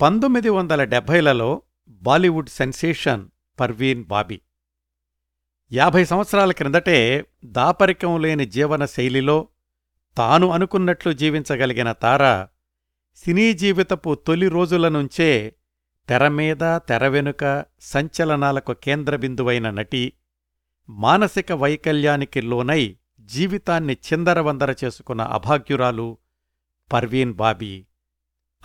పంతొమ్మిది 0.00 0.48
వందల 0.48 0.84
డెబ్భైలలో 0.84 1.62
బాలీవుడ్ 1.88 2.48
సెన్సేషన్ 2.48 3.28
పర్వీన్ 3.60 4.04
బాబీ. 4.04 4.40
యాభై 5.72 6.04
సంవత్సరాల 6.04 6.52
క్రిందటే 6.52 7.24
దాపరికం 7.44 8.22
లేని 8.22 8.46
జీవన 8.46 8.84
శైలిలో 8.84 9.48
తాను 10.16 10.48
అనుకున్నట్లు 10.48 11.12
జీవించగలిగిన 11.12 11.92
తార 11.92 12.46
సినీ 13.16 13.52
జీవితపు 13.52 14.14
తొలి 14.14 14.48
రోజుల 14.48 14.88
నుంచే 14.88 15.54
తెరమీద 16.08 16.76
తెర 16.76 17.08
వెనుక 17.08 17.64
సంచలనాలకు 17.80 18.72
కేంద్రబిందువైన 18.72 19.70
నటి 19.70 20.12
మానసిక 20.88 21.52
వైకల్యానికి 21.52 22.40
లోనై 22.40 22.96
జీవితాన్ని 23.20 23.96
చిందరవందర 24.12 24.74
చేసుకున్న 24.84 25.22
అభాగ్యురాలు 25.22 26.18
పర్వీన్ 26.92 27.32
బాబీ. 27.32 27.84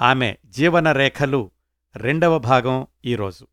ఆమె 0.02 0.38
జీవనరేఖలు 0.46 1.52
రెండవ 1.96 2.40
భాగం 2.40 2.88
ఈరోజు. 3.06 3.48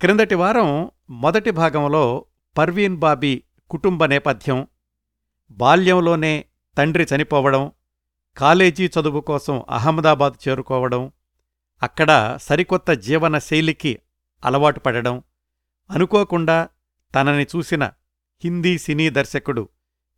క్రిందటి 0.00 0.34
వారం 0.34 0.90
మొదటి 1.10 1.50
భాగంలో 1.50 2.26
పర్వీన్ 2.58 2.96
బాబీ 2.96 3.42
కుటుంబ 3.70 4.04
నేపథ్యం 4.04 4.66
బాల్యంలోనే 5.50 6.44
తండ్రి 6.78 7.06
చనిపోవడం 7.14 7.72
కాలేజీ 8.36 8.86
చదువు 8.86 9.20
కోసం 9.20 9.64
అహ్మదాబాద్ 9.70 10.48
చేరుకోవడం 10.48 11.12
అక్కడ 11.82 12.38
సరికొత్త 12.40 12.90
జీవన 12.90 13.38
శైలికి 13.38 13.98
అలవాటు 14.44 14.80
పడడం 14.80 15.22
అనుకోకుండా 15.90 16.68
తనని 17.14 17.46
చూసిన 17.56 17.84
హిందీ 18.44 18.78
సినీ 18.78 19.10
దర్శకుడు 19.10 19.68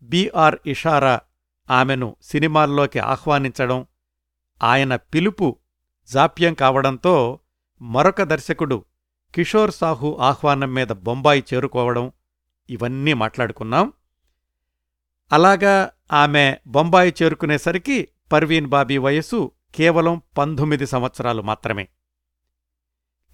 బిఆర్ 0.02 0.57
ఇషారా 0.66 1.21
ఆమెను 1.71 2.16
సినిమాల్లోకి 2.23 2.99
ఆహ్వానించడం 2.99 3.87
ఆయన 4.62 4.96
పిలుపు 4.96 5.59
జాప్యం 6.12 6.55
కావడంతో 6.55 7.38
మరొక 7.83 8.23
దర్శకుడు 8.23 8.84
కిషోర్ 9.34 9.70
సాహు 9.70 10.16
ఆహ్వానం 10.21 10.74
మీద 10.74 10.87
బొంబాయి 10.87 11.45
చేరుకోవడం 11.54 12.13
ఇవన్నీ 12.71 13.13
మాట్లాడుకున్నాం. 13.15 13.93
అలాగా 15.32 15.90
ఆమె 16.13 16.57
బొంబాయి 16.66 17.15
చేరుకునేసరికి 17.23 18.09
పర్వీన్ 18.32 18.66
బాబీ 18.66 18.98
వయస్సు 18.98 19.51
కేవలం 19.74 20.23
పంతొమ్మిది 20.38 20.87
సంవత్సరాలు 20.87 21.43
మాత్రమే. 21.43 21.88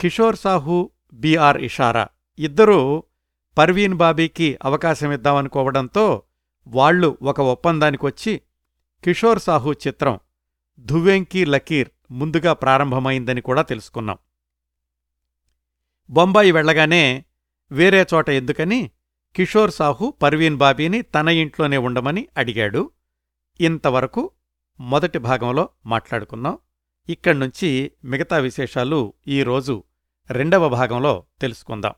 కిషోర్ 0.01 0.37
సాహు 0.37 0.91
బిఆర్ 1.13 1.63
ఇషారా 1.63 2.09
ఇద్దరూ 2.39 3.03
పర్వీన్ 3.59 3.95
బాబీకి 3.95 4.59
అవకాశమిద్దామనుకోవడంతో 4.65 6.23
వాళ్ళు 6.67 7.19
ఒక 7.23 7.41
ఒప్పందానికొచ్చి 7.41 8.41
కిషోర్ 9.05 9.39
సాహు 9.39 9.73
చిత్రం 9.73 10.21
ధువెంకీ 10.85 11.45
లకీర్ 11.45 11.89
ముందుగా 12.11 12.53
ప్రారంభమైందని 12.53 13.41
కూడా 13.41 13.63
తెలుసుకున్నాం. 13.63 14.19
బొంబాయి 16.11 16.53
వెళ్ళగానే 16.53 17.25
వేరే 17.73 18.07
చోట 18.15 18.31
ఎందుకని 18.31 18.91
కిషోర్ 19.37 19.71
సాహు 19.71 20.15
పర్వీన్ 20.23 20.57
బాబీని 20.57 21.03
తన 21.03 21.29
ఇంట్లోనే 21.29 21.77
ఉండమని 21.77 22.29
అడిగాడు. 22.37 22.91
ఇంతవరకు 23.61 24.31
మొదటి 24.81 25.19
భాగంలో 25.19 25.69
మాట్లాడుకున్నాం. 25.87 26.59
ఇక్కడ్నుంచి 27.09 27.93
మిగతా 28.05 28.37
విశేషాలు 28.37 29.15
ఈరోజు 29.29 29.85
రెండవ 30.31 30.69
భాగంలో 30.69 31.25
తెలుసుకుందాం. 31.41 31.93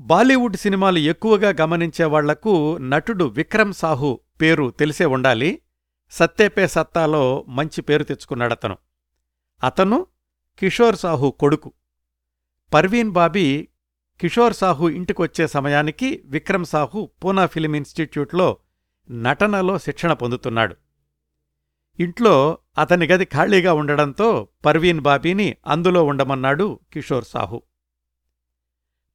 బాలీవుడ్ 0.00 0.56
సినిమాలు 0.56 0.98
ఎక్కువగా 0.98 1.54
గమనించేవాళ్ళకు 1.60 2.76
నటుడు 2.76 3.24
విక్రమ్ 3.24 3.72
సాహు 3.72 4.20
పేరు 4.40 4.70
తెలిసే 4.70 5.04
ఉండాలి. 5.04 5.62
సత్తేపే 6.12 6.66
సత్తాలో 6.66 7.44
మంచి 7.48 7.82
పేరు 7.82 8.04
తెచ్చుకున్నాడతను 8.04 8.76
అతను. 9.64 10.06
కిషోర్ 10.58 10.96
సాహు 10.96 11.30
కొడుకు. 11.30 11.72
పర్వీన్ 12.74 13.10
బాబీ 13.10 13.68
కిషోర్ 14.20 14.54
సాహు 14.54 14.88
ఇంటికొచ్చే 14.88 15.46
సమయానికి 15.46 16.22
విక్రమ్ 16.24 16.64
సాహు 16.64 17.10
పూనా 17.24 17.46
ఫిలిం 17.46 17.74
ఇన్స్టిట్యూట్లో 17.74 18.56
నటనలో 19.10 19.78
శిక్షణ 19.78 20.12
పొందుతున్నాడు. 20.12 20.76
ఇంట్లో 21.98 22.58
అతని 22.78 23.06
గది 23.06 23.24
ఖాళీగా 23.24 23.72
ఉండడంతో 23.72 24.48
పర్వీన్ 24.64 25.00
బాబీని 25.00 25.56
అందులో 25.66 26.04
ఉండమన్నాడు 26.04 26.78
కిషోర్ 26.92 27.24
సాహు. 27.24 27.62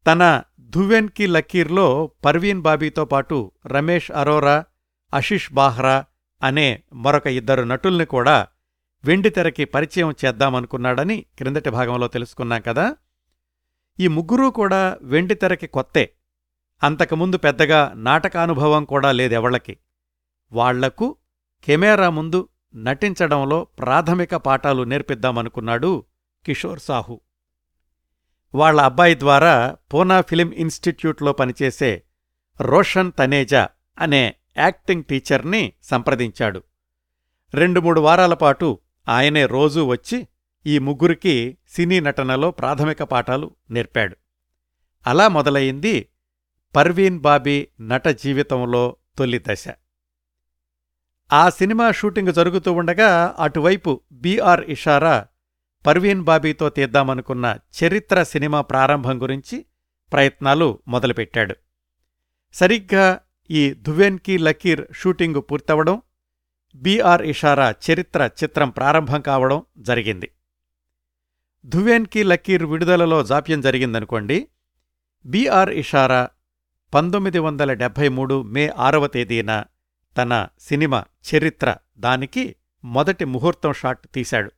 తన 0.08 0.44
ధువెన్కి 0.60 1.28
లకీర్లో 1.28 2.12
పర్వీన్ 2.26 2.62
బాబీతో 2.62 3.06
పాటు 3.06 3.52
రమేష్ 3.68 4.12
అరోరా 4.12 4.66
అశిష్ 5.14 5.54
బాహ్రా 5.54 6.06
అనే 6.44 6.84
మరొక 6.94 7.28
ఇద్దరు 7.28 7.64
నటుల్ని 7.64 8.06
కూడా 8.06 8.48
వెండితెరకి 9.06 9.66
పరిచయం 9.66 10.16
చేద్దామనుకున్నాడని 10.26 11.26
క్రిందటి 11.38 11.70
భాగంలో 11.70 12.08
తెలుసుకున్నాం 12.08 12.62
కదా. 12.62 12.96
ఈ 14.00 14.08
ముగ్గురూ 14.08 14.52
కూడా 14.52 14.98
వెండితెరకి 15.02 15.68
కొత్తే. 15.68 16.14
అంతకుముందు 16.84 17.38
పెద్దగా 17.38 17.94
నాటకానుభవం 17.96 18.86
కూడా 18.86 19.12
లేదెవళ్ళకి. 19.12 19.78
వాళ్ళకు 20.52 21.16
కెమెరా 21.66 22.10
ముందు 22.10 22.50
నటించడంలో 22.76 23.64
ప్రాథమిక 23.64 24.36
పాఠాలు 24.36 24.84
నేర్పిద్దామనుకున్నాడు 24.84 26.06
కిషోర్ 26.46 26.80
సాహు. 26.80 27.22
వాళ్ళ 28.56 28.82
అబ్బాయి 28.82 29.20
ద్వారా 29.20 29.76
పూనా 29.94 30.22
ఫిలిం 30.22 30.52
ఇన్స్టిట్యూట్లో 30.52 31.34
పనిచేసే 31.34 32.04
రోషన్ 32.62 33.12
తనేజా 33.20 33.70
అనే 34.00 34.36
యాక్టింగ్ 34.58 35.04
టీచర్ని 35.04 35.74
సంప్రదించాడు. 35.84 36.64
రెండు 37.54 37.80
మూడు 37.80 38.02
వారాల 38.02 38.34
పాటు 38.34 38.80
ఆయనే 39.10 39.46
రోజూ 39.46 39.86
వచ్చి 39.86 40.28
ఈ 40.66 40.80
ముగ్గురికి 40.80 41.58
సినీ 41.68 42.00
నటనలో 42.00 42.52
ప్రాథమిక 42.52 43.04
పాఠాలు 43.04 43.56
నేర్పాడు. 43.70 44.18
అలా 45.08 45.28
మొదలయింది 45.28 46.10
పర్వీన్ 46.76 47.20
బాబీ 47.20 47.68
నట 47.82 48.08
జీవితంలో 48.08 48.96
తొలి 49.18 49.44
దశ. 49.48 49.66
ఆ 51.34 51.50
సినిమా 51.50 51.92
షూటింగ్ 51.92 52.34
జరుగుతూ 52.34 52.74
ఉండగా 52.74 53.36
అటువైపు 53.40 54.02
బీఆర్ 54.12 54.70
ఇషారా 54.70 55.28
పర్వీన్ 55.86 56.22
బాబీతో 56.22 56.70
తీద్దామనుకున్న 56.70 57.58
చరిత్ర 57.84 58.24
సినిమా 58.24 58.62
ప్రారంభం 58.62 59.22
గురించి 59.22 59.66
ప్రయత్నాలు 60.12 60.80
మొదలుపెట్టాడు. 60.88 61.56
సరిగ్గా 62.54 63.20
ఈ 63.50 63.74
ధువెన్ 63.74 64.20
కీ 64.20 64.38
లకీర్ 64.38 64.86
షూటింగు 64.94 65.40
పూర్తవడం 65.40 66.02
బీఆర్ 66.76 67.22
ఇషారా 67.22 67.76
చరిత్ర 67.86 68.30
చిత్రం 68.44 68.70
ప్రారంభం 68.70 69.22
కావడం 69.22 69.66
జరిగింది. 69.78 70.32
ధువెన్ 71.66 72.06
కీ 72.06 72.24
లకీర్ 72.24 72.64
విడుదలలో 72.64 73.24
జాప్యం 73.24 73.62
జరిగిందనుకోండి 73.62 74.48
బీఆర్ 75.26 75.70
ఇషారా 75.70 76.30
పంతొమ్మిది 76.94 77.40
వందల 77.40 77.74
డెబ్భై 77.74 78.10
మూడు 78.10 78.42
మే 78.42 78.68
ఆరవ 78.68 79.08
తేదీన 79.08 79.64
తన 80.18 80.48
సినిమా 80.60 81.06
చరిత్ర 81.30 81.76
దానికి 81.98 82.56
మొదటి 82.84 83.26
ముహూర్తం 83.26 83.74
షాట్ 83.74 84.08
తీశాడు. 84.16 84.52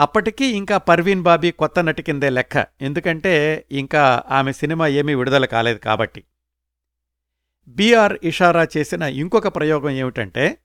అప్పటికీ 0.00 0.44
ఇంకా 0.44 0.78
పర్వీన్ 0.78 1.22
బాబీ 1.22 1.50
కొత్త 1.50 1.80
నటి 1.80 2.02
కిందే 2.02 2.30
లెక్క 2.30 2.66
ఎందుకంటే 2.80 3.66
ఇంకా 3.70 4.22
ఆమె 4.30 4.52
సినిమా 4.52 4.86
ఏమీ 4.86 5.14
విడుదల 5.14 5.44
కాలేదు 5.44 5.78
కాబట్టి. 5.78 6.24
బీఆర్ 7.68 8.18
ఇషారా 8.22 8.66
చేసిన 8.76 9.02
ఇంకొక 9.02 9.48
ప్రయోగం 9.48 9.90
ఏమిటంటే 9.90 10.58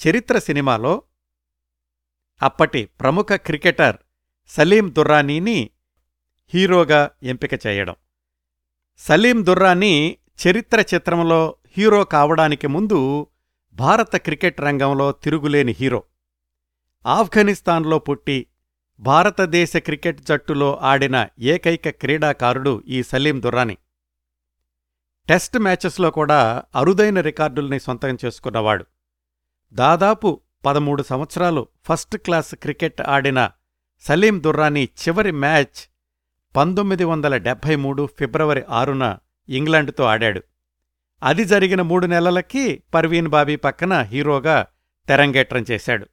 చరిత్ర 0.00 0.38
సినిమాలో 0.38 1.02
అప్పటి 2.42 2.84
ప్రముఖ 2.84 3.26
క్రికెటర్ 3.32 3.96
సలీం 4.48 4.94
దుర్రానీని 4.94 5.70
హీరోగా 6.54 7.10
ఎంపిక 7.22 7.66
చేయడం. 7.66 7.94
సలీం 8.98 9.46
దుర్రానీ 9.46 10.18
చరిత్ర 10.46 10.84
చిత్రంలో 10.94 11.56
హీరో 11.78 12.04
కావడానికి 12.04 12.66
ముందు 12.66 13.26
భారత 13.74 14.16
క్రికెట్ 14.16 14.60
రంగంలో 14.60 15.12
తిరుగులేని 15.12 15.76
హీరో. 15.80 16.02
ఆఫ్ఘనిస్తాన్లో 17.06 17.98
పుట్టి 17.98 18.46
భారతదేశ 19.00 19.76
క్రికెట్ 19.76 20.20
జట్టులో 20.20 20.76
ఆడిన 20.76 21.28
ఏకైక 21.38 21.88
క్రీడాకారుడు 21.88 22.82
ఈ 22.86 23.02
సలీం 23.02 23.42
దుర్రానీ. 23.42 23.78
టెస్ట్ 25.28 25.58
మ్యాచెస్లో 25.58 26.10
కూడా 26.10 26.62
అరుదైన 26.74 27.20
రికార్డుల్ని 27.20 27.80
సొంతం 27.80 28.18
చేసుకున్నవాడు. 28.24 28.84
దాదాపు 29.72 30.40
పదమూడు 30.64 31.02
సంవత్సరాలు 31.02 31.68
ఫస్ట్ 31.88 32.16
క్లాస్ 32.16 32.54
క్రికెట్ 32.54 33.00
ఆడిన 33.00 33.50
సలీం 34.00 34.42
దుర్రానీ 34.42 34.84
చివరి 34.84 35.30
మ్యాచ్ 35.30 35.90
పంతొమ్మిది 36.56 37.04
వందల 37.04 37.36
డెబ్భై 37.36 37.76
మూడు 37.76 38.08
ఫిబ్రవరి 38.18 38.62
ఆరున 38.68 39.18
ఇంగ్లాండ్తో 39.48 40.04
ఆడాడు. 40.04 40.42
అది 41.22 41.44
జరిగిన 41.44 41.82
మూడు 41.82 42.06
నెలలకి 42.06 42.82
పర్వీన్ 42.94 43.28
బాబీ 43.28 43.56
పక్కన 43.56 44.02
హీరోగా 44.02 44.66
తెరంగేట్రం 45.08 45.64
చేశాడు. 45.70 46.06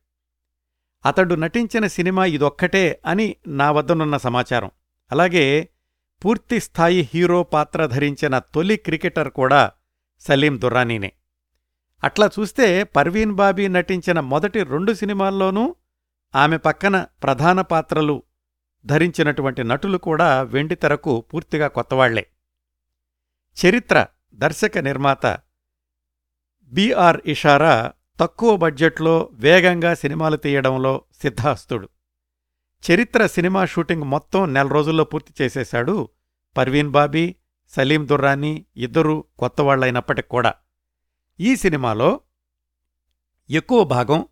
అతడు 1.05 1.35
నటించిన 1.35 1.87
సినిమా 1.87 2.25
ఇదొక్కటే 2.25 3.01
అని 3.05 3.35
నా 3.47 3.71
వద్దనున్న 3.71 4.17
సమాచారం. 4.17 4.71
అలాగే 5.11 5.69
పూర్తిస్థాయి 6.25 7.09
హీరో 7.13 7.43
పాత్ర 7.43 7.85
ధరించిన 7.85 8.39
తొలి 8.39 8.77
క్రికెటర్ 8.77 9.29
కూడా 9.29 9.71
సలీం 10.19 10.61
దుర్రానీనే. 10.61 11.11
అట్లా 12.03 12.29
చూస్తే 12.39 12.83
పర్వీన్ 12.83 13.31
బాబీ 13.31 13.67
నటించిన 13.67 14.19
మొదటి 14.19 14.63
రెండు 14.63 14.93
సినిమాల్లోనూ 14.93 15.75
ఆమె 16.35 16.57
పక్కన 16.57 17.05
ప్రధాన 17.23 17.61
పాత్రలు 17.61 18.23
ధరించినటువంటి 18.85 19.63
నటులు 19.63 19.97
కూడా 19.97 20.41
వెండితెరకు 20.41 21.21
పూర్తిగా 21.21 21.67
కొత్తవాళ్ళే. 21.67 22.25
చరిత్ర 23.57 24.05
దర్శక 24.33 24.77
నిర్మాత 24.77 25.39
బిఆర్ 26.63 27.21
ఇషారా 27.25 27.93
తక్కువ 28.19 28.57
బడ్జెట్లో 28.57 29.29
వేగంగా 29.33 29.93
సినిమాలు 29.93 30.37
తీయడంలో 30.37 31.01
సిద్ధాస్తుడు 31.21 31.89
చరిత్ర 32.91 33.27
సినిమా 33.27 33.65
షూటింగ్ 33.65 34.03
మొత్తం 34.03 34.53
నెల 34.53 34.67
రోజుల్లో 34.67 35.03
పూర్తి 35.03 35.43
చేసేశాడు 35.43 36.09
పర్వీన్ 36.57 36.89
బాబీ 36.89 37.35
సలీం 37.69 38.07
దుర్రానీ 38.07 38.65
ఇద్దరూ 38.77 39.23
కొత్తవాళ్ళైనప్పటికి 39.39 40.27
కూడా. 40.27 40.53
ఈ 41.39 41.55
సినిమాలో 41.55 42.19
ఎక్కువ 43.49 43.83
భాగం 43.83 44.27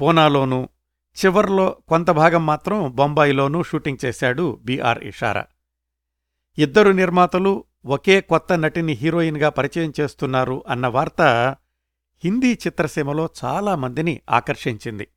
పూనాలోనూ 0.00 0.68
చివర్లో 1.16 1.76
కొంత 1.88 2.10
భాగం 2.10 2.46
మాత్రం 2.46 2.90
బొంబాయిలోనూ 2.96 3.62
షూటింగ్ 3.62 4.04
చేశాడు 4.04 4.60
బీఆర్ 4.64 5.04
ఇషారా. 5.04 5.46
ఇద్దరు 6.58 6.90
నిర్మాతలు 6.90 7.64
ఒకే 7.86 8.20
కొత్త 8.20 8.52
నటిని 8.52 8.92
హీరోయిన్గా 8.92 9.48
పరిచయం 9.48 9.92
చేస్తున్నారు 10.00 10.64
అన్న 10.68 10.86
వార్త 10.86 11.22
హిందీ 12.24 12.52
చిత్రసీమలో 12.52 13.28
చాలామందిని 13.44 14.20
ఆకర్షించింది. 14.30 15.08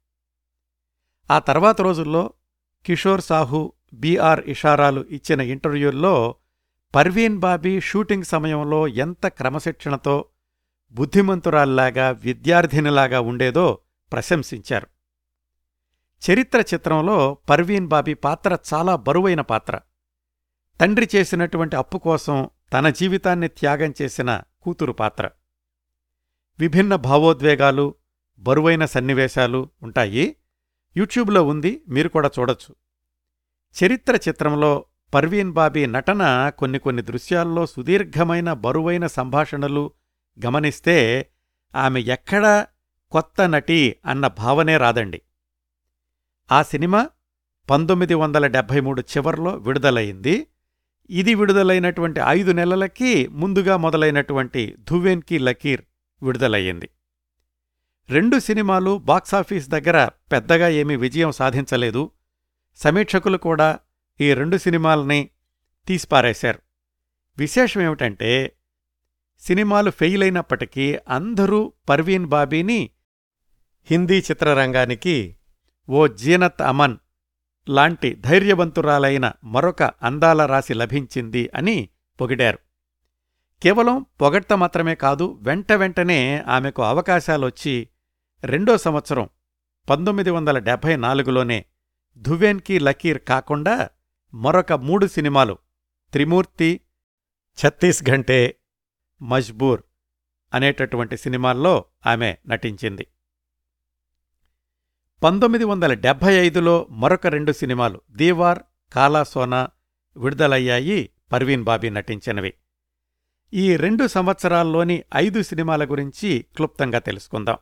ఆ 1.31 1.39
తర్వాత 1.39 1.81
రోజుల్లో 1.81 2.33
కిషోర్ 2.85 3.21
సాహు 3.21 3.73
బిఆర్ 3.93 4.43
ఇషారాలు 4.47 5.01
ఇచ్చిన 5.01 5.41
ఇంటర్వ్యూల్లో 5.41 6.35
పర్వీన్ 6.95 7.39
బాబీ 7.39 7.81
షూటింగ్ 7.81 8.23
సమయంలో 8.23 8.87
ఎంత 8.87 9.27
క్రమశిక్షణతో 9.27 10.25
బుద్ధిమంతురాల్లాగా 10.91 12.09
విద్యార్థినిలాగా 12.09 13.19
ఉండేదో 13.19 13.79
ప్రశంసించారు. 14.11 14.87
చరిత్ర 16.31 16.63
చిత్రంలో 16.73 17.37
పర్వీన్ 17.49 17.87
బాబీ 17.87 18.13
పాత్ర 18.13 18.57
చాలా 18.73 18.95
బరువైన 18.95 19.41
పాత్ర. 19.41 19.79
తండ్రి 20.81 21.09
చేసినటువంటి 21.15 21.75
అప్పు 21.75 21.97
కోసం 21.97 22.49
తన 22.73 22.89
జీవితాన్ని 22.89 23.47
త్యాగం 23.47 23.93
చేసిన 24.01 24.41
కూతురు 24.61 24.91
పాత్ర. 24.91 25.29
విభిన్న 26.59 26.95
భావోద్వేగాలు 26.95 27.95
బరువైన 28.39 28.85
సన్నివేశాలు 28.85 29.69
ఉంటాయి. 29.83 30.35
యూట్యూబ్లో 30.97 31.43
ఉంది 31.43 31.83
మీరు 31.87 32.09
కూడా 32.09 32.31
చూడొచ్చు. 32.39 32.75
చరిత్ర 33.83 34.15
చిత్రంలో 34.15 34.85
పర్వీన్ 35.13 35.51
బాబీ 35.51 35.85
నటన 35.85 36.51
కొన్ని 36.57 36.79
కొన్ని 36.79 37.01
దృశ్యాల్లో 37.01 37.65
సుదీర్ఘమైన 37.65 38.53
బరువైన 38.53 39.07
సంభాషణలు 39.07 39.91
గమనిస్తే 40.45 41.29
ఆమె 41.75 42.01
ఎక్కడా 42.01 42.67
కొత్త 43.11 43.41
నటి 43.41 43.95
అన్న 44.05 44.27
భావనే 44.27 44.77
రాదండి. 44.77 45.21
ఆ 46.51 46.61
సినిమా 46.61 47.09
పంతొమ్మిది 47.69 48.13
వందల 48.13 48.47
డెబ్భై 48.47 48.79
మూడు 48.79 49.01
చివర్లో 49.01 49.51
విడుదలయింది 49.51 50.47
ఇది 51.09 51.35
విడుదలైనటువంటి 51.35 52.21
ఐదు 52.27 52.51
నెలలకి 52.51 53.27
ముందుగా 53.27 53.77
మొదలైనటువంటి 53.77 54.75
ధువేన్కి 54.79 55.39
లకీర్ 55.39 55.81
విడుదలయ్యింది. 56.23 56.89
రెండు 58.09 58.39
సినిమాలు 58.39 58.97
బాక్సాఫీస్ 58.97 59.69
దగ్గర 59.69 60.09
పెద్దగా 60.31 60.67
ఏమీ 60.67 60.95
విజయం 60.95 61.31
సాధించలేదు. 61.31 62.11
సమీక్షకులు 62.75 63.37
కూడా 63.37 63.79
ఈ 64.21 64.33
రెండు 64.33 64.57
సినిమాల్ని 64.57 65.29
తీసిపారేశారు. 65.87 66.59
విశేషమేమిటంటే 67.37 68.55
సినిమాలు 69.39 69.91
ఫెయిల్ 69.91 70.23
అయినప్పటికీ 70.23 70.99
అందరూ 71.09 71.73
పర్వీన్ 71.89 72.25
బాబీని 72.25 72.89
హిందీ 73.89 74.19
చిత్రరంగానికి 74.19 75.35
ఓ 75.89 76.07
జీనత్ 76.07 76.61
అమన్ 76.61 76.97
లాంటి 77.69 78.15
ధైర్యవంతురాలైన 78.15 79.31
మరొక 79.43 79.83
అందాల 79.83 80.45
రాశి 80.45 80.73
లభించింది 80.73 81.51
అని 81.55 81.89
పొగిడారు. 82.21 82.59
కేవలం 83.63 84.05
పొగడ్త 84.21 84.53
మాత్రమే 84.53 84.95
కాదు 84.95 85.39
వెంట 85.41 85.71
వెంటనే 85.71 86.43
ఆమెకు 86.47 86.83
అవకాశాలొచ్చి 86.83 87.87
రెండో 88.43 88.77
సంవత్సరం 88.77 89.29
పంతొమ్మిది 89.89 90.29
వందల 90.29 90.59
డెబ్భై 90.59 90.95
నాలుగులోనే 90.95 91.65
ధువేన్కి 92.17 92.79
లకీర్ 92.79 93.19
కాకుండా 93.19 93.89
మరొక 94.33 94.73
మూడు 94.73 95.05
సినిమాలు. 95.05 95.57
త్రిమూర్తి 96.11 96.81
ఛత్తీస్ 97.57 98.03
ఘంటే 98.03 98.55
మజ్బూర్ 99.21 99.81
అనేటటువంటి 100.53 101.17
సినిమాల్లో 101.17 101.85
ఆమె 102.05 102.37
నటించింది. 102.47 103.07
పంతొమ్మిది 105.23 105.63
వందల 105.63 105.93
డెబ్భై 105.93 106.33
ఐదులో 106.33 106.87
మరొక 106.89 107.27
రెండు 107.27 107.51
సినిమాలు 107.51 108.01
దీవార్ 108.11 108.59
కాలా 108.93 109.23
సోనా 109.23 109.67
విడుదలయ్యాయి 110.17 111.09
పర్వీన్ 111.31 111.63
బాబీ 111.63 111.89
నటించినవి. 111.89 112.53
ఈ 113.53 113.75
రెండు 113.75 114.07
సంవత్సరాల్లోని 114.07 115.03
ఐదు 115.15 115.43
సినిమాల 115.43 115.85
గురించి 115.85 116.45
క్లుప్తంగా 116.55 116.99
తెలుసుకుందాం. 116.99 117.57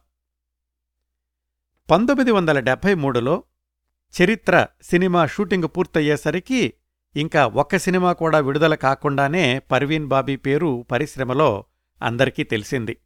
పంతొమ్మిది 1.91 2.31
వందల 2.31 2.59
డెబ్భై 2.59 2.93
మూడులో 2.93 3.43
చరిత్ర 4.13 4.67
సినిమా 4.81 5.25
షూటింగ్ 5.25 5.67
పూర్తయ్యేసరికి 5.77 6.73
ఇంకా 7.15 7.47
ఒక్క 7.47 7.77
సినిమా 7.77 8.13
కూడా 8.13 8.39
విడుదల 8.39 8.75
కాకుండానే 8.75 9.59
పర్వీన్ 9.59 10.07
బాబీ 10.07 10.35
పేరు 10.35 10.85
పరిశ్రమలో 10.91 11.65
అందరికీ 12.01 12.43
తెలిసింది. 12.43 12.97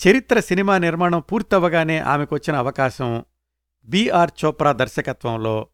చరిత్ర 0.00 0.40
సినిమా 0.40 0.78
నిర్మాణం 0.78 1.20
పూర్తవగానే 1.20 1.98
ఆమెకొచ్చిన 1.98 2.56
అవకాశం 2.56 3.24
బిఆర్ 3.84 4.30
చోప్రా 4.44 4.72
దర్శకత్వంలో. 4.72 5.66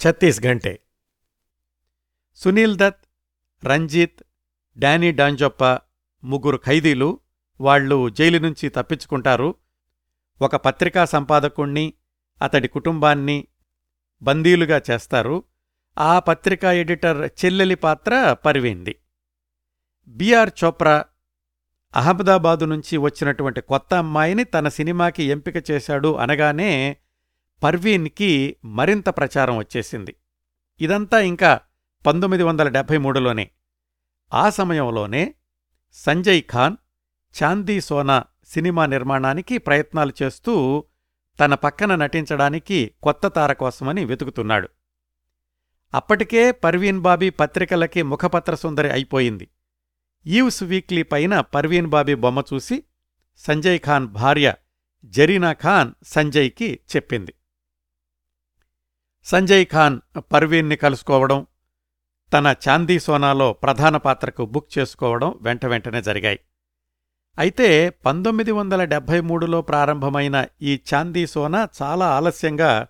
ఛత్తీస్ఘంటే 0.00 0.78
సునీల్ 2.34 2.76
దత్ 2.76 3.04
రంజిత్ 3.64 4.22
డానీ 4.78 5.12
డాంజొప్ప 5.12 5.64
ముగ్గురు 6.24 6.56
ఖైదీలు 6.56 7.20
వాళ్ళు 7.60 8.08
జైలు 8.08 8.38
నుంచి 8.38 8.68
తప్పించుకుంటారు. 8.68 9.54
ఒక 10.42 10.56
పత్రికా 10.56 11.04
సంపాదకుణ్ణి 11.04 11.92
అతడి 12.42 12.68
కుటుంబాన్ని 12.68 13.46
బందీలుగా 14.22 14.82
చేస్తారు. 14.90 15.44
ఆ 15.98 16.18
పత్రికా 16.18 16.72
ఎడిటర్ 16.72 17.44
చెల్లెలి 17.44 17.74
పాత్ర 17.74 18.36
పరివింది. 18.44 18.96
బిఆర్ 20.08 20.50
చోప్రా 20.64 21.04
అహ్మదాబాదు 21.96 22.64
నుంచి 22.64 22.96
వచ్చినటువంటి 22.96 23.60
కొత్త 23.60 23.94
అమ్మాయిని 23.94 24.44
తన 24.44 24.68
సినిమాకి 24.68 25.24
ఎంపిక 25.24 25.70
చేశాడు 25.70 26.16
అనగానే 26.16 26.96
పర్వీన్కి 27.62 28.56
మరింత 28.64 29.08
ప్రచారం 29.08 29.56
వచ్చేసింది. 29.56 30.16
ఇదంతా 30.80 31.20
ఇంకా 31.20 31.60
పంతొమ్మిది 32.06 32.42
వందల 32.42 32.68
డెబ్భై 32.68 32.96
మూడులోనే. 32.96 33.50
ఆ 34.34 34.50
సమయంలోనే 34.50 35.34
సంజయ్ 35.92 36.42
ఖాన్ 36.50 36.76
చాందీ 37.42 37.80
సోనా 37.80 38.24
సినిమా 38.44 38.86
నిర్మాణానికి 38.86 39.58
ప్రయత్నాలు 39.58 40.12
చేస్తూ 40.22 40.84
తన 41.40 41.54
పక్కన 41.54 41.94
నటించడానికి 41.94 42.90
కొత్త 43.02 43.26
తార 43.26 43.52
కోసమని 43.52 44.04
వెతుకుతున్నాడు. 44.04 44.68
అప్పటికే 45.94 46.50
పర్వీన్ 46.50 47.00
బాబీ 47.00 47.30
పత్రికలకి 47.30 48.02
ముఖపత్ర 48.02 48.54
సుందరి 48.54 48.90
అయిపోయింది. 48.90 49.48
ఈవ్స్ 50.26 50.62
వీక్లీ 50.62 51.02
పైన 51.02 51.40
పర్వీన్ 51.40 51.86
బాబీ 51.86 52.14
బొమ్మ 52.14 52.42
చూసి 52.54 52.82
సంజయ్ 53.36 53.80
ఖాన్ 53.80 54.06
భార్య 54.06 54.54
జరీనా 55.04 55.52
ఖాన్ 55.52 55.92
సంజయ్కి 56.06 56.80
చెప్పింది. 56.96 57.34
సంజయ్ 59.24 59.66
ఖాన్ 59.66 60.00
పర్వీన్ని 60.18 60.76
కలుసుకోవడం 60.76 61.46
తన 62.32 62.54
చాందీ 62.68 62.98
సోనాలో 62.98 63.52
ప్రధాన 63.52 63.96
పాత్రకు 63.96 64.46
బుక్ 64.46 64.78
చేసుకోవడం 64.78 65.38
వెంట 65.42 65.66
వెంటనే 65.66 66.02
జరిగాయి. 66.02 66.38
అయితే 67.38 67.90
పంతొమ్మిది 67.90 68.50
వందల 68.50 68.84
డెబ్భై 68.84 69.20
మూడులో 69.20 69.62
ప్రారంభమైన 69.62 70.46
ఈ 70.62 70.80
చాందీ 70.94 71.26
సోనా 71.26 71.68
చాలా 71.82 72.08
ఆలస్యంగా 72.08 72.86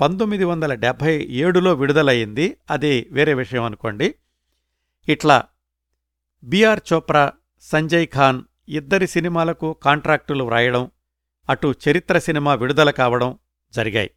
పంతొమ్మిది 0.00 0.44
వందల 0.44 0.74
డెబ్భై 0.74 1.26
ఏడులో 1.30 1.74
విడుదలయ్యింది. 1.74 2.56
అది 2.70 3.08
వేరే 3.10 3.34
విషయం 3.34 3.62
అనుకోండి. 3.62 4.14
ఇట్లా 5.08 5.44
బిఆర్ 6.44 6.80
చోప్రా 6.92 7.32
సంజయ్ 7.60 8.06
ఖాన్ 8.06 8.42
ఇద్దరి 8.68 9.06
సినిమాలకు 9.06 9.72
కాంట్రాక్టులు 9.72 10.44
వ్రాయడం 10.44 10.90
అటు 11.50 11.74
చరిత్ర 11.88 12.18
సినిమా 12.18 12.54
విడుదల 12.54 12.90
కావడం 12.90 13.38
జరిగాయి. 13.72 14.10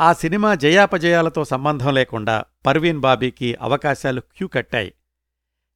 ఆ 0.00 0.12
సినిమా 0.12 0.54
జయాపజయాలతో 0.54 1.44
సంబంధం 1.44 1.94
లేకుండా 1.94 2.44
పర్వీన్ 2.66 3.00
బాబీకి 3.00 3.54
అవకాశాలు 3.54 4.20
క్యూ 4.20 4.48
కట్టాయి. 4.48 4.92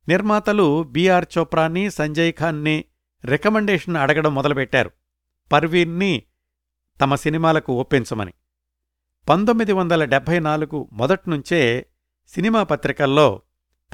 నిర్మాతలు 0.08 0.82
బీఆర్ 0.82 1.24
చోప్రాని 1.38 1.90
సంజయ్ 1.90 2.32
ఖాన్ని 2.32 2.84
రికమెండేషన్ 3.24 3.96
అడగడం 3.96 4.34
మొదలుపెట్టారు. 4.34 4.90
పర్వీన్ని 5.52 6.22
తమ 7.00 7.14
సినిమాలకు 7.14 7.72
ఒప్పించమని. 7.72 8.32
పంతొమ్మిది 9.28 9.72
వందల 9.72 10.04
డెబ్భై 10.04 10.38
నాలుగు 10.38 10.88
మొదట్నుంచే 10.92 11.86
సినిమా 12.26 12.62
పత్రికల్లో 12.62 13.42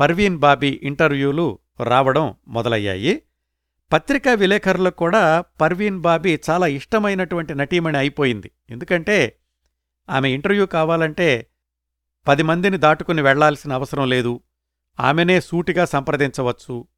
పర్వీన్ 0.01 0.39
బాబీ 0.39 0.81
ఇంటర్వ్యూలు 0.83 1.59
రావడం 1.85 2.35
మొదలయ్యాయి. 2.49 3.23
పత్రికా 3.93 4.35
విలేకరులకు 4.35 4.97
కూడా 4.97 5.41
పర్వీన్ 5.41 6.01
బాబీ 6.01 6.39
చాలా 6.51 6.67
ఇష్టమైనటువంటి 6.67 7.55
నటీమణి 7.55 7.99
అయిపోయింది. 7.99 8.51
ఎందుకంటే 8.71 9.37
ఆమె 10.11 10.31
ఇంటర్వ్యూ 10.31 10.67
కావాలంటే 10.67 11.47
పది 12.29 12.43
మందిని 12.43 12.77
దాటుకుని 12.77 13.23
వెళ్ళాల్సిన 13.23 13.73
అవసరం 13.73 14.09
లేదు. 14.09 14.41
ఆమెనే 15.01 15.41
సూటిగా 15.41 15.85
సంప్రదించవచ్చు. 15.85 16.89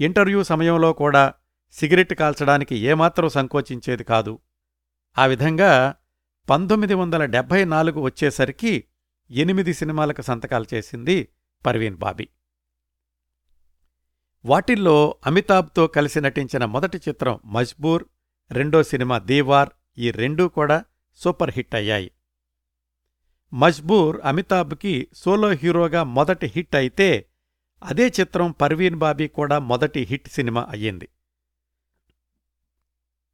ఇంటర్వ్యూ 0.00 0.42
సమయంలో 0.42 0.92
కూడా 0.92 1.34
సిగరెట్ 1.72 2.14
కాల్చడానికి 2.14 2.76
ఏమాత్రం 2.76 3.28
సంకోచించేది 3.28 4.04
కాదు. 4.04 4.38
ఆ 5.18 5.26
విధంగా 5.26 5.94
పంతొమ్మిది 6.50 6.94
వందల 6.94 7.24
డెబ్భై 7.24 7.64
నాలుగు 7.64 8.00
వచ్చేసరికి 8.00 8.84
ఎనిమిది 9.30 9.74
సినిమాలకు 9.74 10.22
సంతకాలు 10.22 10.66
చేసింది 10.74 11.28
పర్వీన్ 11.66 11.96
బాబీ. 11.96 12.28
వాటిల్లో 14.44 15.16
అమితాబ్తో 15.26 15.86
కలిసి 15.86 16.20
నటించిన 16.20 16.64
మొదటి 16.64 16.98
చిత్రం 17.08 17.40
మజ్బూర్ 17.44 18.04
రెండో 18.50 18.82
సినిమా 18.82 19.18
దీవార్ 19.18 19.68
ఈ 19.98 20.10
రెండూ 20.10 20.48
కూడా 20.48 20.84
సూపర్ 21.16 21.50
హిట్ 21.50 21.74
అయ్యాయి. 21.74 22.10
మజ్బూర్ 23.52 24.20
అమితాబ్కి 24.24 25.08
సోలో 25.14 25.50
హీరోగా 25.50 26.02
మొదటి 26.02 26.46
హిట్ 26.46 26.76
అయితే 26.76 27.26
అదే 27.82 28.08
చిత్రం 28.20 28.52
పర్వీన్ 28.52 28.96
బాబీ 28.96 29.28
కూడా 29.28 29.58
మొదటి 29.58 30.00
హిట్ 30.00 30.28
సినిమా 30.28 30.66
అయ్యింది. 30.70 31.08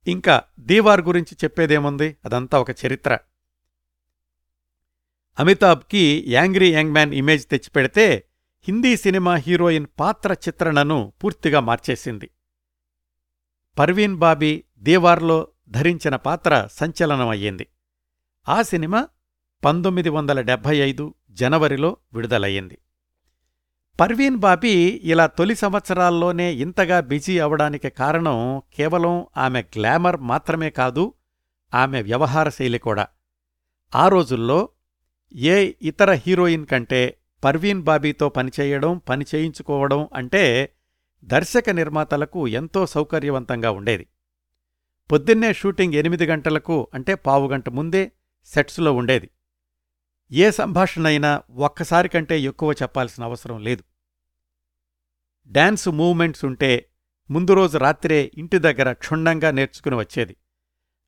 ఇంకా 0.07 0.43
దీవార్ 0.61 1.01
గురించి 1.01 1.37
చెప్పేదేముంది? 1.45 2.17
అదంతా 2.25 2.61
ఒక 2.61 2.71
చరిత్ర. 2.71 3.19
అమితాబ్కి 5.39 6.25
యాంగ్రీ 6.29 6.75
యంగ్ 6.75 6.93
మ్యాన్ 6.93 7.15
ఇమేజ్ 7.15 7.47
తెచ్చిపెడితే 7.47 8.25
హిందీ 8.61 8.97
సినిమా 8.97 9.35
హీరోయిన్ 9.35 9.87
పాత్ర 10.01 10.33
చిత్రణను 10.33 11.13
పూర్తిగా 11.25 11.61
మార్చేసింది. 11.61 12.31
పర్వీన్ 13.79 14.17
బాబీ 14.17 14.65
దీవార్లో 14.79 15.49
ధరించిన 15.69 16.17
పాత్ర 16.17 16.69
సంచలనమయ్యింది. 16.73 17.67
ఆ 18.49 18.63
సినిమా 18.63 19.09
పంతొమ్మిది 19.65 20.09
వందల 20.09 20.41
డెబ్భై 20.41 20.77
ఐదు 20.77 21.15
జనవరిలో 21.31 21.97
విడుదలయ్యింది. 22.13 22.79
పర్వీన్ 24.01 24.37
బాబీ 24.37 25.01
ఇలా 25.05 25.27
తొలి 25.27 25.55
సంవత్సరాల్లోనే 25.55 26.53
ఇంతగా 26.53 27.01
బిజీ 27.01 27.39
అవడానికి 27.39 27.91
కారణం 27.91 28.63
కేవలం 28.77 29.27
ఆమె 29.37 29.63
గ్లామర్ 29.63 30.17
మాత్రమే 30.21 30.71
కాదు 30.71 31.15
ఆమె 31.75 32.03
వ్యవహార 32.03 32.49
శైలి 32.49 32.79
కూడా. 32.79 33.07
ఆ 33.95 34.09
రోజుల్లో 34.09 34.69
ఏ 35.35 35.73
ఇతర 35.83 36.13
హీరోయిన్ 36.13 36.67
కంటే 36.67 37.17
పర్వీన్ 37.45 37.83
బాబీతో 37.83 38.29
పనిచేయడం 38.29 38.99
పని 38.99 39.25
చేయించుకోవడం 39.35 40.09
అంటే 40.15 40.73
దర్శక 41.25 41.71
నిర్మాతలకు 41.71 42.49
ఎంతో 42.49 42.87
సౌకర్యవంతంగా 42.87 43.71
ఉండేది. 43.71 44.07
పొద్దున్నే 45.13 45.53
షూటింగ్ 45.53 45.95
ఎనిమిది 45.95 46.27
గంటలకు 46.27 46.89
అంటే 46.95 47.15
పావుగంట 47.15 47.69
ముందే 47.69 48.13
సెట్స్లో 48.45 48.93
ఉండేది. 48.93 49.31
ఏ 50.33 50.50
సంభాషణైనా 50.50 51.42
ఒక్కసారి 51.50 52.09
కంటే 52.09 52.40
ఎక్కువ 52.40 52.73
చెప్పాల్సిన 52.73 53.25
అవసరం 53.25 53.59
లేదు. 53.59 53.83
డాన్స్ 55.47 55.88
మూవ్మెంట్స్ 55.88 56.45
ఉంటే 56.45 56.88
ముందు 57.30 57.52
రోజు 57.52 57.78
రాత్రే 57.78 58.30
ఇంటి 58.38 58.59
దగ్గర 58.59 58.92
క్షుణ్ణంగా 58.92 59.50
నేర్చుకుని 59.50 59.97
వచ్చేది. 59.97 60.37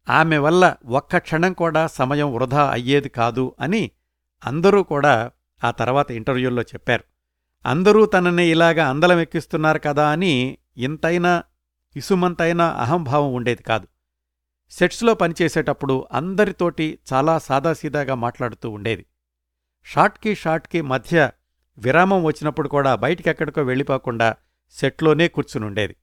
ఆమె 0.09 0.39
వల్ల 0.39 0.77
ఒక్క 0.87 1.19
క్షణం 1.19 1.53
కూడా 1.53 1.87
సమయం 1.87 2.35
వృధా 2.35 2.71
అయ్యేది 2.71 3.09
కాదు 3.09 3.57
అని 3.61 3.91
అందరూ 4.45 4.83
కూడా 4.83 5.31
ఆ 5.65 5.71
తర్వాత 5.71 6.11
ఇంటర్వ్యూల్లో 6.11 6.63
చెప్పారు. 6.63 7.05
అందరూ 7.67 8.07
తనని 8.07 8.47
ఇలాగా 8.47 8.89
అందలం 8.89 9.19
ఎక్కిస్తున్నారు 9.19 9.79
కదా 9.79 10.09
అని 10.09 10.59
ఇంతైనా 10.77 11.43
ఇసుమంతైనా 11.97 12.69
అహంభావం 12.69 13.33
ఉండేది 13.33 13.63
కాదు. 13.63 13.87
సెట్స్లో 14.71 15.15
పనిచేసేటప్పుడు 15.15 16.09
అందరితోటి 16.13 16.99
చాలా 17.13 17.39
సాదాసీదాగా 17.39 18.15
మాట్లాడుతూ 18.15 18.71
ఉండేది. 18.71 19.07
షాట్కి 19.85 20.35
షాట్కి 20.35 20.81
మధ్య 20.81 21.31
విరామం 21.79 22.25
వచ్చినప్పుడు 22.25 22.69
కూడా 22.69 22.95
బయటికెక్కడికో 22.95 23.63
వెళ్ళిపోకుండా 23.63 24.37
సెట్లోనే 24.71 25.29
కూర్చునుండేది 25.29 25.97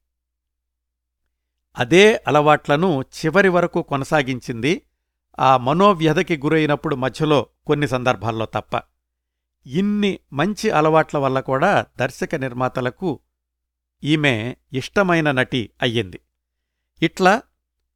అదే 1.77 2.23
అలవాట్లను 2.27 3.01
చివరి 3.01 3.49
వరకు 3.49 3.81
కొనసాగించింది 3.81 4.81
ఆ 5.39 5.57
మనోవ్యధకి 5.57 6.37
గురైనప్పుడు 6.37 6.95
మధ్యలో 6.95 7.47
కొన్ని 7.67 7.87
సందర్భాల్లో 7.87 8.45
తప్ప. 8.45 8.81
ఇన్ని 9.65 10.19
మంచి 10.33 10.69
అలవాట్ల 10.69 11.17
వల్ల 11.17 11.39
కూడా 11.39 11.85
దర్శక 11.99 12.35
నిర్మాతలకు 12.35 13.19
ఈమె 14.03 14.55
ఇష్టమైన 14.73 15.31
నటి 15.31 15.69
అయ్యింది. 15.81 16.19
ఇట్లా 17.01 17.41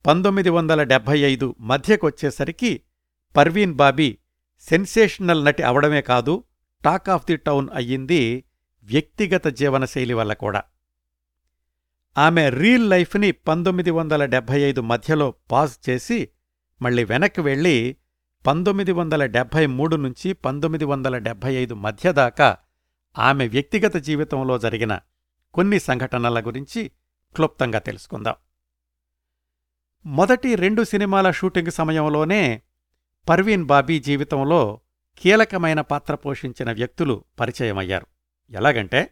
పంతొమ్మిది 0.05 0.49
వందల 0.49 0.83
డెబ్భై 0.83 1.19
ఐదు 1.19 1.55
మధ్యకొచ్చేసరికి 1.59 2.83
పర్వీన్ 3.35 3.73
బాబీ 3.73 4.17
సెన్సేషనల్ 4.59 5.45
నటి 5.45 5.63
అవడమే 5.63 6.01
కాదు 6.01 6.43
టాక్ 6.83 7.09
ఆఫ్ 7.09 7.25
ది 7.25 7.37
టౌన్ 7.37 7.69
అయ్యింది 7.73 8.45
వ్యక్తిగత 8.83 9.47
జీవనశైలి 9.47 10.13
వల్ల 10.13 10.33
కూడా. 10.33 10.63
ఆమె 12.17 12.49
రీల్ 12.49 12.89
లైఫ్ని 12.89 13.31
పంతొమ్మిది 13.31 13.91
వందల 13.91 14.25
డెబ్భై 14.25 14.61
ఐదు 14.61 14.81
మధ్యలో 14.81 15.33
పాజ్ 15.51 15.89
చేసి 15.89 16.29
మళ్ళీ 16.81 17.03
వెనక్కి 17.03 17.41
వెళ్ళి 17.41 17.95
పంతొమ్మిది 18.47 18.91
వందల 18.91 19.25
డెబ్భై 19.25 19.65
మూడు 19.65 19.95
నుంచి 19.95 20.33
పంతొమ్మిది 20.33 20.85
వందల 20.85 21.17
డెబ్భై 21.17 21.55
ఐదు 21.55 21.73
మధ్యదాకా 21.75 22.57
ఆమె 23.17 23.47
వ్యక్తిగత 23.47 23.97
జీవితంలో 23.97 24.57
జరిగిన 24.57 24.99
కొన్ని 25.53 25.79
సంఘటనల 25.79 26.39
గురించి 26.39 26.91
క్లుప్తంగా 27.35 27.79
తెలుసుకుందాం. 27.79 28.35
మొదటి 30.05 30.55
రెండు 30.55 30.83
సినిమాల 30.83 31.31
షూటింగ్ 31.31 31.71
సమయంలోనే 31.71 32.61
పర్వీన్ 33.29 33.65
బాబీ 33.65 33.99
జీవితంలో 33.99 34.81
కీలకమైన 35.17 35.81
పాత్ర 35.81 36.15
పోషించిన 36.15 36.71
వ్యక్తులు 36.71 37.23
పరిచయమయ్యారు. 37.39 38.07
ఎలాగంటే 38.51 39.09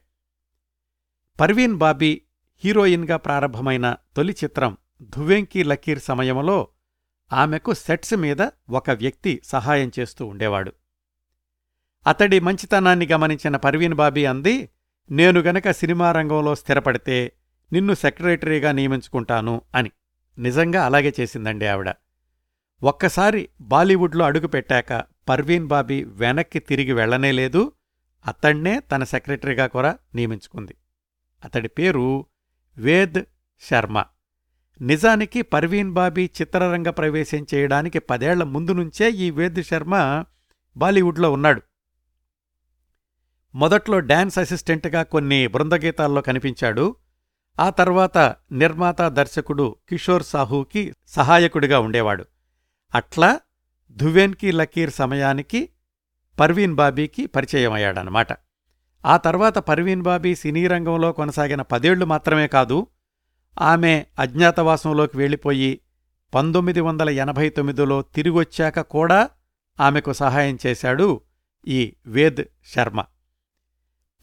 పర్వీన్ 1.40 1.76
బాబీ 1.78 2.22
హీరోయిన్గా 2.64 3.18
ప్రారంభమైన 3.18 3.96
తొలి 4.16 4.36
చిత్రం 4.44 4.78
ధువెంకీ 5.02 5.64
లకీర్ 5.64 6.00
సమయంలో 6.00 6.68
ఆమెకు 7.34 7.74
సెట్స్ 7.74 8.14
మీద 8.14 8.42
ఒక 8.70 8.90
వ్యక్తి 8.90 9.42
సహాయం 9.44 9.92
చేస్తూ 10.00 10.26
ఉండేవాడు. 10.26 10.72
అతడి 12.08 12.40
మంచితనాన్ని 12.40 13.08
గమనించిన 13.08 13.56
పర్వీన్ 13.56 13.94
బాబీ 13.94 14.26
అంది 14.26 14.70
నేను 15.12 15.40
గనక 15.40 15.72
సినిమా 15.72 16.12
రంగంలో 16.12 16.56
స్థిరపడితే 16.56 17.34
నిన్ను 17.74 17.94
సెక్రటరీగా 17.94 18.72
నియమించుకుంటాను 18.72 19.62
అని. 19.76 19.92
నిజంగా 20.38 20.86
అలాగే 20.86 21.14
చేసిందండి 21.20 21.68
ఆవిడ. 21.68 21.92
ఒక్కసారి 22.84 23.50
బాలీవుడ్లో 23.62 24.26
అడుగుపెట్టాక 24.26 25.04
పర్వీన్ 25.30 25.68
బాబీ 25.68 26.04
వెనక్కి 26.04 26.60
తిరిగి 26.60 26.94
వెళ్ళనేలేదు 26.94 27.72
అతణ్ణే 28.26 28.80
తన 28.80 29.04
సెక్రటరీగా 29.04 29.68
కూడా 29.68 29.98
నియమించుకుంది. 30.16 30.76
అతడి 31.46 31.68
పేరు 31.68 32.26
వేద్ 32.78 33.24
శర్మ. 33.62 34.06
నిజానికి 34.82 35.42
పర్వీన్ 35.42 35.92
బాబీ 35.92 36.30
చిత్రరంగ 36.42 36.90
ప్రవేశం 36.90 37.46
చేయడానికి 37.54 38.00
పదేళ్ళ 38.00 38.44
ముందు 38.44 38.72
నుంచే 38.72 39.10
ఈ 39.10 39.32
వేద్ 39.32 39.64
శర్మ 39.64 40.26
బాలీవుడ్లో 40.78 41.32
ఉన్నాడు. 41.32 41.62
మొదట్లో 43.56 44.00
డాన్స్ 44.00 44.40
అసిస్టెంట్గా 44.40 45.04
కొన్ని 45.04 45.48
బృందగీతాల్లో 45.48 46.22
కనిపించాడు. 46.22 46.96
ఆ 47.60 47.70
తర్వాత 47.70 48.18
నిర్మాత 48.52 49.02
దర్శకుడు 49.02 49.76
కిషోర్ 49.90 50.24
సాహూకి 50.24 50.94
సహాయకుడిగా 51.08 51.80
ఉండేవాడు. 51.80 52.26
అట్లా 52.96 53.40
ధువేన్కి 53.98 54.52
లకీర్ 54.52 54.92
సమయానికి 54.92 55.70
పర్వీన్ 56.40 56.76
బాబీకి 56.76 57.26
పరిచయమయ్యాడనమాట 57.26 58.28
ఆ 59.06 59.18
తర్వాత 59.18 59.58
పర్వీన్ 59.58 60.02
బాబీ 60.02 60.36
సినీ 60.36 60.68
రంగంలో 60.68 61.12
కొనసాగిన 61.12 61.62
పదేళ్ళు 61.62 62.06
మాత్రమే 62.06 62.48
కాదు 62.48 62.88
ఆమె 63.62 64.06
అజ్ఞాతవాసంలోకి 64.20 65.18
వెళ్ళిపోయి 65.18 65.80
పంతొమ్మిది 66.34 66.80
వందల 66.80 67.10
ఎనభై 67.10 67.50
తొమ్మిదిలో 67.50 68.02
తిరిగొచ్చాక 68.02 68.80
కూడా 68.80 69.30
ఆమెకు 69.80 70.14
సహాయం 70.14 70.58
చేశాడు 70.66 71.22
ఈ 71.68 71.94
వేద్ 72.06 72.44
శర్మ. 72.66 73.04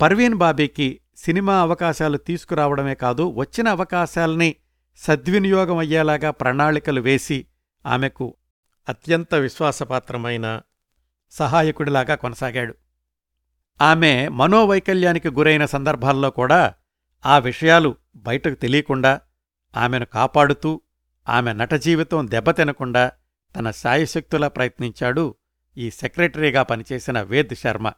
పర్వీన్ 0.01 0.35
బాబీకి 0.35 1.01
సినిమా 1.17 1.61
అవకాశాలు 1.61 2.19
తీసుకురావడమే 2.19 2.95
కాదు 2.95 3.23
వచ్చిన 3.23 3.69
అవకాశాల్ని 3.69 4.57
సద్వినియోగం 4.97 5.77
అయ్యేలాగా 5.77 6.31
ప్రణాళికలు 6.31 7.01
వేసి 7.01 7.47
ఆమెకు 7.87 8.37
అత్యంత 8.89 9.35
విశ్వాసపాత్రమైన 9.35 10.61
సహాయకుడిలాగా 11.33 12.15
కొనసాగాడు. 12.15 12.75
ఆమె 13.81 14.29
మనోవైకల్యానికి 14.29 15.29
గురైన 15.29 15.65
సందర్భాల్లో 15.65 16.31
కూడా 16.31 16.75
ఆ 17.27 17.39
విషయాలు 17.39 17.97
బయటకు 18.17 18.55
తెలియకుండా 18.55 19.21
ఆమెను 19.77 20.07
కాపాడుతూ 20.07 20.81
ఆమె 21.29 21.53
నట 21.53 21.75
జీవితం 21.75 22.31
దెబ్బతినకుండా 22.31 23.13
తన 23.57 23.71
శాయశక్తులా 23.71 24.49
ప్రయత్నించాడు 24.49 25.35
ఈ 25.77 25.91
సెక్రటరీగా 25.91 26.63
పనిచేసిన 26.63 27.23
వేద్ 27.23 27.55
శర్మ. 27.55 27.93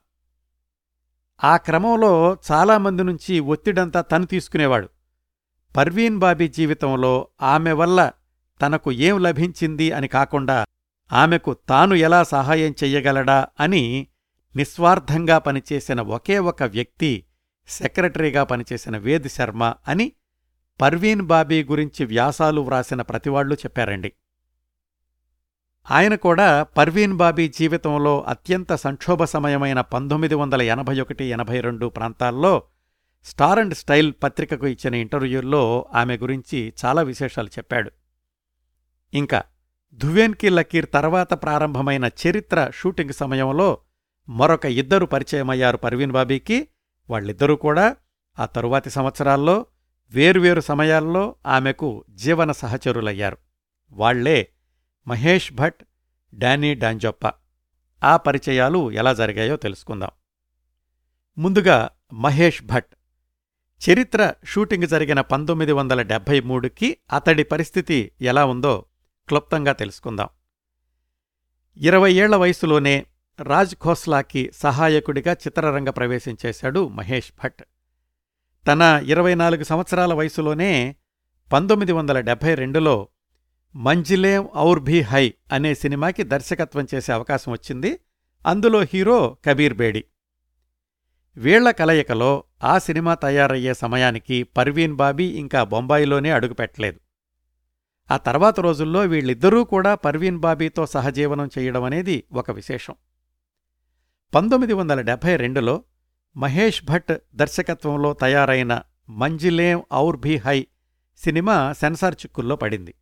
ఆ 1.45 1.57
క్రమంలో 1.57 2.37
చాలామంది 2.51 3.03
నుంచి 3.03 3.41
ఒత్తిడంతా 3.41 4.01
తను 4.01 4.27
తీసుకునేవాడు. 4.27 4.89
పర్వీన్ 5.77 6.19
బాబీ 6.19 6.49
జీవితంలో 6.49 7.29
ఆమె 7.43 7.73
వల్ల 7.73 8.11
తనకు 8.63 8.93
ఏం 8.93 9.19
లభించింది 9.19 9.93
అని 9.93 10.09
కాకుండా 10.09 10.65
ఆమెకు 11.13 11.53
తాను 11.69 11.95
ఎలా 11.95 12.23
సహాయం 12.23 12.71
చెయ్యగలడా 12.71 13.47
అని 13.61 14.07
నిస్వార్థంగా 14.57 15.39
పనిచేసిన 15.39 16.01
ఒకే 16.01 16.39
ఒక 16.39 16.63
వ్యక్తి 16.63 17.25
సెక్రటరీగా 17.69 18.45
పనిచేసిన 18.45 18.97
వేద్ 18.99 19.29
శర్మ 19.29 19.75
అని 19.89 20.13
పర్వీన్ 20.81 21.23
బాబీ 21.23 21.65
గురించి 21.65 22.05
వ్యాసాలు 22.05 22.61
వ్రాసిన 22.61 23.03
ప్రతివాళ్ళు 23.03 23.55
చెప్పారండి. 23.55 24.13
ఆయన 25.91 26.15
కూడా 26.15 26.63
పర్వీన్ 26.63 27.13
బాబీ 27.13 27.49
జీవితంలో 27.49 28.23
అత్యంత 28.23 28.73
సంక్షోభ 28.73 29.25
సమయమైన 29.25 29.81
పంతొమ్మిది 29.81 30.35
వందల 30.35 30.63
ఎనభై 30.63 31.01
ఒకటి 31.01 31.25
ఎనభై 31.25 31.61
రెండు 31.61 31.87
ప్రాంతాల్లో 31.87 32.63
స్టార్ 33.25 33.59
అండ్ 33.59 33.75
స్టైల్ 33.75 34.13
పత్రికకు 34.23 34.67
ఇచ్చిన 34.67 34.95
ఇంటర్వ్యూల్లో 34.95 35.89
ఆమె 35.95 36.17
గురించి 36.17 36.73
చాలా 36.85 37.03
విశేషాలు 37.03 37.47
చెప్పాడు. 37.47 37.91
ఇంకా 39.15 39.43
ధువేన్కి 39.95 40.49
లకీర్ 40.49 40.87
తర్వాత 40.95 41.35
ప్రారంభమైన 41.35 42.11
చరిత్ర 42.27 42.71
షూటింగ్ 42.75 43.13
సమయంలో 43.13 43.79
మరొక 44.29 44.67
ఇద్దరు 44.67 45.07
పరిచయమయ్యారు 45.07 45.77
పర్వీన్ 45.77 46.13
బాబీకి. 46.13 46.69
వాళ్ళిద్దరూ 47.11 47.57
కూడా 47.57 47.97
ఆ 48.39 48.47
తరువాతి 48.47 48.91
సంవత్సరాల్లో 48.91 49.67
వేర్వేరు 50.13 50.61
సమయాల్లో 50.61 51.37
ఆమెకు 51.47 52.05
జీవన 52.11 52.53
సహచరులయ్యారు. 52.53 53.37
వాళ్ళే 53.93 54.49
మహేష్ 55.09 55.53
భట్ 55.53 55.77
డానీ 56.35 56.75
డాంజొప్ప. 56.75 57.33
ఆ 58.05 58.17
పరిచయాలు 58.17 58.91
ఎలా 58.91 59.13
జరిగాయో 59.13 59.57
తెలుసుకుందాం. 59.57 60.11
ముందుగా 61.39 61.91
మహేష్ 62.13 62.63
భట్. 62.63 62.87
చరిత్ర 63.91 64.35
షూటింగ్ 64.45 64.87
జరిగిన 64.87 65.21
పంతొమ్మిది 65.21 65.73
వందల 65.73 66.03
డెబ్భై 66.03 66.41
మూడుకి 66.41 66.97
అతడి 67.13 67.45
పరిస్థితి 67.45 68.13
ఎలా 68.21 68.45
ఉందో 68.45 68.85
క్లుప్తంగా 69.29 69.73
తెలుసుకుందాం. 69.73 70.29
ఇరవై 71.77 72.13
ఏళ్ళ 72.13 72.37
వయసులోనే 72.37 73.07
రాజ్ 73.43 73.77
ఖోస్లాకి 73.77 74.51
సహాయకుడిగా 74.55 75.33
చిత్రరంగ 75.33 75.91
ప్రవేశం 75.91 76.37
చేశాడు 76.47 76.89
మహేష్ 76.89 77.33
భట్. 77.45 77.63
తన 78.67 79.03
ఇరవై 79.07 79.35
నాలుగు 79.35 79.65
సంవత్సరాల 79.65 80.15
వయసులోనే 80.15 80.97
పంతొమ్మిది 81.53 81.93
వందల 81.93 82.21
డెబ్భై 82.21 82.55
రెండులో 82.55 83.09
మంజిలేం 83.77 84.49
ఔర్ 84.57 84.81
భీ 84.81 85.01
హై 85.01 85.35
అనే 85.53 85.75
సినిమాకి 85.75 86.23
దర్శకత్వం 86.23 86.87
చేసే 86.95 87.13
అవకాశం 87.13 87.53
వచ్చింది. 87.53 87.99
అందులో 88.47 88.81
హీరో 88.81 89.37
కబీర్ 89.47 89.75
బేడి. 89.75 90.05
వీళ్ళ 91.37 91.71
కలయికలో 91.71 92.45
ఆ 92.65 92.79
సినిమా 92.79 93.15
తయారయ్యే 93.15 93.75
సమయానికి 93.75 94.43
పర్వీన్ 94.43 94.95
బాబీ 94.95 95.25
ఇంకా 95.25 95.65
బొంబాయిలోనే 95.65 96.31
అడుగుపెట్టలేదు. 96.31 97.01
ఆ 98.11 98.17
తర్వాత 98.17 98.61
రోజుల్లో 98.61 99.01
వీళ్ళిద్దరూ 99.01 99.65
కూడా 99.65 99.95
పర్వీన్ 99.95 100.39
బాబీతో 100.39 100.87
సహజీవనం 100.87 101.51
చేయడం 101.59 101.85
అనేది 101.85 102.25
ఒక 102.33 102.51
విశేషం. 102.51 102.95
పంతొమ్మిది 104.35 104.73
వందల 104.73 105.01
డెబ్భై 105.01 105.37
రెండులో 105.37 105.85
మహేష్ 106.37 106.85
భట్ 106.85 107.19
దర్శకత్వంలో 107.35 108.13
తయారైన 108.13 108.83
మంజిలేం 109.09 109.83
ఔర్ 109.95 110.17
భీ 110.17 110.37
హై 110.37 110.67
సినిమా 111.17 111.73
సెన్సార్ 111.73 112.15
చిక్కుల్లో 112.15 112.57
పడింది. 112.57 112.95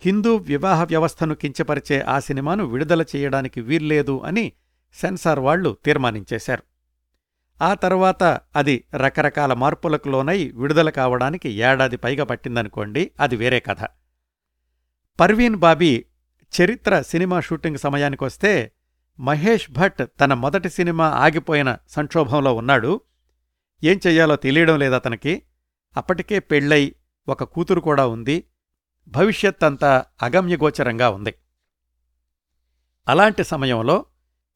హిందూ 0.00 0.36
వివాహ 0.36 0.84
వ్యవస్థను 0.84 1.34
కించపరిచే 1.34 2.00
ఆ 2.00 2.18
సినిమాను 2.18 2.64
విడుదల 2.64 3.04
చేయడానికి 3.16 3.60
వీల్లేదు 3.60 4.20
అని 4.24 4.52
సెన్సార్ 4.94 5.38
వాళ్ళు 5.38 5.76
తీర్మానించేశారు. 5.84 6.62
ఆ 7.62 7.74
తర్వాత 7.74 8.22
అది 8.56 8.84
రకరకాల 8.96 9.52
మార్పులకు 9.52 10.08
లోనై 10.08 10.52
విడుదల 10.54 10.90
కావడానికి 10.90 11.48
ఏడాది 11.48 11.96
పైగా 11.96 12.24
పట్టిందనుకోండి 12.24 13.10
అది 13.20 13.36
వేరే 13.36 13.60
కథ. 13.60 13.82
పర్వీన్ 15.20 15.56
బాబీ 15.56 16.04
చరిత్ర 16.62 17.02
సినిమా 17.02 17.40
షూటింగ్ 17.40 17.76
సమయానికొస్తే 17.76 18.72
మహేష్ 19.20 19.70
భట్ 19.70 20.06
తన 20.20 20.34
మొదటి 20.34 20.70
సినిమా 20.70 21.06
ఆగిపోయిన 21.06 21.76
సంక్షోభంలో 21.88 22.54
ఉన్నాడు. 22.54 23.00
ఏం 23.84 24.00
చెయ్యాలో 24.06 24.36
తెలియడం 24.36 24.78
లేదతనికి 24.78 25.42
అప్పటికే 25.96 26.38
పెళ్ళై 26.38 26.94
ఒక 27.28 27.44
కూతురు 27.44 27.80
కూడా 27.80 28.06
ఉంది. 28.06 28.44
భవిష్యత్ 29.08 29.64
అంతా 29.64 30.04
అగమ్యగోచరంగా 30.22 31.10
ఉంది. 31.10 31.34
అలాంటి 33.08 33.44
సమయంలో 33.44 34.06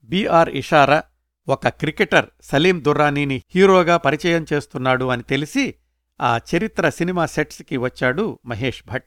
బీఆర్ 0.05 0.51
ఇషారా 0.51 1.03
ఒక 1.49 1.69
క్రికెటర్ 1.69 2.27
సలీం 2.43 2.85
దుర్రానీని 2.85 3.43
హీరోగా 3.55 3.97
పరిచయం 3.97 4.47
చేస్తున్నాడు 4.53 5.05
అని 5.05 5.23
తెలిసి 5.23 5.75
ఆ 6.21 6.41
చరిత్ర 6.55 6.88
సినిమా 6.88 7.27
సెట్స్కి 7.27 7.77
వచ్చాడు 7.77 8.38
మహేష్ 8.47 8.83
భట్. 8.87 9.05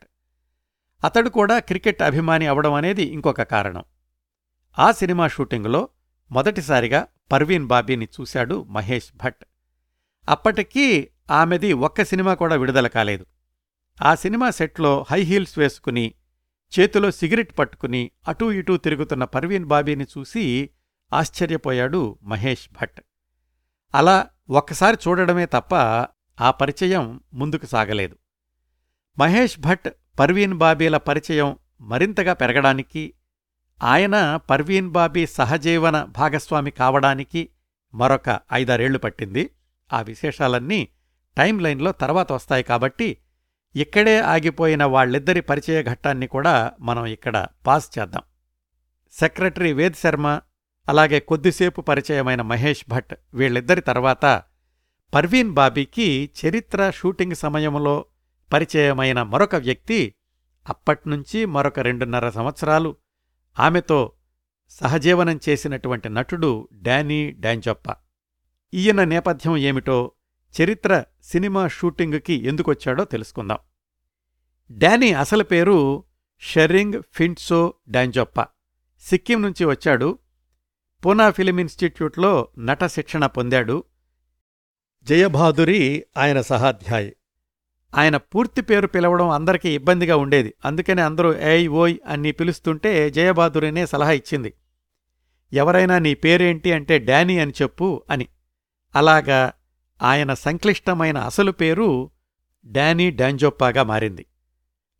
అతడు 1.03 1.29
కూడా 1.29 1.59
క్రికెట్ 1.59 2.01
అభిమాని 2.01 2.47
అవడం 2.47 2.73
అనేది 2.73 3.03
ఇంకొక 3.03 3.41
కారణం. 3.41 3.83
ఆ 4.79 4.91
సినిమా 4.91 5.27
షూటింగులో 5.27 5.89
మొదటిసారిగా 6.31 7.07
పర్వీన్ 7.31 7.67
బాబీని 7.67 8.07
చూశాడు 8.21 8.63
మహేష్ 8.63 9.09
భట్. 9.15 9.45
అప్పటికీ 10.29 11.09
ఆమెది 11.31 11.73
ఒక్క 11.73 12.03
సినిమా 12.03 12.33
కూడా 12.33 12.55
విడుదల 12.55 12.87
కాలేదు. 12.87 13.25
ఆ 14.01 14.15
సినిమా 14.15 14.49
సెట్లో 14.49 15.05
హై 15.11 15.21
హీల్స్ 15.21 15.59
వేసుకుని 15.59 16.13
చేతిలో 16.79 17.11
సిగరెట్ 17.11 17.59
పట్టుకుని 17.59 18.11
అటూ 18.27 18.51
ఇటూ 18.51 18.77
తిరుగుతున్న 18.77 19.23
పర్వీన్ 19.23 19.65
బాబీని 19.65 20.03
చూసి 20.03 20.69
ఆశ్చర్యపోయాడు 21.13 22.19
మహేష్ 22.23 22.69
భట్. 22.81 23.01
అలా 23.95 24.27
ఒక్కసారి 24.49 24.97
చూడడమే 25.07 25.45
తప్ప 25.45 25.75
ఆ 26.41 26.51
పరిచయం 26.51 27.19
ముందుకు 27.33 27.65
సాగలేదు. 27.65 28.17
మహేష్ 29.19 29.59
భట్ 29.59 29.89
పర్వీన్ 30.19 30.53
బాబీల 30.53 30.97
పరిచయం 30.97 31.57
మరింతగా 31.81 32.33
పెరగడానికి 32.33 33.13
ఆయన 33.83 34.35
పర్వీన్ 34.35 34.89
బాబీ 34.89 35.25
సహజీవన 35.25 36.03
భాగస్వామి 36.03 36.71
కావడానికి 36.71 37.49
మరొక 37.93 38.39
ఐదారేళ్ళు 38.53 38.99
పట్టింది. 38.99 39.49
ఆ 39.93 40.01
విశేషాలన్నీ 40.01 40.87
టైం 41.37 41.59
లైన్లో 41.59 41.91
తర్వాత 41.91 42.31
వస్తాయి 42.31 42.63
కాబట్టి 42.63 43.17
ఇక్కడే 43.75 44.19
ఆగిపోయిన 44.19 44.83
వాళ్ళిద్దరి 44.83 45.41
పరిచయ 45.41 45.83
ఘట్టాన్ని 45.83 46.27
కూడా 46.27 46.71
మనం 46.79 47.05
ఇక్కడ 47.05 47.47
పాస్ 47.67 47.99
చేద్దాం. 47.99 48.23
సెక్రటరీ 49.11 49.73
వేద్ 49.73 49.93
శర్మ 49.93 50.39
అలాగే 50.89 51.19
కొద్దిసేపు 51.19 51.81
పరిచయమైన 51.81 52.41
మహేష్ 52.41 52.85
భట్ 52.89 53.13
వీళ్ళిద్దరి 53.33 53.81
తర్వాత 53.81 54.43
పర్వీన్ 55.13 55.51
బాబీకి 55.53 56.29
చరిత్ర 56.39 56.89
షూటింగ్ 56.89 57.35
సమయంలో 57.35 58.05
పరిచయమైన 58.53 59.23
మరొక 59.23 59.55
వ్యక్తి 59.55 60.15
అప్పట్నుంచి 60.69 61.45
మరొక 61.45 61.79
రెండున్నర 61.79 62.29
సంవత్సరాలు 62.29 62.95
ఆమెతో 63.59 64.13
సహజీవనం 64.69 65.39
చేసినటువంటి 65.49 66.09
నటుడు 66.09 66.69
డానీ 66.73 67.31
డాంజప్ప. 67.31 67.95
ఈయన 68.73 69.03
నేపథ్యం 69.03 69.57
ఏమిటో 69.57 70.11
చరిత్ర 70.55 71.03
సినిమా 71.23 71.67
షూటింగుకి 71.67 72.33
ఎందుకొచ్చాడో 72.33 73.03
తెలుసుకుందాం. 73.03 73.57
డానీ 74.71 75.13
అసలు 75.13 75.43
పేరు 75.43 76.03
షెరింగ్ 76.39 77.01
ఫింట్సో 77.13 77.73
డాంజొప్ప. 77.89 78.41
సిక్కిం 79.01 79.41
నుంచి 79.41 79.65
వచ్చాడు. 79.65 80.19
పూనా 81.05 81.31
ఫిలిం 81.31 81.59
ఇన్స్టిట్యూట్లో 81.59 82.47
నట 82.59 82.85
శిక్షణ 82.85 83.25
పొందాడు. 83.25 83.83
జయభాదురి 85.03 86.05
ఆయన 86.17 86.41
సహాధ్యాయి. 86.41 87.15
ఆయన 87.95 88.17
పూర్తి 88.17 88.61
పేరు 88.61 88.87
పిలవడం 88.87 89.29
అందరికీ 89.29 89.75
ఇబ్బందిగా 89.75 90.17
ఉండేది. 90.17 90.53
అందుకనే 90.65 91.01
అందరూ 91.01 91.37
ఏయ్ 91.37 91.69
ఓయ్ 91.69 91.97
అని 92.07 92.31
పిలుస్తుంటే 92.31 93.09
జయబాదురినే 93.09 93.85
సలహా 93.85 94.11
ఇచ్చింది. 94.11 94.53
ఎవరైనా 95.53 95.99
నీ 95.99 96.13
పేరేంటి 96.13 96.71
అంటే 96.71 96.99
డానీ 96.99 97.39
అని 97.39 97.53
చెప్పు 97.61 98.03
అని. 98.09 98.27
అలాగా 98.95 99.53
ఆయన 100.01 100.33
సంక్లిష్టమైన 100.33 101.17
అసలు 101.17 101.51
పేరు 101.51 102.11
డానీ 102.65 103.11
డాంజోప్పాగా 103.11 103.83
మారింది. 103.83 104.25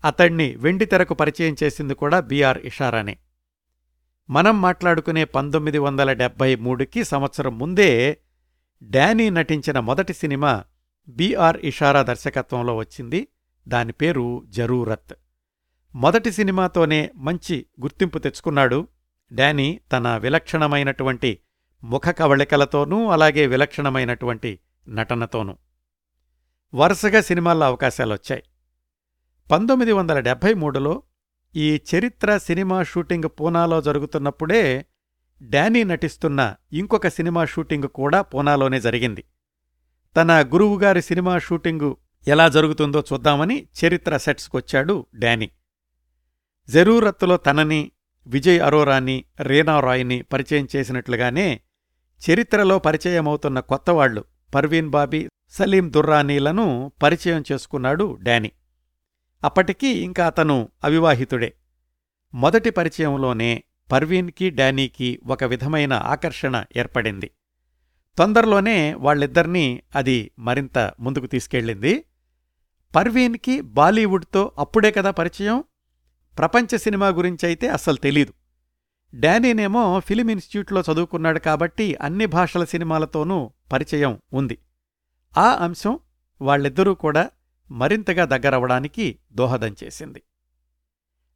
అతణ్ణి 0.03 0.55
వెండితెరకు 0.55 1.13
పరిచయం 1.13 1.55
చేసింది 1.63 1.93
కూడా 1.93 2.19
బీఆర్ 2.19 2.57
ఇషారానే. 2.57 3.17
మనం 4.29 4.61
మాట్లాడుకునే 4.61 5.25
పంతొమ్మిది 5.25 5.77
వందల 5.77 6.13
డెబ్బై 6.13 6.55
మూడుకి 6.55 7.03
సంవత్సరం 7.03 7.57
ముందే 7.59 8.17
డానీ 8.83 9.29
నటించిన 9.29 9.79
మొదటి 9.79 10.13
సినిమా 10.13 10.63
బీఆర్ 11.07 11.57
ఇషారా 11.63 12.01
దర్శకత్వంలో 12.01 12.75
వచ్చింది. 12.75 13.27
దాని 13.67 13.91
పేరు 13.91 14.45
జరూరత్. 14.49 15.13
మొదటి 15.95 16.31
సినిమాతోనే 16.31 17.11
మంచి 17.15 17.65
గుర్తింపు 17.81 18.19
తెచ్చుకున్నాడు. 18.19 18.87
డానీ 19.33 19.79
తన 19.91 20.17
విలక్షణమైనటువంటి 20.17 21.39
ముఖ 21.83 22.07
కవళికలతోనూ 22.09 23.07
అలాగే 23.07 23.47
విలక్షణమైనటువంటి 23.47 24.59
నటనతోనూ. 24.87 25.57
వరుసగా 26.73 27.21
సినిమాల్లో 27.21 27.65
అవకాశాలొచ్చాయి. 27.65 28.43
పంతొమ్మిది 29.51 29.91
వందల 29.91 30.19
డెబ్భై 30.19 30.53
మూడులో 30.53 31.03
ఈ 31.55 31.81
చరిత్ర 31.95 32.37
సినిమా 32.37 32.83
షూటింగ్ 32.83 33.29
పూనాలో 33.39 33.81
జరుగుతున్నప్పుడే 33.81 34.85
డానీ 35.41 35.83
నటిస్తున్న 35.83 36.55
ఇంకొక 36.73 37.07
సినిమా 37.07 37.45
షూటింగ్ 37.45 37.83
కూడా 37.83 38.21
పూనాలోనే 38.21 38.81
జరిగింది. 38.81 39.23
తన 40.17 40.41
గురువుగారి 40.53 41.01
సినిమా 41.01 41.39
షూటింగు 41.39 41.97
ఎలా 42.27 42.49
జరుగుతుందో 42.49 43.03
చూద్దామని 43.13 43.67
చరిత్ర 43.85 44.17
సెట్స్కొచ్చాడు 44.17 45.05
డానీ. 45.15 45.51
జరూరత్తులో 46.69 47.37
తనని 47.37 47.91
విజయ్ 48.27 48.59
అరోరాని 48.59 49.25
రీనా 49.39 49.79
రాయ్ని 49.79 50.21
పరిచయం 50.21 50.67
చేసినట్లుగానే 50.75 51.61
చరిత్రలో 52.21 52.79
పరిచయమవుతున్న 52.79 53.59
కొత్తవాళ్ళు 53.59 54.23
పర్వీన్ 54.55 54.89
బాబీ 54.89 55.27
సలీం 55.49 55.93
దుర్రానీలను 55.93 56.91
పరిచయం 57.03 57.43
చేసుకున్నాడు 57.51 58.17
డానీ. 58.21 58.51
అప్పటికీ 59.45 59.87
ఇంకా 59.87 60.27
అతను 60.27 60.69
అవివాహితుడే. 60.83 61.53
మొదటి 62.33 62.69
పరిచయంలోనే 62.69 63.63
పర్వీన్కి 63.91 64.49
డానీకి 64.49 65.19
ఒక 65.25 65.43
విధమైన 65.43 65.93
ఆకర్షణ 65.93 66.63
ఏర్పడింది. 66.77 67.31
తొందరలోనే 68.17 68.93
వాళ్ళిద్దరినీ 68.93 69.81
అది 69.95 70.31
మరింత 70.39 70.93
ముందుకు 70.99 71.25
తీసుకెళ్ళింది. 71.25 72.05
పర్వీన్కి 72.95 73.61
బాలీవుడ్తో 73.61 74.51
అప్పుడే 74.57 74.91
కదా 74.91 75.11
పరిచయం? 75.11 75.63
ప్రపంచ 76.37 76.77
సినిమా 76.77 77.07
గురించైతే 77.07 77.67
అస్సలు 77.67 77.95
తెలీదు. 77.95 78.33
డానీనేమో 79.15 79.99
ఫిలిం 79.99 80.29
ఇన్స్టిట్యూట్లో 80.29 80.81
చదువుకున్నాడు 80.81 81.39
కాబట్టి 81.39 81.95
అన్ని 81.95 82.25
భాషల 82.25 82.63
సినిమాలతోనూ 82.63 83.51
పరిచయం 83.71 84.19
ఉంది. 84.33 84.57
ఆ 85.37 85.49
అంశం 85.49 85.99
వాళ్ళిద్దరూ 86.41 86.93
కూడా 86.93 87.29
మరింతగా 87.71 88.25
దగ్గరవడానికి 88.25 89.19
దోహదం 89.31 89.75
చేసింది. 89.83 90.23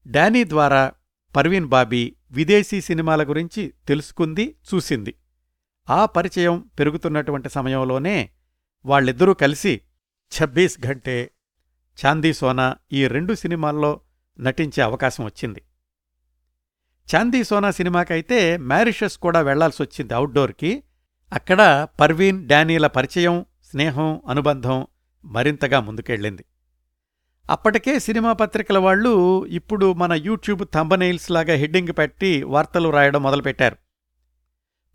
డానీ 0.07 0.43
ద్వారా 0.43 0.91
పర్వీన్ 1.35 1.65
బాబీ 1.65 2.15
విదేశీ 2.31 2.81
సినిమాల 2.81 3.23
గురించి 3.23 3.73
తెలుసుకుంది 3.87 4.55
చూసింది. 4.73 5.15
ఆ 5.89 6.05
పరిచయం 6.05 6.69
పెరుగుతున్నటువంటి 6.79 7.49
సమయంలోనే 7.49 8.29
వాళ్ళిద్దరూ 8.85 9.33
కలిసి 9.33 9.81
ఛబ్బీస్ 10.35 10.79
ఘంటే 10.79 11.31
చాందీ 12.05 12.33
సోనా 12.33 12.75
ఈ 12.93 13.07
రెండు 13.07 13.33
సినిమాల్లో 13.33 14.01
నటించే 14.39 14.83
అవకాశం 14.83 15.25
వచ్చింది. 15.25 15.61
చాందీ 17.15 17.43
సోనా 17.43 17.71
సినిమాకైతే 17.71 18.57
మ్యారిషస్ 18.57 19.17
కూడా 19.17 19.41
వెళ్ళాల్సొచ్చింది 19.41 20.13
అవుట్డోర్కి. 20.13 20.83
అక్కడ 21.33 21.87
పర్వీన్ 21.99 22.47
డానీల 22.47 22.87
పరిచయం 22.87 23.45
స్నేహం 23.63 24.21
అనుబంధం 24.29 24.87
మరింతగా 25.25 25.79
ముందుకెళ్ళింది. 25.79 26.45
అప్పటికే 27.49 27.99
సినిమా 27.99 28.33
పత్రికల 28.33 28.77
వాళ్ళు 28.77 29.45
ఇప్పుడు 29.45 29.93
మన 29.93 30.13
యూట్యూబ్ 30.13 30.65
థంబనెయిల్స్ 30.73 31.31
లాగా 31.31 31.53
హెడ్డింగ్ 31.53 31.87
పెట్టి 31.97 32.43
వార్తలు 32.43 32.89
రాయడం 32.89 33.23
మొదలుపెట్టారు. 33.23 33.77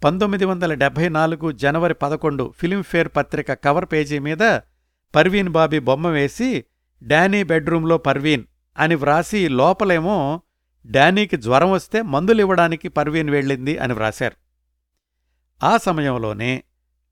పంతొమ్మిది 0.04 0.44
వందల 0.44 0.74
డెబ్బై 0.74 1.08
నాలుగు 1.08 1.52
జనవరి 1.52 1.94
పదకొండు 1.94 2.54
ఫిలింఫేర్ 2.56 3.08
పత్రిక 3.16 3.52
కవర్ 3.52 3.84
పేజీ 3.92 4.18
మీద 4.18 4.60
పర్వీన్ 5.14 5.48
బాబీ 5.48 5.78
బొమ్మ 5.78 6.06
వేసి 6.06 6.64
డానీ 7.02 7.42
బెడ్రూంలో 7.42 7.98
పర్వీన్ 7.98 8.44
అని 8.78 8.94
వ్రాసి 8.94 9.48
లోపలేమో 9.48 10.40
డానీకి 10.86 11.36
జ్వరం 11.36 11.70
వస్తే 11.70 12.02
మందులివ్వడానికి 12.02 12.88
పర్వీన్ 12.88 13.30
వెళ్ళింది 13.30 13.78
అని 13.78 13.92
వ్రాశారు. 13.92 14.36
ఆ 15.66 15.76
సమయంలోనే 15.76 16.64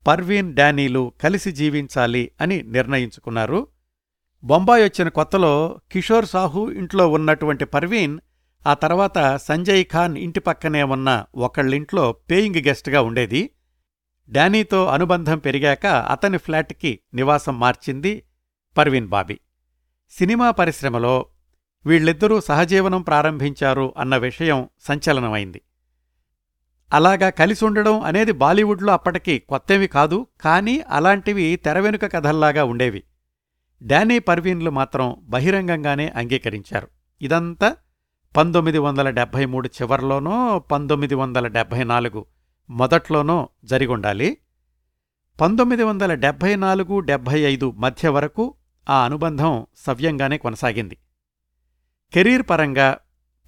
పర్వీన్ 0.07 0.55
డానీలు 0.55 1.13
కలిసి 1.23 1.51
జీవించాలి 1.51 2.31
అని 2.41 2.61
నిర్ణయించుకున్నారు. 2.61 3.67
బొంబాయి 4.43 4.83
వచ్చిన 4.83 5.09
కొత్తలో 5.09 5.79
కిషోర్ 5.91 6.25
సాహు 6.25 6.71
ఇంట్లో 6.71 7.11
ఉన్నటువంటి 7.11 7.65
పర్వీన్ 7.65 8.19
ఆ 8.67 8.73
తర్వాత 8.73 9.35
సంజయ్ 9.35 9.85
ఖాన్ 9.85 10.17
ఇంటి 10.17 10.39
పక్కనే 10.39 10.83
ఉన్న 10.83 11.25
ఒకళ్ళింట్లో 11.35 12.11
పేయింగ్ 12.11 12.55
గెస్ట్గా 12.55 13.01
ఉండేది. 13.01 13.49
డానీతో 14.29 14.85
అనుబంధం 14.85 15.37
పెరిగాక 15.37 15.85
అతని 15.85 16.37
ఫ్లాట్కి 16.37 16.99
నివాసం 17.13 17.59
మార్చింది 17.59 18.23
పర్వీన్ 18.77 19.07
బాబీ. 19.07 19.39
సినిమా 20.11 20.51
పరిశ్రమలో 20.51 21.25
వీళ్ళిద్దరూ 21.85 22.41
సహజీవనం 22.41 23.01
ప్రారంభించారు 23.01 23.93
అన్న 23.97 24.17
విషయం 24.17 24.69
సంచలనమైంది. 24.79 25.61
అలాగా 26.93 27.29
కలిసి 27.29 27.65
ఉండడం 27.65 28.01
అనేది 28.01 28.31
బాలీవుడ్లో 28.31 28.93
అప్పటికి 28.93 29.39
కొత్తవి 29.39 29.87
కాదు 29.87 30.27
కానీ 30.41 30.79
అలాంటివి 30.89 31.55
తెరవెనుక 31.55 32.13
కథల్లాగా 32.13 32.63
ఉండేవి. 32.63 33.03
డానీ 33.83 34.19
పర్వీన్లు 34.19 34.71
మాత్రం 34.71 35.15
బహిరంగంగానే 35.23 36.07
అంగీకరించారు. 36.07 36.87
ఇదంతా 37.21 37.75
పంతొమ్మిది 38.37 38.77
వందల 38.77 39.09
డెబ్భై 39.09 39.45
మూడు 39.45 39.69
చివర్లోనో 39.81 40.59
పంతొమ్మిది 40.59 41.15
వందల 41.15 41.47
డెబ్భై 41.47 41.83
నాలుగు 41.83 42.25
మొదట్లోనో 42.69 43.49
జరిగుండాలి. 43.65 44.37
పంతొమ్మిది 45.41 45.83
వందల 45.83 46.13
డెబ్భై 46.13 46.55
నాలుగు 46.55 46.99
డెబ్భై 46.99 47.39
ఐదు 47.39 47.71
మధ్య 47.71 48.09
వరకు 48.09 48.55
ఆ 48.89 49.05
అనుబంధం 49.05 49.67
సవ్యంగానే 49.77 50.37
కొనసాగింది. 50.37 50.97
కెరీర్ 52.13 52.43
పరంగా 52.49 52.97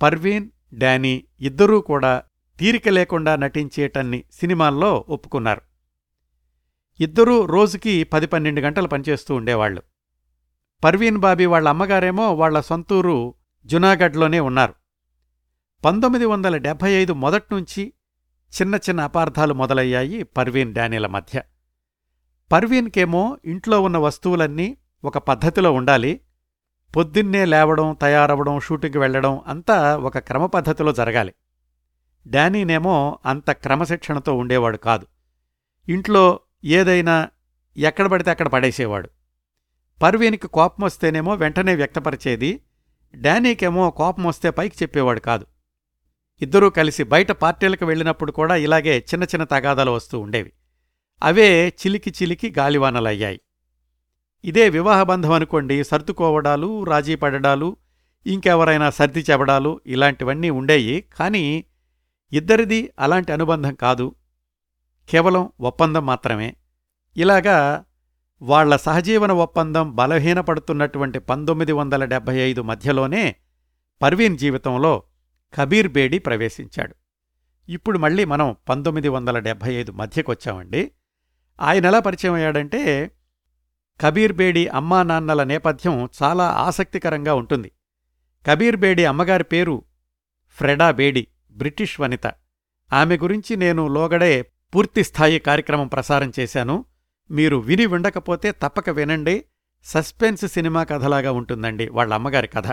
పర్వీన్ 0.01 0.49
డానీ 0.73 1.23
ఇద్దరూ 1.39 1.81
కూడా 1.81 2.23
తీరిక 2.59 2.89
లేకుండా 2.89 3.35
నటించేటన్ని 3.35 4.23
సినిమాల్లో 4.31 5.05
ఒప్పుకున్నారు. 5.09 5.61
ఇద్దరూ 6.99 7.45
రోజుకి 7.45 8.03
పది 8.03 8.27
పన్నెండు 8.27 8.61
గంటలు 8.61 8.87
పనిచేస్తూ 8.87 9.35
ఉండేవాళ్ళు 9.35 9.81
పర్వీన్ 10.83 11.17
బాబీ 11.17 11.45
వాళ్ళ 11.45 11.69
అమ్మగారేమో 11.69 12.33
వాళ్ళ 12.33 12.59
సొంతూరు 12.59 13.33
జునాగఢ్లోనే 13.65 14.39
ఉన్నారు. 14.39 14.73
పంతొమ్మిది 15.85 16.25
వందల 16.25 16.57
డెబ్భై 16.57 16.91
ఐదు 16.91 17.13
మొదట్నుంచి 17.13 17.93
చిన్న 18.61 18.75
చిన్న 18.75 19.01
అపార్థాలు 19.01 19.53
మొదలయ్యాయి 19.53 20.23
పర్వీన్ 20.23 20.73
డానీల 20.73 21.07
మధ్య. 21.07 21.41
పర్వీన్కేమో 22.51 23.37
ఇంట్లో 23.45 23.81
ఉన్న 23.81 23.97
వస్తువులన్నీ 23.97 24.77
ఒక 25.03 25.17
పద్ధతిలో 25.17 25.71
ఉండాలి. 25.71 26.21
పొద్దున్నే 26.95 27.45
లేవడం 27.45 27.97
తయారవడం 28.01 28.59
షూటింగ్కి 28.59 28.97
వెళ్ళడం 28.97 29.41
అంతా 29.47 29.97
ఒక 29.97 30.17
క్రమపద్ధతిలో 30.17 30.91
జరగాలి. 30.91 31.33
డానీనేమో 32.27 33.19
అంత 33.25 33.51
క్రమశిక్షణతో 33.51 34.33
ఉండేవాడు 34.33 34.77
కాదు. 34.77 35.07
ఇంట్లో 35.89 36.39
ఏదైనా 36.65 37.29
ఎక్కడ 37.77 38.07
పడితే 38.07 38.31
అక్కడ 38.31 38.47
పడేసేవాడు. 38.47 39.09
పర్వీన్కి 40.01 40.47
కోపం 40.47 40.83
వస్తేనేమో 40.83 41.33
వెంటనే 41.33 41.75
వ్యక్తపరిచేది 41.75 42.61
డానీకేమో 43.15 43.89
కోపం 43.89 44.23
వస్తే 44.23 44.49
పైకి 44.49 44.75
చెప్పేవాడు 44.83 45.19
కాదు. 45.19 45.45
ఇద్దరూ 46.41 46.69
కలిసి 46.69 47.03
బయట 47.03 47.31
పార్టీలకు 47.31 47.85
వెళ్ళినప్పుడు 47.85 48.31
కూడా 48.31 48.55
ఇలాగే 48.55 48.97
చిన్న 48.99 49.23
చిన్న 49.23 49.43
తగాదాలు 49.43 49.91
వస్తూ 49.91 50.19
ఉండేవి. 50.19 50.51
అవే 51.23 51.67
చిలికి 51.67 52.09
చిలికి 52.09 52.53
గాలివానలయ్యాయి. 52.57 53.39
ఇదే 54.45 54.69
వివాహబంధం 54.69 55.31
అనుకోండి 55.31 55.83
సర్దుకోవడాలు 55.83 56.83
రాజీ 56.83 57.15
పడడాలు 57.15 57.77
ఇంకెవరైనా 58.25 58.89
సర్ది 58.89 59.25
చెబడాలు 59.31 59.81
ఇలాంటివన్నీ 59.85 60.49
ఉండేయి 60.49 61.01
కానీ 61.01 61.65
ఇద్దరిది 62.33 62.91
అలాంటి 62.99 63.31
అనుబంధం 63.31 63.75
కాదు. 63.75 64.15
కేవలం 65.09 65.49
ఒప్పందం 65.61 66.05
మాత్రమే. 66.05 66.55
ఇలాగా 67.17 67.85
వాళ్ళ 68.41 68.75
సహజీవన 68.75 69.31
ఒప్పందం 69.31 69.95
బలహీనపడుతున్నటువంటి 69.95 71.19
పంతొమ్మిది 71.19 71.71
వందల 71.71 72.05
డెబ్భై 72.05 72.37
ఐదు 72.37 72.61
మధ్యలోనే 72.61 73.35
పర్వీన్ 74.01 74.37
జీవితంలో 74.37 75.03
కబీర్ 75.53 75.87
బేడి 75.87 76.19
ప్రవేశించాడు. 76.19 76.95
ఇప్పుడు 77.69 77.97
మళ్ళీ 77.97 78.25
మనం 78.25 78.55
పంతొమ్మిది 78.69 79.09
వందల 79.09 79.39
డెబ్భై 79.39 79.73
ఐదు 79.73 79.91
మధ్యకొచ్చామండి. 79.91 80.91
ఆయన 81.61 81.85
ఎలా 81.85 81.99
పరిచయం 81.99 82.33
అయ్యాడంటే 82.33 83.11
కబీర్ 84.01 84.33
బేడి 84.33 84.67
అమ్మా 84.67 85.03
నాన్నల 85.03 85.43
నేపథ్యం 85.43 86.09
చాలా 86.23 86.47
ఆసక్తికరంగా 86.47 87.33
ఉంటుంది. 87.33 87.71
కబీర్ 88.47 88.75
బేడి 88.75 89.05
అమ్మగారి 89.05 89.43
పేరు 89.43 89.83
ఫ్రెడా 90.49 90.91
బేడి. 90.91 91.27
బ్రిటిష్ 91.55 91.99
వనిత. 91.99 92.27
ఆమె 92.93 93.17
గురించి 93.17 93.55
నేను 93.55 93.87
లోగడే 93.87 94.41
పూర్తిస్థాయి 94.75 95.39
కార్యక్రమం 95.39 95.87
ప్రసారం 95.87 96.31
చేశాను. 96.39 96.85
మీరు 97.31 97.57
విని 97.57 97.85
ఉండకపోతే 97.85 98.51
తప్పక 98.51 98.89
వినండి. 98.89 99.45
సస్పెన్స్ 99.83 100.47
సినిమా 100.47 100.83
కథలాగా 100.83 101.31
ఉంటుందండి 101.31 101.89
వాళ్ళ 101.89 102.13
అమ్మగారి 102.13 102.47
కథ. 102.47 102.67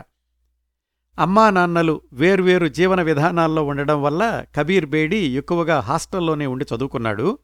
అమ్మా 1.18 1.50
నాన్నలు 1.50 2.00
వేర్వేరు 2.12 2.66
జీవన 2.66 3.02
విధానాల్లో 3.02 3.64
ఉండడం 3.64 4.02
వల్ల 4.02 4.44
కబీర్ 4.56 4.86
బేడి 4.86 5.16
ఎక్కువగా 5.16 5.80
హాస్టల్లోనే 5.80 6.46
ఉండి 6.46 6.66
చదువుకున్నాడు. 6.76 7.38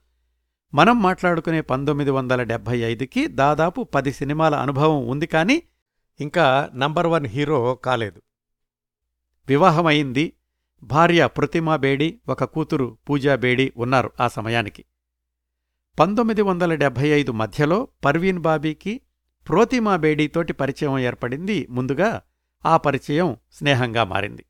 మనం 0.75 1.03
మాట్లాడుకునే 1.03 1.61
పంతొమ్మిది 1.61 2.11
వందల 2.11 2.43
డెబ్భై 2.43 2.79
ఐదుకి 2.79 3.27
దాదాపు 3.27 3.83
పది 3.83 4.13
సినిమాల 4.13 4.55
అనుభవం 4.55 5.09
ఉంది 5.09 5.27
కానీ 5.27 5.63
ఇంకా 6.21 6.71
నంబర్ 6.75 7.07
వన్ 7.07 7.27
హీరో 7.27 7.75
కాలేదు. 7.75 8.23
వివాహమైంది. 9.49 10.33
భార్య 10.83 11.27
ప్రతిమా 11.27 11.77
బేడి 11.77 12.21
ఒక 12.29 12.45
కూతురు 12.45 12.99
పూజా 13.11 13.35
బేడి 13.35 13.73
ఉన్నారు 13.77 14.13
ఆ 14.21 14.29
సమయానికి. 14.29 14.85
పంతొమ్మిది 15.99 16.43
వందల 16.43 16.75
డెబ్భై 16.75 17.09
ఐదు 17.09 17.33
మధ్యలో 17.33 17.89
పర్వీన్ 18.05 18.39
బాబీకి 18.39 19.01
ప్రోతిమా 19.49 19.97
బేడీతోటి 19.97 20.53
పరిచయం 20.53 20.99
ఏర్పడింది. 20.99 21.67
ముందుగా 21.71 22.23
ఆ 22.67 22.77
పరిచయం 22.77 23.37
స్నేహంగా 23.53 24.05
మారింది. 24.05 24.45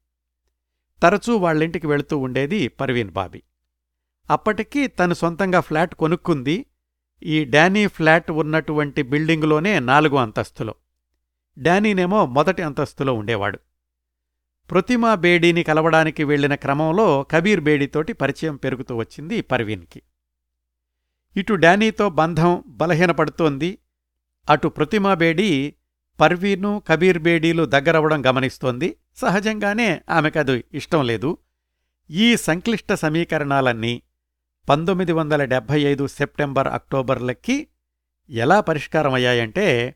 తరచూ 1.02 1.36
వాళ్ళింటికి 1.36 1.86
వెళుతూ 1.86 2.18
ఉండేది 2.18 2.68
పర్వీన్ 2.68 3.10
బాబీ. 3.10 3.42
అప్పటికి 4.30 4.86
తను 4.86 5.14
సొంతంగా 5.14 5.60
ఫ్లాట్ 5.60 5.94
కొనుక్కుంది. 5.94 6.66
ఈ 7.22 7.44
డానీ 7.44 7.86
ఫ్లాట్ 7.86 8.30
ఉన్నటువంటి 8.30 9.02
బిల్డింగులోనే 9.02 9.80
నాలుగో 9.80 10.16
అంతస్తులో. 10.16 10.74
డానీనేమో 11.58 12.26
మొదటి 12.26 12.62
అంతస్తులో 12.62 13.14
ఉండేవాడు. 13.14 13.58
ప్రతిమా 14.70 15.14
బేడీని 15.14 15.62
కలవడానికి 15.62 16.24
వెళ్ళిన 16.24 16.54
క్రమంలో 16.54 17.22
కబీర్ 17.22 17.60
బేడీతోటి 17.60 18.12
పరిచయం 18.12 18.56
పెరుగుతూ 18.56 18.96
వచ్చింది 18.96 19.40
పర్వీన్కి. 19.40 20.02
ఇటు 21.36 21.54
డానీతో 21.54 22.08
బంధం 22.08 22.64
బలహీనపడుతోంది. 22.66 23.78
అటు 24.50 24.68
ప్రతిమా 24.68 25.14
బేడీ 25.14 25.74
పర్వీను 26.20 26.82
కబీర్ 26.88 27.18
బేడీలు 27.18 27.64
దగ్గరవడం 27.64 28.26
గమనిస్తోంది. 28.26 28.96
సహజంగానే 29.16 30.00
ఆమెకది 30.10 30.64
ఇష్టం 30.74 31.06
లేదు. 31.06 31.38
ఈ 32.10 32.36
సంక్లిష్ట 32.36 32.92
సమీకరణాలన్నీ 32.92 34.02
పంతొమ్మిది 34.68 35.12
వందల 35.12 35.44
డెబ్భై 35.44 35.80
ఐదు 35.80 36.06
సెప్టెంబర్ 36.06 36.68
అక్టోబర్లకి 36.68 37.68
ఎలా 38.30 38.60
పరిష్కారమయ్యాయంటే 38.60 39.94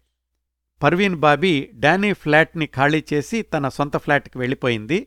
పర్వీన్ 0.83 1.17
బాబీ 1.17 1.71
డానీ 1.75 2.13
ఫ్లాట్ని 2.13 2.67
ఖాళీ 2.67 3.05
చేసి 3.13 3.43
తన 3.43 3.69
సొంత 3.69 3.97
ఫ్లాట్కి 3.97 4.39
వెళ్ళిపోయింది. 4.39 5.07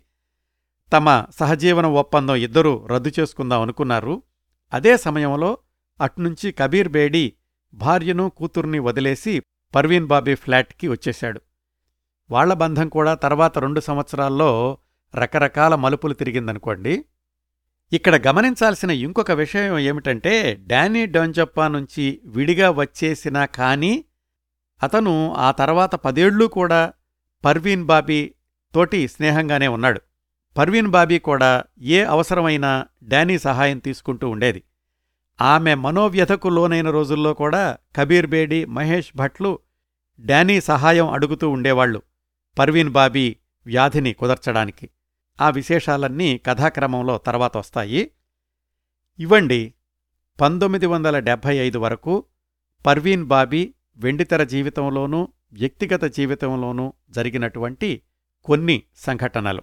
తమ 0.94 1.26
సహజీవన 1.40 1.86
ఒప్పందం 1.86 2.36
ఇద్దరూ 2.36 2.86
రద్దు 2.86 3.12
చేసుకుందాం 3.20 3.62
అనుకున్నారు. 3.62 4.24
అదే 4.74 4.98
సమయంలో 4.98 5.58
అట్నుంచి 6.02 6.52
కబీర్ 6.52 6.90
బేడీ 6.90 7.34
భార్యను 7.74 8.30
కూతుర్ని 8.30 8.80
వదిలేసి 8.80 9.42
పర్వీన్ 9.76 10.08
బాబీ 10.08 10.36
ఫ్లాట్కి 10.36 10.88
వచ్చేశాడు. 10.88 11.42
వాళ్ళ 12.32 12.54
బంధం 12.54 12.90
కూడా 12.90 13.14
తర్వాత 13.14 13.58
రెండు 13.58 13.80
సంవత్సరాల్లో 13.80 14.78
రకరకాల 15.16 15.76
మలుపులు 15.76 16.14
తిరిగిందనుకోండి. 16.14 17.06
ఇక్కడ 17.94 18.28
గమనించాల్సిన 18.28 18.92
ఇంకొక 18.92 19.32
విషయం 19.32 19.78
ఏమిటంటే 19.78 20.64
డానీ 20.68 21.06
డొంజప్పా 21.06 21.68
నుంచి 21.68 22.22
విడిగా 22.26 22.72
వచ్చేసినా 22.72 23.46
కానీ 23.46 24.05
అతను 24.86 25.34
ఆ 25.34 25.52
తర్వాత 25.52 25.96
పదేళ్ళూ 25.96 26.48
కూడా 26.48 26.94
పర్వీన్ 27.46 27.86
బాబీ 27.86 28.34
తోటి 28.74 29.08
స్నేహంగానే 29.08 29.68
ఉన్నాడు. 29.68 30.02
పర్వీన్ 30.58 30.88
బాబీ 30.88 31.20
కూడా 31.20 31.64
ఏ 31.82 32.04
అవసరమైనా 32.04 32.86
డానీ 33.04 33.40
సహాయం 33.40 33.80
తీసుకుంటూ 33.80 34.30
ఉండేది. 34.30 34.64
ఆమె 35.42 35.76
మనోవ్యథకు 35.76 36.50
లోనైన 36.50 36.90
రోజుల్లో 36.90 37.34
కూడా 37.34 37.78
కబీర్ 37.96 38.28
బేడి 38.28 38.66
మహేష్ 38.66 39.12
భట్లు 39.16 39.60
డానీ 40.20 40.62
సహాయం 40.62 41.08
అడుగుతూ 41.10 41.50
ఉండేవాళ్ళు 41.50 42.02
పర్వీన్ 42.60 42.90
బాబీ 42.90 43.38
వ్యాధిని 43.66 44.14
కుదర్చడానికి. 44.14 44.90
ఆ 45.42 45.50
విశేషాలన్నీ 45.50 46.38
కథాక్రమంలో 46.38 47.18
తర్వాత 47.18 47.58
వస్తాయి. 47.58 48.12
ఇవ్వండి 49.20 49.74
పంతొమ్మిది 50.42 50.86
వందల 50.86 51.20
డెబ్భై 51.20 51.56
ఐదు 51.58 51.78
వరకు 51.78 52.24
పర్వీన్ 52.86 53.24
బాబీ 53.24 53.74
వెండితెర 53.98 54.44
జీవితంలోనూ 54.44 55.28
వ్యక్తిగత 55.54 56.06
జీవితంలోనూ 56.06 56.94
జరిగినటువంటి 57.10 58.02
కొన్ని 58.46 58.84
సంఘటనలు. 58.96 59.62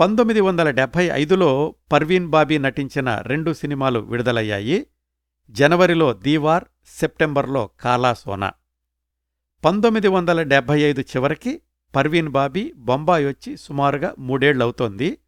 పంతొమ్మిది 0.00 0.40
వందల 0.40 0.70
డెబ్భై 0.70 1.04
ఐదులో 1.12 1.74
పర్వీన్ 1.92 2.28
బాబీ 2.28 2.58
నటించిన 2.58 3.18
రెండు 3.26 3.52
సినిమాలు 3.52 3.98
విడుదలయ్యాయి. 3.98 4.86
జనవరిలో 5.50 6.12
దీవార్ 6.12 6.64
సెప్టెంబర్లో 6.86 7.70
కాలా 7.80 8.14
సోనా 8.14 8.52
పంతొమ్మిది 9.64 10.08
వందల 10.08 10.42
డెబ్భై 10.42 10.80
ఐదు 10.80 11.00
చివరికి 11.00 11.62
పర్వీన్ 11.96 12.28
బాబీ 12.28 12.72
బొంబాయి 12.76 13.26
వచ్చి 13.26 13.56
సుమారుగా 13.56 14.14
మూడేళ్ళవుతోంది. 14.18 15.18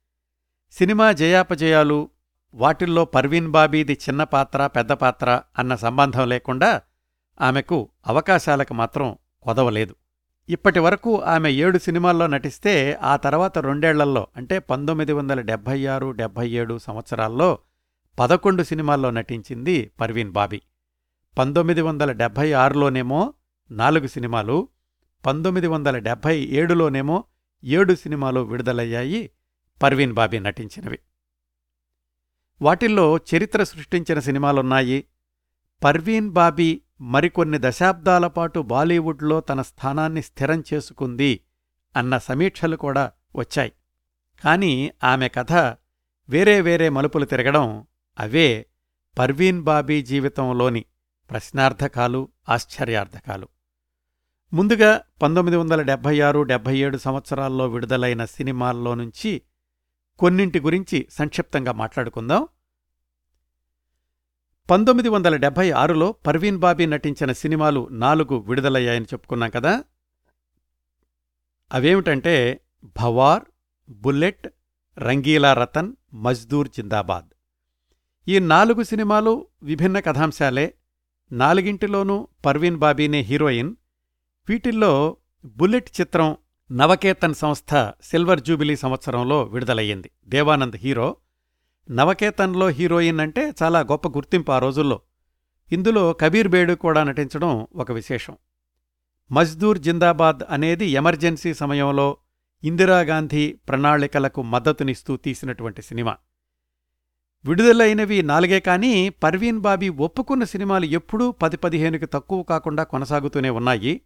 సినిమా 0.72 1.12
జయాపజయాలు 1.12 2.10
వాటిల్లో 2.54 3.04
పర్వీన్ 3.04 3.48
బాబీది 3.48 3.92
చిన్న 3.92 4.24
పాత్ర 4.24 4.66
పెద్ద 4.66 4.92
పాత్ర 4.92 5.42
అన్న 5.58 5.74
సంబంధం 5.74 6.28
లేకుండా 6.28 6.80
ఆమెకు 7.40 7.88
అవకాశాలకు 8.06 8.74
మాత్రం 8.74 9.16
కొదవలేదు. 9.42 9.94
ఇప్పటి 10.48 10.78
వరకు 10.78 11.20
ఆమె 11.20 11.50
ఏడు 11.50 11.78
సినిమాల్లో 11.78 12.26
నటిస్తే 12.26 12.98
ఆ 13.02 13.16
తర్వాత 13.16 13.58
రెండేళ్ళలో 13.58 14.26
అంటే 14.36 14.58
పంతొమ్మిది 14.58 15.12
వందల 15.12 15.40
డెబ్భై 15.40 15.86
ఆరు 15.86 16.10
డెబ్భై 16.10 16.50
ఏడు 16.50 16.78
సంవత్సరాల్లో 16.78 17.58
పదకొండు 18.18 18.62
సినిమాల్లో 18.62 19.10
నటించింది 19.10 19.90
పర్వీన్ 20.00 20.32
బాబీ. 20.32 20.62
పంతొమ్మిది 21.38 21.80
వందల 21.80 22.12
డెబ్భై 22.12 22.52
ఆరులోనేమో 22.52 23.34
నాలుగు 23.70 24.06
సినిమాలు 24.06 24.68
పంతొమ్మిది 25.26 25.66
వందల 25.66 25.98
డెబ్భై 25.98 26.38
ఏడులోనేమో 26.38 27.24
ఏడు 27.64 27.94
సినిమాలు 27.94 28.40
విడుదలయ్యాయి 28.40 29.30
పర్వీన్ 29.82 30.12
బాబీ 30.12 30.38
నటించినవి. 30.38 30.98
వాటిల్లో 32.62 33.16
చరిత్ర 33.16 33.64
సృష్టించిన 33.64 34.18
సినిమాలున్నాయి. 34.18 35.04
పర్వీన్ 35.84 36.30
బాబీ 36.30 36.82
మరికొన్ని 37.02 37.58
దశాబ్దాల 37.60 38.26
పాటు 38.26 38.60
బాలీవుడ్లో 38.60 39.40
తన 39.40 39.62
స్థానాన్ని 39.62 40.22
స్థిరం 40.22 40.64
చేసుకుంది 40.74 41.40
అన్న 41.96 42.18
సమీక్షలు 42.18 42.76
కూడా 42.76 43.12
వచ్చాయి. 43.36 43.72
కాని 44.44 44.90
ఆమె 45.04 45.28
కథ 45.28 45.52
వేరే 46.28 46.60
వేరే 46.60 46.88
మలుపులు 46.88 47.24
తిరగడం 47.24 47.86
అవే 48.20 48.66
పర్వీన్ 49.18 49.62
బాబీ 49.62 50.02
జీవితంలోని 50.02 50.84
ప్రశ్నార్థకాలు 51.30 52.28
ఆశ్చర్యార్థకాలు. 52.48 53.48
ముందుగా 54.52 55.00
పంతొమ్మిది 55.22 55.56
వందల 55.56 55.82
డెబ్భై 55.82 56.20
ఆరు 56.20 56.42
డెబ్భై 56.42 56.78
ఏడు 56.78 56.98
సంవత్సరాల్లో 56.98 57.68
విడుదలైన 57.68 58.24
సినిమాల్లో 58.24 58.94
నుంచి 58.94 59.42
కొన్నింటి 60.18 60.60
గురించి 60.60 61.08
సంక్షిప్తంగా 61.10 61.72
మాట్లాడుకుందాం. 61.72 62.48
పంతొమ్మిది 64.70 65.08
వందల 65.08 65.36
డెబ్బై 65.36 65.70
ఆరులో 65.70 66.12
పర్వీన్ 66.12 66.58
బాబీ 66.58 66.86
నటించిన 66.86 67.32
సినిమాలు 67.32 67.88
నాలుగు 67.90 68.34
విడుదలయ్యాయని 68.34 69.04
చెప్పుకున్నాం 69.04 69.50
కదా. 69.50 69.84
అవేమిటంటే 71.72 72.60
భవార్ 72.84 73.42
బుల్లెట్ 73.88 74.48
రంగీలా 74.98 75.54
రతన్ 75.54 75.92
మజ్దూర్ 76.14 76.68
జిందాబాద్. 76.68 77.24
ఈ 78.28 78.38
నాలుగు 78.38 78.82
సినిమాలు 78.82 79.46
విభిన్న 79.62 80.00
కథాంశాలే. 80.00 80.74
నాలుగింటిలోనూ 81.32 82.28
పర్వీన్ 82.46 82.76
బాబీనే 82.76 83.20
హీరోయిన్. 83.20 83.74
వీటిల్లో 84.48 85.16
బుల్లెట్ 85.44 86.00
చిత్రం 86.00 86.36
నవకేతన్ 86.72 87.34
సంస్థ 87.34 87.92
సిల్వర్ 88.02 88.40
జూబిలీ 88.40 88.76
సంవత్సరంలో 88.76 89.42
విడుదలయ్యింది. 89.42 90.10
దేవానంద్ 90.26 90.76
హీరో. 90.76 91.16
నవకేతన్లో 91.90 92.68
హీరోయిన్ 92.68 93.20
అంటే 93.20 93.52
చాలా 93.62 93.80
గొప్ప 93.80 94.08
గుర్తింపు 94.08 94.52
ఆ 94.52 94.58
రోజుల్లో. 94.58 95.00
ఇందులో 95.72 96.12
కబీర్ 96.12 96.48
బేడు 96.48 96.74
కూడా 96.74 97.04
నటించడం 97.04 97.66
ఒక 97.76 97.92
విశేషం. 97.92 98.36
మజ్దూర్ 99.32 99.78
జిందాబాద్ 99.78 100.38
అనేది 100.50 100.86
ఎమర్జెన్సీ 100.86 101.54
సమయంలో 101.54 102.16
ఇందిరాగాంధీ 102.64 103.52
ప్రణాళికలకు 103.52 104.42
మద్దతునిస్తూ 104.42 105.16
తీసినటువంటి 105.16 105.82
సినిమా. 105.82 106.16
విడుదలైనవి 107.44 108.22
నాలుగే 108.22 108.60
కానీ 108.60 109.08
పర్వీన్ 109.08 109.58
బాబీ 109.58 109.88
ఒప్పుకున్న 109.88 110.44
సినిమాలు 110.44 110.84
ఎప్పుడూ 110.84 111.32
పది 111.32 111.56
పదిహేనుకి 111.56 112.06
తక్కువ 112.06 112.42
కాకుండా 112.42 112.84
కొనసాగుతూనే 112.84 113.50
ఉన్నాయి. 113.50 114.00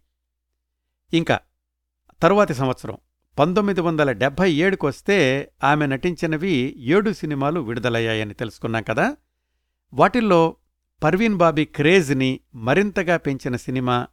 ఇంకా 1.13 1.39
తరువాతి 2.21 2.53
సంవత్సరం. 2.53 2.97
పంతొమ్మిది 3.39 3.81
వందల 3.81 4.11
డెబ్భై 4.11 4.53
ఏడుకొస్తే 4.53 5.17
ఆమె 5.63 5.85
నటించినవి 5.85 6.75
ఏడు 6.77 7.11
సినిమాలు 7.11 7.59
విడుదలయ్యాయని 7.59 8.33
తెలుసుకున్నాం 8.33 8.83
కదా. 8.83 9.15
వాటిల్లో 9.93 10.55
పర్వీన్ 11.03 11.35
బాబీ 11.35 11.65
క్రేజ్ని 11.65 12.39
మరింతగా 12.55 13.17
పెంచిన 13.17 13.55
సినిమా 13.55 14.07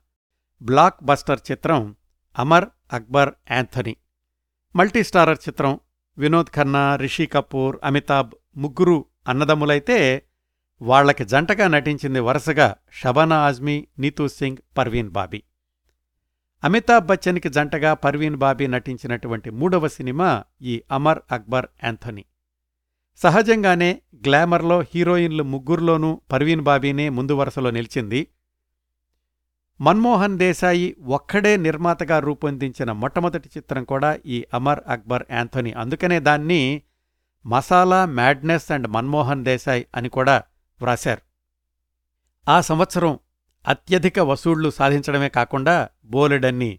బ్లాక్ 0.63 1.05
బస్టర్ 1.05 1.41
చిత్రం 1.51 1.97
అమర్ 2.39 2.65
అక్బర్ 2.93 3.33
యాంథనీ 3.51 3.97
మల్టీస్టారర్ 4.77 5.39
చిత్రం 5.49 5.81
వినోద్ 6.19 6.55
ఖన్నా 6.55 6.97
రిషి 6.97 7.27
కపూర్ 7.27 7.79
అమితాబ్ 7.85 8.31
ముగ్గురు 8.57 9.05
అన్నదమ్ములైతే 9.29 10.23
వాళ్ళకి 10.83 11.25
జంటగా 11.25 11.69
నటించింది 11.69 12.21
వరుసగా 12.21 12.75
షబానా 12.93 13.37
ఆజ్మీ 13.37 13.87
నీతూ 13.99 14.29
సింగ్ 14.29 14.57
పర్వీన్ 14.79 15.11
బాబీ. 15.11 15.43
అమితాబ్ 16.64 17.07
బచ్చన్కి 17.07 17.48
జంటగా 17.48 17.94
పర్వీన్ 17.94 18.37
బాబీ 18.37 18.66
నటించినటువంటి 18.66 19.50
మూడవ 19.50 19.88
సినిమా 19.88 20.44
ఈ 20.62 20.83
అమర్ 20.92 21.18
అక్బర్ 21.33 21.66
యాంథనీ. 21.85 22.24
సహజంగానే 23.16 24.03
గ్లామర్లో 24.14 24.81
హీరోయిన్లు 24.81 25.42
ముగ్గురులోనూ 25.42 26.20
పర్వీన్ 26.33 26.61
బాబీనే 26.61 27.09
ముందు 27.09 27.33
వరుసలో 27.33 27.70
నిలిచింది. 27.70 28.27
మన్మోహన్ 29.81 30.38
దేశాయి 30.38 30.96
ఒక్కడే 31.05 31.57
నిర్మాతగా 31.57 32.18
రూపొందించిన 32.18 32.92
మొట్టమొదటి 32.92 33.50
చిత్రం 33.57 33.85
కూడా 33.85 34.18
ఈ 34.27 34.44
అమర్ 34.55 34.81
అక్బర్ 34.88 35.22
యాంథనీ. 35.31 35.72
అందుకనే 35.72 36.20
దాన్ని 36.20 36.83
మసాలా 37.46 38.05
మ్యాడ్నెస్ 38.05 38.72
అండ్ 38.72 38.88
మన్మోహన్ 38.88 39.44
దేశాయ్ 39.44 39.85
అని 39.94 40.09
కూడా 40.09 40.42
వ్రాశారు. 40.81 41.22
ఆ 42.50 42.61
సంవత్సరం 42.61 43.18
అత్యధిక 43.68 44.18
వసూళ్ళు 44.18 44.70
సాధించడమే 44.70 45.29
కాకుండా 45.29 45.88
బోలెడన్ని 46.05 46.79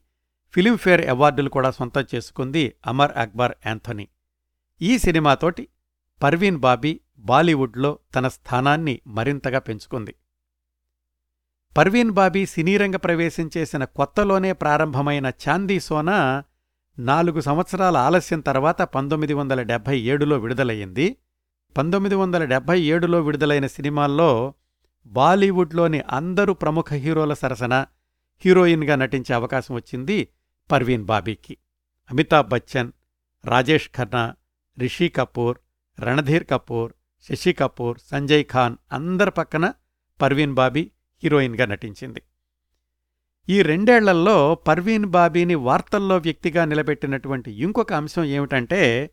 ఫిలింఫేర్ 0.53 1.09
అవార్డులు 1.09 1.49
కూడా 1.49 1.71
సొంతం 1.71 2.05
చేసుకుంది 2.15 2.73
అమర్ 2.87 3.11
అక్బర్ 3.17 3.51
యాంథనీ. 3.65 4.07
ఈ 4.81 4.97
సినిమాతోటి 4.97 5.67
పర్వీన్ 6.23 6.57
బాబీ 6.57 6.99
బాలీవుడ్లో 7.17 7.99
తన 8.15 8.27
స్థానాన్ని 8.27 8.99
మరింతగా 9.07 9.59
పెంచుకుంది. 9.59 10.15
పర్వీన్ 11.77 12.11
బాబీ 12.11 12.45
సినీరంగ 12.45 12.95
ప్రవేశం 12.95 13.49
చేసిన 13.57 13.83
కొత్తలోనే 13.83 14.53
ప్రారంభమైన 14.53 15.31
చాందీ 15.49 15.79
సోనా 15.79 16.43
నాలుగు 16.99 17.41
సంవత్సరాల 17.41 17.97
ఆలస్యం 17.97 18.39
తర్వాత 18.39 18.81
పంతొమ్మిది 18.81 19.33
వందల 19.33 19.61
డెబ్భై 19.61 19.99
ఏడులో 19.99 20.37
విడుదలయ్యింది. 20.37 21.17
పంతొమ్మిది 21.77 22.15
వందల 22.15 22.45
డెబ్భై 22.45 22.81
ఏడులో 22.81 23.21
విడుదలైన 23.21 23.67
సినిమాల్లో 23.67 24.53
బాలీవుడ్లోని 25.05 25.99
అందరూ 25.99 26.53
ప్రముఖ 26.53 26.93
హీరోల 26.93 27.33
సరసన 27.33 27.85
హీరోయిన్గా 28.45 28.95
నటించే 28.95 29.35
అవకాశం 29.35 29.75
వచ్చింది 29.75 30.27
పర్వీన్ 30.71 31.05
బాబీకి. 31.05 31.57
అమితాబ్ 32.11 32.49
బచ్చన్ 32.49 32.91
రాజేష్ 33.45 33.89
ఖన్నా 33.95 34.35
రిషి 34.77 35.09
కపూర్ 35.09 35.57
రణధీర్ 35.99 36.43
కపూర్ 36.43 36.93
శశి 37.29 37.53
కపూర్ 37.53 37.97
సంజయ్ 38.11 38.45
ఖాన్ 38.45 38.75
అందరి 38.91 39.31
పక్కన 39.31 39.73
పర్వీన్ 40.21 40.53
బాబీ 40.53 40.91
హీరోయిన్గా 41.23 41.65
నటించింది. 41.65 42.21
ఈ 43.49 43.61
రెండేళ్ళలో 43.61 44.55
పర్వీన్ 44.55 45.05
బాబీని 45.05 45.55
వార్తల్లో 45.55 46.17
వ్యక్తిగా 46.17 46.65
నిలబెట్టినటువంటి 46.65 47.51
ఇంకొక 47.51 47.93
అంశం 47.93 48.23
ఏమిటంటే 48.23 49.11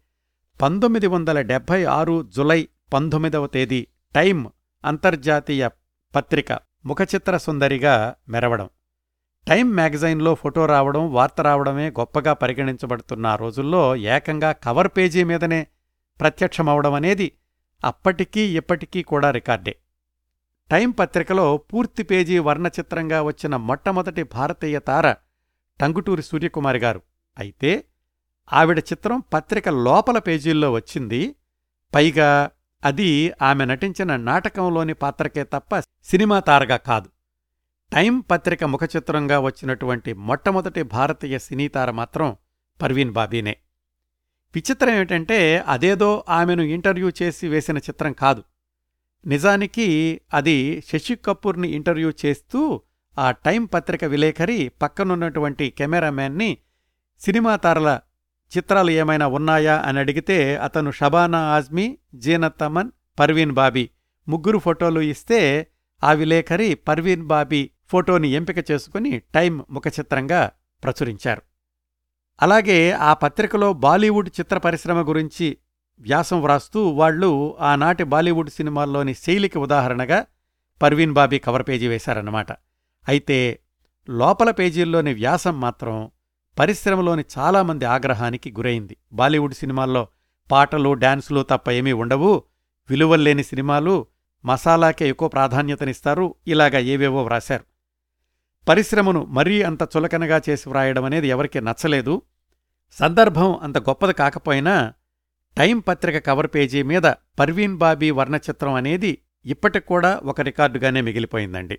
పంతొమ్మిది 0.62 1.07
వందల 1.07 1.40
డెబ్భై 1.40 1.85
ఆరు 1.85 2.22
జులై 2.22 2.68
పంతొమ్మిదవ 2.92 3.46
తేదీ 3.46 3.87
టైమ్ 4.14 4.46
అంతర్జాతీయ 4.85 5.68
పత్రిక 6.14 6.53
ముఖచిత్ర 6.87 7.37
సుందరిగా 7.37 8.14
మెరవడం. 8.29 8.68
టైం 9.48 9.75
మ్యాగజైన్లో 9.75 10.35
ఫోటో 10.35 10.66
రావడం 10.66 11.12
వార్త 11.12 11.40
రావడమే 11.40 11.90
గొప్పగా 11.90 12.33
పరిగణించబడుతున్న 12.33 13.27
ఆ 13.27 13.37
రోజుల్లో 13.37 13.96
ఏకంగా 13.96 14.53
కవర్ 14.53 14.88
పేజీ 14.88 15.25
మీదనే 15.25 15.66
ప్రత్యక్షమవడం 16.20 16.94
అనేది 16.94 17.33
అప్పటికీ 17.85 18.57
ఇప్పటికీ 18.57 19.03
కూడా 19.03 19.31
రికార్డే. 19.31 19.77
టైం 20.70 20.90
పత్రికలో 20.90 21.57
పూర్తి 21.57 22.03
పేజీ 22.03 22.38
వర్ణచిత్రంగా 22.38 23.22
వచ్చిన 23.22 23.57
మొట్టమొదటి 23.57 24.22
భారతీయ 24.22 24.79
తార 24.79 25.12
టంగుటూరి 25.81 26.22
సూర్యకుమారి 26.22 26.79
గారు. 26.79 27.03
అయితే 27.38 27.85
ఆవిడ 28.53 28.79
చిత్రం 28.79 29.22
పత్రిక 29.33 29.68
లోపల 29.68 30.18
పేజీల్లో 30.18 30.72
వచ్చింది. 30.72 31.35
పైగా 31.94 32.51
అది 32.85 33.33
ఆమె 33.42 33.64
నటించిన 33.64 34.16
నాటకంలోని 34.16 34.95
పాత్రకే 34.95 35.45
తప్ప 35.45 35.79
సినిమా 35.81 36.40
తారగా 36.40 36.77
కాదు. 36.77 37.09
టైం 37.92 38.21
పత్రిక 38.21 38.64
ముఖచిత్రంగా 38.64 39.38
వచ్చినటువంటి 39.38 40.12
మొట్టమొదటి 40.12 40.83
భారతీయ 40.83 41.38
సినీతార 41.38 41.90
మాత్రం 41.90 42.37
పర్వీన్ 42.83 43.11
బాబీనే. 43.11 43.57
విచిత్రం 44.55 44.95
ఏమిటంటే 44.95 45.59
అదేదో 45.59 46.25
ఆమెను 46.29 46.62
ఇంటర్వ్యూ 46.62 47.12
చేసి 47.23 47.49
వేసిన 47.49 47.79
చిత్రం 47.79 48.12
కాదు. 48.12 48.42
నిజానికి 49.27 50.21
అది 50.35 50.83
శశి 50.92 51.14
కపూర్ని 51.14 51.68
ఇంటర్వ్యూ 51.68 52.12
చేస్తూ 52.27 52.83
ఆ 53.18 53.31
టైం 53.31 53.64
పత్రిక 53.64 54.05
విలేఖరి 54.05 54.68
పక్కనున్నటువంటి 54.68 55.71
కెమెరామ్యాన్ని 55.71 56.59
సినిమా 57.21 57.57
తారల 57.57 58.01
చిత్రాలు 58.57 58.91
ఏమైనా 58.91 59.27
ఉన్నాయా 59.27 59.79
అని 59.79 59.99
అడిగితే 59.99 60.57
అతను 60.57 60.91
షబానా 60.91 61.38
ఆజ్మీ 61.38 61.99
జీనత్ 62.15 62.62
అమన్ 62.62 62.91
పర్వీన్ 63.19 63.53
బాబీ 63.53 63.91
ముగ్గురు 64.29 64.59
ఫోటోలు 64.59 65.01
ఇస్తే 65.01 65.67
ఆ 66.05 66.12
విలేఖరి 66.12 66.75
పర్వీన్ 66.75 67.27
బాబీ 67.27 67.71
ఫోటోని 67.88 68.29
ఎంపిక 68.29 68.71
చేసుకుని 68.71 69.19
టైం 69.19 69.65
ముఖచిత్రంగా 69.71 70.51
ప్రచురించారు. 70.85 71.43
అలాగే 72.43 72.93
ఆ 72.93 73.12
పత్రికలో 73.15 73.73
బాలీవుడ్ 73.73 74.31
చిత్ర 74.41 74.59
పరిశ్రమ 74.59 75.09
గురించి 75.09 75.57
వ్యాసం 76.01 76.43
వ్రాస్తూ 76.43 76.88
వాళ్ళు 76.88 77.57
ఆనాటి 77.61 78.05
బాలీవుడ్ 78.05 78.51
సినిమాల్లోని 78.51 79.15
శైలికి 79.15 79.59
ఉదాహరణగా 79.59 80.27
పర్వీన్ 80.83 81.12
బాబీ 81.12 81.38
కవర్ 81.38 81.62
పేజీ 81.69 81.88
వేశారన్నమాట. 81.88 82.53
అయితే 83.09 83.59
లోపల 84.11 84.51
పేజీల్లోని 84.51 85.15
వ్యాసం 85.15 85.61
మాత్రం 85.61 86.11
పరిశ్రమలోని 86.59 87.25
చాలామంది 87.38 87.85
ఆగ్రహానికి 87.85 88.53
గురైంది. 88.53 88.97
బాలీవుడ్ 89.12 89.55
సినిమాల్లో 89.55 90.09
పాటలు 90.51 90.93
డాన్సులు 90.93 91.43
తప్ప 91.43 91.71
ఏమీ 91.71 91.93
ఉండవు. 91.93 92.43
విలువల్లేని 92.91 93.45
సినిమాలు 93.45 94.07
మసాలాకే 94.45 95.09
ఎక్కువ 95.09 95.29
ప్రాధాన్యతనిస్తారు. 95.29 96.35
ఇలాగా 96.47 96.79
ఏవేవో 96.79 97.23
వ్రాశారు. 97.23 97.65
పరిశ్రమను 98.69 99.25
మరీ 99.25 99.62
అంత 99.62 99.83
చులకనగా 99.83 100.41
చేసి 100.49 100.69
వ్రాయడం 100.69 101.05
అనేది 101.05 101.29
ఎవరికీ 101.29 101.61
నచ్చలేదు. 101.61 102.23
సందర్భం 102.93 103.59
అంత 103.62 103.79
గొప్పది 103.79 104.12
కాకపోయినా 104.12 104.93
టైం 105.57 105.79
పత్రిక 105.79 106.27
కవర్ 106.27 106.47
పేజీ 106.47 106.83
మీద 106.83 107.03
పర్వీన్ 107.38 107.77
బాబీ 107.77 108.11
వర్ణచిత్రం 108.11 108.75
అనేది 108.75 109.19
ఇప్పటికూడా 109.45 110.21
ఒక 110.25 110.41
రికార్డుగానే 110.41 111.01
మిగిలిపోయిందండి. 111.01 111.79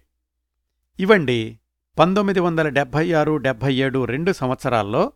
ఇవండి 1.00 1.60
పంతొమ్మిది 1.98 2.40
వందల 2.40 2.70
డెబ్భై 2.70 3.14
ఆరు 3.14 3.38
డెబ్భై 3.38 3.74
ఏడు 3.74 4.06
రెండు 4.06 4.32
సంవత్సరాల్లో 4.32 5.12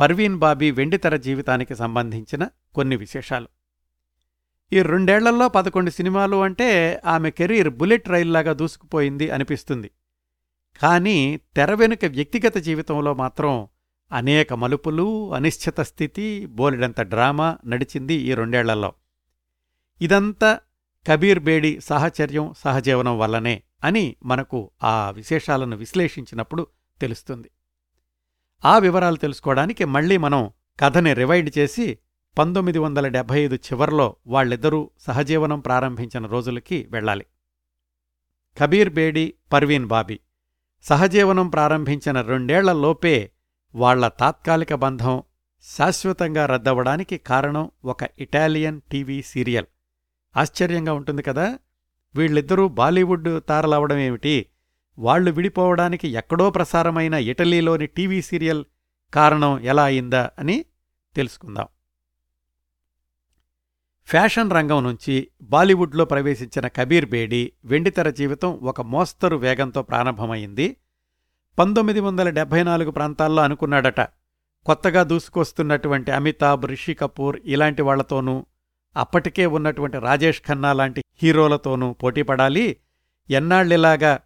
పర్వీన్ 0.00 0.38
బాబీ 0.38 0.70
వెండితెర 0.70 1.16
జీవితానికి 1.16 1.74
సంబంధించిన 1.74 2.48
కొన్ని 2.74 2.96
విశేషాలు. 2.96 3.48
ఈ 4.72 4.82
రెండేళ్ళలో 4.82 5.48
పదకొండు 5.48 5.90
సినిమాలు 5.90 6.36
అంటే 6.36 7.00
ఆమె 7.04 7.30
కెరీర్ 7.30 7.68
బుల్లెట్ 7.68 8.08
రైల్లాగా 8.08 8.52
దూసుకుపోయింది 8.52 9.30
అనిపిస్తుంది. 9.30 9.90
కానీ 10.82 11.40
తెర 11.56 11.74
వెనుక 11.74 12.04
వ్యక్తిగత 12.04 12.58
జీవితంలో 12.58 13.14
మాత్రం 13.14 13.68
అనేక 14.12 14.52
మలుపులు 14.52 15.34
అనిశ్చిత 15.34 15.80
స్థితి 15.80 16.46
బోలెడంత 16.46 17.00
డ్రామా 17.00 17.58
నడిచింది 17.66 18.14
ఈ 18.14 18.34
రెండేళ్ళలో. 18.34 18.92
ఇదంతా 20.00 20.58
కబీర్ 21.08 21.38
బేడి 21.38 21.80
సహచర్యం 21.80 22.54
సహజీవనం 22.58 23.18
వల్లనే 23.18 23.62
అని 23.84 24.16
మనకు 24.24 24.70
ఆ 24.82 25.10
విశేషాలను 25.10 25.76
విశ్లేషించినప్పుడు 25.76 26.66
తెలుస్తుంది. 27.00 27.50
ఆ 28.64 28.78
వివరాలు 28.78 29.16
తెలుసుకోవడానికి 29.16 29.84
మళ్ళీ 29.84 30.16
మనం 30.16 30.50
కథని 30.80 31.14
రివైడ్ 31.14 31.58
చేసి 31.58 31.98
పంతొమ్మిది 32.38 32.78
వందల 32.78 33.08
డెబ్భై 33.08 33.40
ఐదు 33.40 33.54
చివర్లో 33.54 34.16
వాళ్ళిద్దరూ 34.26 34.90
సహజీవనం 35.00 35.60
ప్రారంభించిన 35.60 36.26
రోజులకి 36.26 36.88
వెళ్ళాలి. 36.90 37.26
కబీర్ 38.58 38.90
బేడి 38.90 39.34
పర్వీన్ 39.52 39.86
బాబీ 39.86 40.20
సహజీవనం 40.82 41.48
ప్రారంభించిన 41.48 42.20
రెండేళ్ళలోపే 42.20 43.30
వాళ్ళ 43.74 44.08
తాత్కాలిక 44.08 44.74
బంధం 44.74 45.22
శాశ్వతంగా 45.62 46.46
రద్దవడానికి 46.46 47.18
కారణం 47.18 47.70
ఒక 47.84 48.02
ఇటాలియన్ 48.18 48.80
టీవీ 48.92 49.22
సీరియల్. 49.22 49.66
ఆశ్చర్యంగా 50.36 50.92
ఉంటుంది 50.92 51.22
కదా. 51.22 51.58
వీళ్ళిద్దరూ 52.14 52.68
బాలీవుడ్ 52.68 53.40
తారలవడమేమిటి 53.48 54.46
వాళ్ళు 54.98 55.30
విడిపోవడానికి 55.30 56.08
ఎక్కడో 56.08 56.50
ప్రసారమైన 56.50 57.14
ఇటలీలోని 57.14 57.86
టీవీ 57.86 58.22
సీరియల్ 58.22 58.64
కారణం 59.14 59.60
ఎలా 59.60 59.84
అయిందా 59.84 60.30
అని 60.38 60.64
తెలుసుకుందాం. 61.16 61.66
ఫ్యాషన్ 64.04 64.50
రంగం 64.50 64.84
నుంచి 64.84 65.30
బాలీవుడ్లో 65.42 66.04
ప్రవేశించిన 66.04 66.68
కబీర్ 66.68 67.06
బేడి 67.06 67.52
వెండితెర 67.64 68.10
జీవితం 68.10 68.52
ఒక 68.52 68.80
మోస్తరు 68.80 69.36
వేగంతో 69.36 69.82
ప్రారంభమైంది. 69.82 70.76
పంతొమ్మిది 71.58 72.00
వందల 72.00 72.30
డెబ్భై 72.30 72.62
నాలుగు 72.62 72.90
ప్రాంతాల్లో 72.90 73.42
అనుకున్నాడట. 73.42 74.00
కొత్తగా 74.66 75.02
దూసుకొస్తున్నటువంటి 75.02 76.10
అమితాబ్ 76.10 76.66
రిషి 76.66 76.94
కపూర్ 76.94 77.40
ఇలాంటి 77.44 77.82
వాళ్ళతోనూ 77.82 78.46
అప్పటికే 78.96 79.46
ఉన్నటువంటి 79.46 79.98
రాజేష్ 79.98 80.42
ఖన్నా 80.42 80.72
లాంటి 80.72 81.04
హీరోలతోనూ 81.22 81.92
పోటీపడాలి 81.92 82.76
ఎన్నాళ్ళిలాగా 83.30 84.20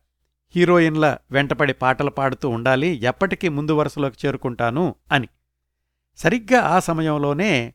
హీరోయిన్ల 0.56 1.18
వెంటపడి 1.30 1.72
పాటలు 1.72 2.10
పాడుతూ 2.10 2.48
ఉండాలి. 2.48 2.86
ఎప్పటికీ 2.86 3.48
ముందు 3.48 3.72
వరుసలోకి 3.72 4.26
చేరుకుంటాను 4.26 4.94
అని. 5.12 5.28
సరిగ్గా 6.16 6.60
ఆ 6.60 6.78
సమయంలోనే 6.78 7.74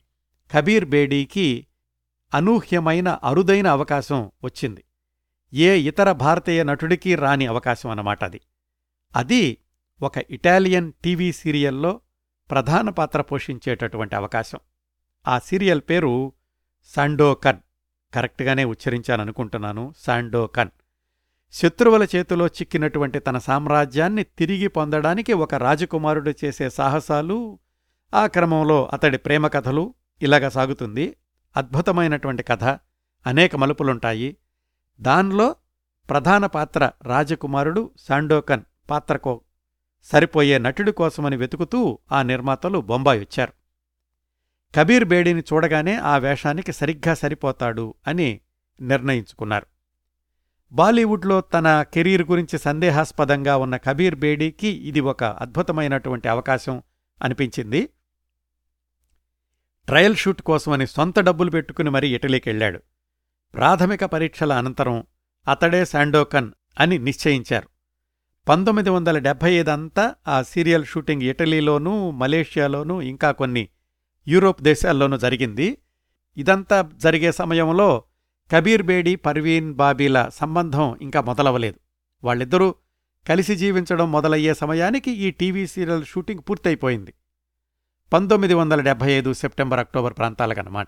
కబీర్ 0.52 0.86
బేడీకి 0.86 1.68
అనూహ్యమైన 2.34 3.20
అరుదైన 3.24 3.68
అవకాశం 3.68 4.32
వచ్చింది. 4.44 4.84
ఏ 5.54 5.78
ఇతర 5.78 6.12
భారతీయ 6.12 6.64
నటుడికి 6.64 7.16
రాని 7.16 7.48
అవకాశం 7.48 7.90
అన్నమాట 7.90 8.24
అది. 8.24 8.42
అది 9.16 9.58
ఒక 10.02 10.14
ఇటాలియన్ 10.30 10.92
టీవీ 11.04 11.32
సీరియల్లో 11.32 12.02
ప్రధాన 12.52 12.90
పాత్ర 12.90 13.22
పోషించేటటువంటి 13.22 14.16
అవకాశం. 14.16 14.60
ఆ 15.28 15.40
సీరియల్ 15.40 15.82
పేరు 15.90 16.34
సాండోకన్. 16.96 17.58
కరెక్ట్గానే 18.14 18.64
ఉచ్చరించాననుకుంటున్నాను 18.64 19.94
సాండోకన్. 19.98 20.70
శత్రువుల 21.52 22.08
చేతిలో 22.16 22.48
చిక్కినటువంటి 22.48 23.20
తన 23.20 23.38
సామ్రాజ్యాన్ని 23.38 24.24
తిరిగి 24.24 24.68
పొందడానికి 24.68 25.34
ఒక 25.34 25.56
రాజకుమారుడు 25.56 26.34
చేసే 26.46 26.70
సాహసాలు 26.70 27.60
ఆ 28.14 28.28
క్రమంలో 28.28 28.90
అతడి 28.94 29.18
ప్రేమ 29.18 29.48
కథలు 29.48 29.94
ఇలాగ 30.22 30.48
సాగుతుంది. 30.48 31.16
అద్భుతమైనటువంటి 31.58 32.44
కథ 32.44 32.64
అనేక 33.26 33.56
మలుపులుంటాయి. 33.56 34.38
దానిలో 35.02 35.56
ప్రధాన 36.10 36.46
పాత్ర 36.46 36.92
రాజకుమారుడు 37.04 37.92
సాండోకన్ 37.98 38.64
పాత్రకో 38.90 39.42
సరిపోయే 40.04 40.58
నటుడి 40.58 40.92
కోసమని 40.92 41.36
వెతుకుతూ 41.36 42.00
ఆ 42.12 42.22
నిర్మాతలు 42.22 42.80
బొంబాయి 42.80 43.20
వచ్చారు 43.20 43.54
కబీర్ 44.76 45.06
బేడీని 45.06 45.42
చూడగానే 45.42 45.96
ఆ 45.96 46.18
వేషానికి 46.18 46.72
సరిగ్గా 46.72 47.14
సరిపోతాడు 47.14 47.94
అని 48.08 48.40
నిర్ణయించుకున్నారు. 48.82 49.66
బాలీవుడ్లో 50.72 51.42
తన 51.42 51.86
కెరీర్ 51.94 52.24
గురించి 52.24 52.60
సందేహాస్పదంగా 52.60 53.58
ఉన్న 53.58 53.78
కబీర్ 53.78 54.16
బేడీకి 54.16 54.68
ఇది 54.68 55.00
ఒక 55.00 55.24
అద్భుతమైనటువంటి 55.24 56.28
అవకాశం 56.28 56.84
అనిపించింది. 57.24 57.90
ట్రయల్ 59.88 60.16
షూట్ 60.16 60.42
కోసమని 60.42 60.88
సొంత 60.88 61.20
డబ్బులు 61.20 61.52
పెట్టుకుని 61.52 61.90
మరీ 61.90 62.16
ఇటలీకెళ్ళాడు 62.16 62.80
ప్రాథమిక 63.54 64.06
పరీక్షల 64.06 64.54
అనంతరం 64.54 65.04
అతడే 65.48 65.86
శాండోకన్ 65.86 66.52
అని 66.80 66.98
నిశ్చయించారు. 66.98 67.70
పంతొమ్మిది 68.48 68.90
వందల 68.90 69.18
డెబ్భై 69.18 69.54
ఐదంతా 69.54 70.16
ఆ 70.28 70.42
సీరియల్ 70.42 70.86
షూటింగ్ 70.86 71.22
ఇటలీలోనూ 71.22 72.12
మలేషియాలోనూ 72.12 73.02
ఇంకా 73.02 73.32
కొన్ని 73.32 73.70
యూరోప్ 74.28 74.62
దేశాల్లోనూ 74.62 75.18
జరిగింది. 75.18 75.78
ఇదంతా 76.38 76.90
జరిగే 76.96 77.32
సమయంలో 77.32 78.04
కబీర్ 78.52 78.84
బేడి 78.84 79.16
పర్వీన్ 79.16 79.74
బాబీల 79.74 80.30
సంబంధం 80.30 80.98
ఇంకా 81.02 81.22
మొదలవలేదు 81.22 81.80
వాళ్ళిద్దరూ 82.24 82.76
కలిసి 83.30 83.56
జీవించడం 83.56 84.12
మొదలయ్యే 84.12 84.54
సమయానికి 84.54 85.12
ఈ 85.12 85.32
టీవీ 85.32 85.68
సీరియల్ 85.68 86.06
షూటింగ్ 86.06 86.44
పూర్తయిపోయింది. 86.50 87.14
పంతొమ్మిది 88.14 88.54
వందల 88.54 88.82
డెబ్భై 88.82 89.10
ఐదు 89.12 89.34
సెప్టెంబర్ 89.34 89.80
అక్టోబర్ 89.80 90.14
ప్రాంతాలకన్నమాట. 90.14 90.88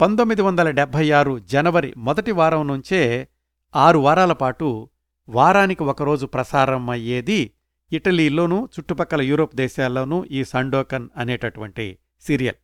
పంతొమ్మిది 0.00 0.42
వందల 0.42 0.70
డెబ్భై 0.70 1.10
ఆరు 1.10 1.38
జనవరి 1.38 1.94
మొదటి 1.96 2.32
వారం 2.32 2.66
నుంచే 2.66 3.28
ఆరు 3.74 3.98
వారాల 3.98 4.32
పాటు 4.32 4.88
వారానికి 5.28 5.82
ఒకరోజు 5.82 6.26
ప్రసారం 6.26 6.90
అయ్యేది 6.90 7.52
ఇటలీలోనూ 7.92 8.68
చుట్టుపక్కల 8.74 9.20
యూరోప్ 9.20 9.56
దేశాల్లోనూ 9.56 10.24
ఈ 10.24 10.44
సండోకన్ 10.44 11.08
అనేటటువంటి 11.16 11.98
సీరియల్. 12.20 12.56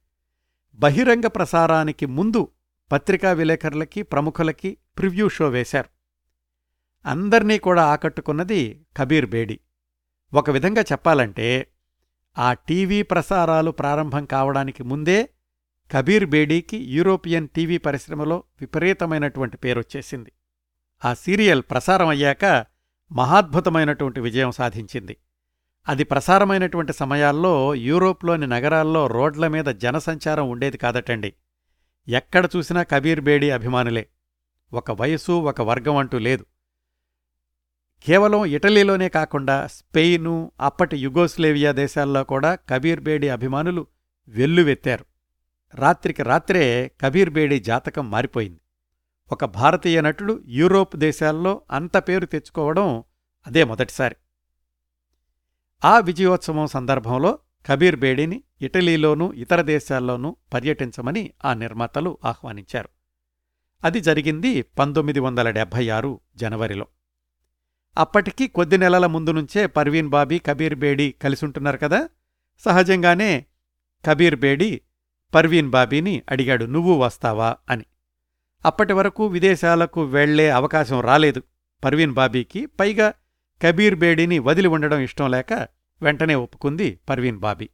బహిరంగ 0.75 1.27
ప్రసారానికి 1.27 2.07
ముందు 2.07 2.49
పత్రికా 2.93 3.33
విలేకరులకి 3.33 4.03
ప్రముఖులకి 4.03 4.77
ప్రివ్యూ 4.99 5.29
షో 5.29 5.49
వేశారు. 5.49 5.89
అందర్నీ 7.09 7.59
కూడా 7.59 7.85
ఆకట్టుకున్నది 7.85 8.87
కబీర్ 8.97 9.27
బేడి. 9.27 9.61
ఒక 10.35 10.51
విధంగా 10.51 10.83
చెప్పాలంటే 10.83 11.67
ఆ 12.39 12.53
టీవీ 12.53 13.03
ప్రసారాలు 13.03 13.71
ప్రారంభం 13.71 14.25
కావడానికి 14.25 14.83
ముందే 14.83 15.29
కబీర్ 15.91 16.25
బేడీకి 16.25 16.77
యూరోపియన్ 16.77 17.49
టీవీ 17.49 17.79
పరిశ్రమలో 17.79 18.45
విపరీతమైనటువంటి 18.61 19.57
పేరొచ్చేసింది 19.57 20.33
ఆ 21.05 21.15
సీరియల్ 21.15 21.63
ప్రసారం 21.63 22.09
అయ్యాక 22.09 22.67
మహాద్భుతమైనటువంటి 23.13 24.21
విజయం 24.21 24.51
సాధించింది. 24.51 25.17
అది 25.89 26.05
ప్రసారమైనటువంటి 26.05 26.93
సమయాల్లో 26.93 27.75
యూరోప్లోని 27.75 28.47
నగరాల్లో 28.47 29.07
రోడ్ల 29.07 29.49
మీద 29.49 29.65
జనసంచారం 29.65 30.51
ఉండేది 30.51 30.79
కాదటండి. 30.79 31.35
ఎక్కడ 32.09 32.49
చూసినా 32.57 32.83
కబీర్ 32.83 33.21
బేడీ 33.21 33.51
అభిమానులే. 33.51 34.07
ఒక 34.73 34.91
వయసు 34.91 35.33
ఒక 35.33 35.61
వర్గం 35.61 35.97
అంటూ 35.97 36.19
లేదు. 36.19 36.47
కేవలం 38.05 38.45
ఇటలీలోనే 38.45 39.09
కాకుండా 39.09 39.67
స్పెయిను 39.67 40.53
అప్పటి 40.61 40.97
యుగోస్లేవియా 40.97 41.73
దేశాల్లో 41.73 42.25
కూడా 42.25 42.55
కబీర్ 42.55 43.01
బేడి 43.01 43.29
అభిమానులు 43.29 43.87
వెల్లువెత్తారు. 44.29 45.05
రాత్రికి 45.75 46.23
రాత్రే 46.23 46.91
కబీర్ 47.01 47.31
బేడి 47.31 47.61
జాతకం 47.61 48.11
మారిపోయింది. 48.11 48.61
ఒక 49.33 49.45
భారతీయ 49.45 50.01
నటుడు 50.01 50.43
యూరోప్ 50.47 50.97
దేశాల్లో 50.97 51.63
అంత 51.71 51.97
పేరు 51.97 52.27
తెచ్చుకోవడం 52.27 53.05
అదే 53.47 53.65
మొదటిసారి. 53.65 54.17
ఆ 55.85 55.99
విజయోత్సవం 55.99 56.67
సందర్భంలో 56.67 57.39
కబీర్ 57.67 57.97
బేడిని 57.97 58.43
ఇటలీలోనూ 58.63 59.33
ఇతర 59.33 59.63
దేశాల్లోనూ 59.63 60.37
పర్యటించమని 60.55 61.33
ఆ 61.45 61.55
నిర్మాతలు 61.55 62.19
ఆహ్వానించారు. 62.25 62.89
అది 63.85 64.01
జరిగింది 64.01 64.63
పంతొమ్మిది 64.63 65.21
వందల 65.21 65.51
డెబ్భై 65.51 65.89
ఆరు 65.89 66.21
జనవరిలో. 66.37 66.87
అప్పటికి 67.99 68.49
కొద్ది 68.49 68.79
నెలల 68.79 69.07
ముందు 69.07 69.31
నుంచే 69.31 69.67
పర్వీన్ 69.67 70.09
బాబీ 70.09 70.39
కబీర్ 70.39 70.75
బేడి 70.75 71.15
కలిసుంటున్నారు 71.23 71.77
కదా? 71.77 72.09
సహజంగానే 72.59 73.47
కబీర్ 74.07 74.37
బేడి 74.37 74.81
పర్వీన్ 75.35 75.71
బాబీని 75.71 76.23
అడిగాడు 76.31 76.65
నువ్వు 76.65 76.95
వస్తావా? 76.95 77.57
అని. 77.71 77.85
అప్పటి 78.67 78.93
వరకు 78.93 79.27
విదేశాలకు 79.27 80.05
వెళ్ళే 80.05 80.51
అవకాశం 80.51 81.01
రాలేదు. 81.01 81.43
పర్వీన్ 81.85 82.13
బాబీకి 82.13 82.67
పైగా 82.67 83.13
కబీర్ 83.65 83.95
బేడిని 83.95 84.39
వదిలి 84.39 84.69
ఉండడం 84.69 84.99
ఇష్టం 84.99 85.31
లేక 85.31 85.69
వెంటనే 86.03 86.35
ఒప్పుకుంది 86.35 87.01
పర్వీన్ 87.09 87.39
బాబీ. 87.39 87.69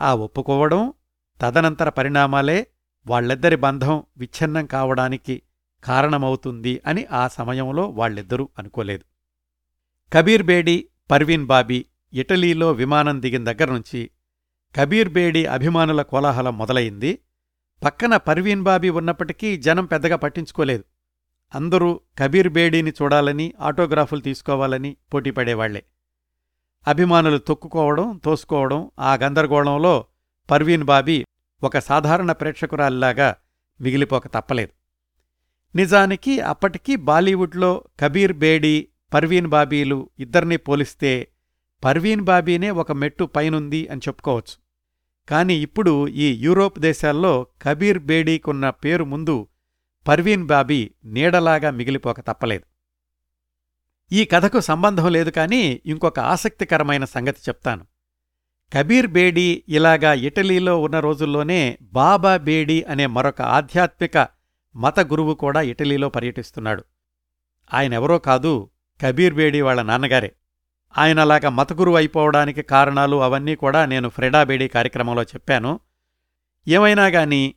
ఆ 0.00 0.14
ఒప్పుకోవడం 0.14 0.92
తదనంతర 1.40 1.88
పరిణామాలే 1.88 2.66
వాళ్ళిద్దరి 3.06 3.56
బంధం 3.56 4.02
విచ్ఛిన్నం 4.16 4.66
కావడానికి 4.66 5.42
కారణమవుతుంది 5.84 6.80
అని 6.86 7.06
ఆ 7.12 7.28
సమయంలో 7.28 7.88
వాళ్ళిద్దరూ 7.88 8.48
అనుకోలేదు. 8.58 9.04
కబీర్ 10.12 10.42
బేడి 10.42 10.88
పర్వీన్ 11.10 11.46
బాబీ 11.46 11.86
ఇటలీలో 12.12 12.72
విమానం 12.72 13.22
దిగిన 13.22 13.44
దగ్గర్నుంచి 13.44 14.10
కబీర్ 14.76 15.08
బేడి 15.08 15.46
అభిమానుల 15.46 16.02
కోలాహలం 16.02 16.58
మొదలయింది 16.58 17.18
పక్కన 17.84 18.16
పర్వీన్ 18.16 18.62
బాబీ 18.62 18.88
ఉన్నప్పటికీ 18.88 19.56
జనం 19.56 19.84
పెద్దగా 19.84 20.16
పట్టించుకోలేదు. 20.16 20.84
అందరూ 21.54 22.00
కబీర్ 22.18 22.48
బేడీని 22.48 22.90
చూడాలని 22.90 23.54
ఆటోగ్రాఫులు 23.60 24.20
తీసుకోవాలని 24.20 24.96
పోటీపడేవాళ్ళే 25.14 25.82
అభిమానులు 26.88 27.38
తొక్కుకోవడం 27.38 28.16
తోసుకోవడం 28.16 28.90
ఆ 28.98 29.14
గందరగోళంలో 29.14 30.06
పర్వీన్ 30.50 30.84
బాబీ 30.84 31.24
ఒక 31.62 31.78
సాధారణ 31.78 32.32
ప్రేక్షకురాల్లాగా 32.32 33.36
మిగిలిపోక 33.80 34.26
తప్పలేదు. 34.26 34.72
నిజానికి 35.76 36.40
అప్పటికీ 36.40 36.96
బాలీవుడ్లో 36.96 37.84
కబీర్ 38.00 38.32
బేడీ 38.32 38.88
పర్వీన్ 39.14 39.46
బాబీలు 39.46 40.10
ఇద్దరినీ 40.18 40.56
పోలిస్తే 40.56 41.28
పర్వీన్ 41.84 42.20
బాబీనే 42.20 42.70
ఒక 42.70 42.92
మెట్టు 42.92 43.24
పైనుంది 43.24 43.88
అని 43.88 44.00
చెప్పుకోవచ్చు. 44.08 44.54
కాని 45.28 45.54
ఇప్పుడు 45.54 46.08
ఈ 46.08 46.34
యూరోప్ 46.34 46.78
దేశాల్లో 46.78 47.46
కబీర్ 47.62 47.98
బేడీకున్న 47.98 48.70
పేరు 48.70 49.04
ముందు 49.04 49.48
పర్వీన్ 50.08 50.46
బాబీ 50.46 50.90
నీడలాగా 51.04 51.70
మిగిలిపోక 51.70 52.20
తప్పలేదు. 52.20 52.64
ఈ 54.14 54.24
కథకు 54.24 54.60
సంబంధం 54.60 55.12
లేదు 55.12 55.30
కానీ 55.30 55.82
ఇంకొక 55.86 56.20
ఆసక్తికరమైన 56.20 57.04
సంగతి 57.04 57.40
చెప్తాను. 57.48 57.86
కబీర్ 58.76 59.06
బేడీ 59.06 59.64
ఇలాగా 59.68 60.12
ఇటలీలో 60.12 60.80
ఉన్న 60.80 61.00
రోజుల్లోనే 61.00 61.78
బాబా 61.82 62.36
బేడీ 62.36 62.82
అనే 62.82 63.06
మరొక 63.06 63.42
ఆధ్యాత్మిక 63.42 64.28
మత 64.76 65.00
గురువు 65.00 65.34
కూడా 65.34 65.60
ఇటలీలో 65.60 66.08
పర్యటిస్తున్నాడు. 66.08 66.84
ఆయనెవరో 67.74 68.18
కాదు 68.18 68.70
కబీర్ 69.02 69.34
బేడీ 69.34 69.60
వాళ్ళ 69.60 69.82
నాన్నగారే. 69.82 70.32
ఆయనలాగా 70.98 71.48
మతగురువు 71.48 71.96
అయిపోవడానికి 71.96 72.62
కారణాలు 72.62 73.22
అవన్నీ 73.22 73.54
కూడా 73.54 73.86
నేను 73.86 74.08
ఫ్రెడా 74.08 74.44
బేడీ 74.44 74.68
కార్యక్రమంలో 74.68 75.22
చెప్పాను. 75.22 75.80
ఏమైనా 76.68 77.06
గాని 77.06 77.54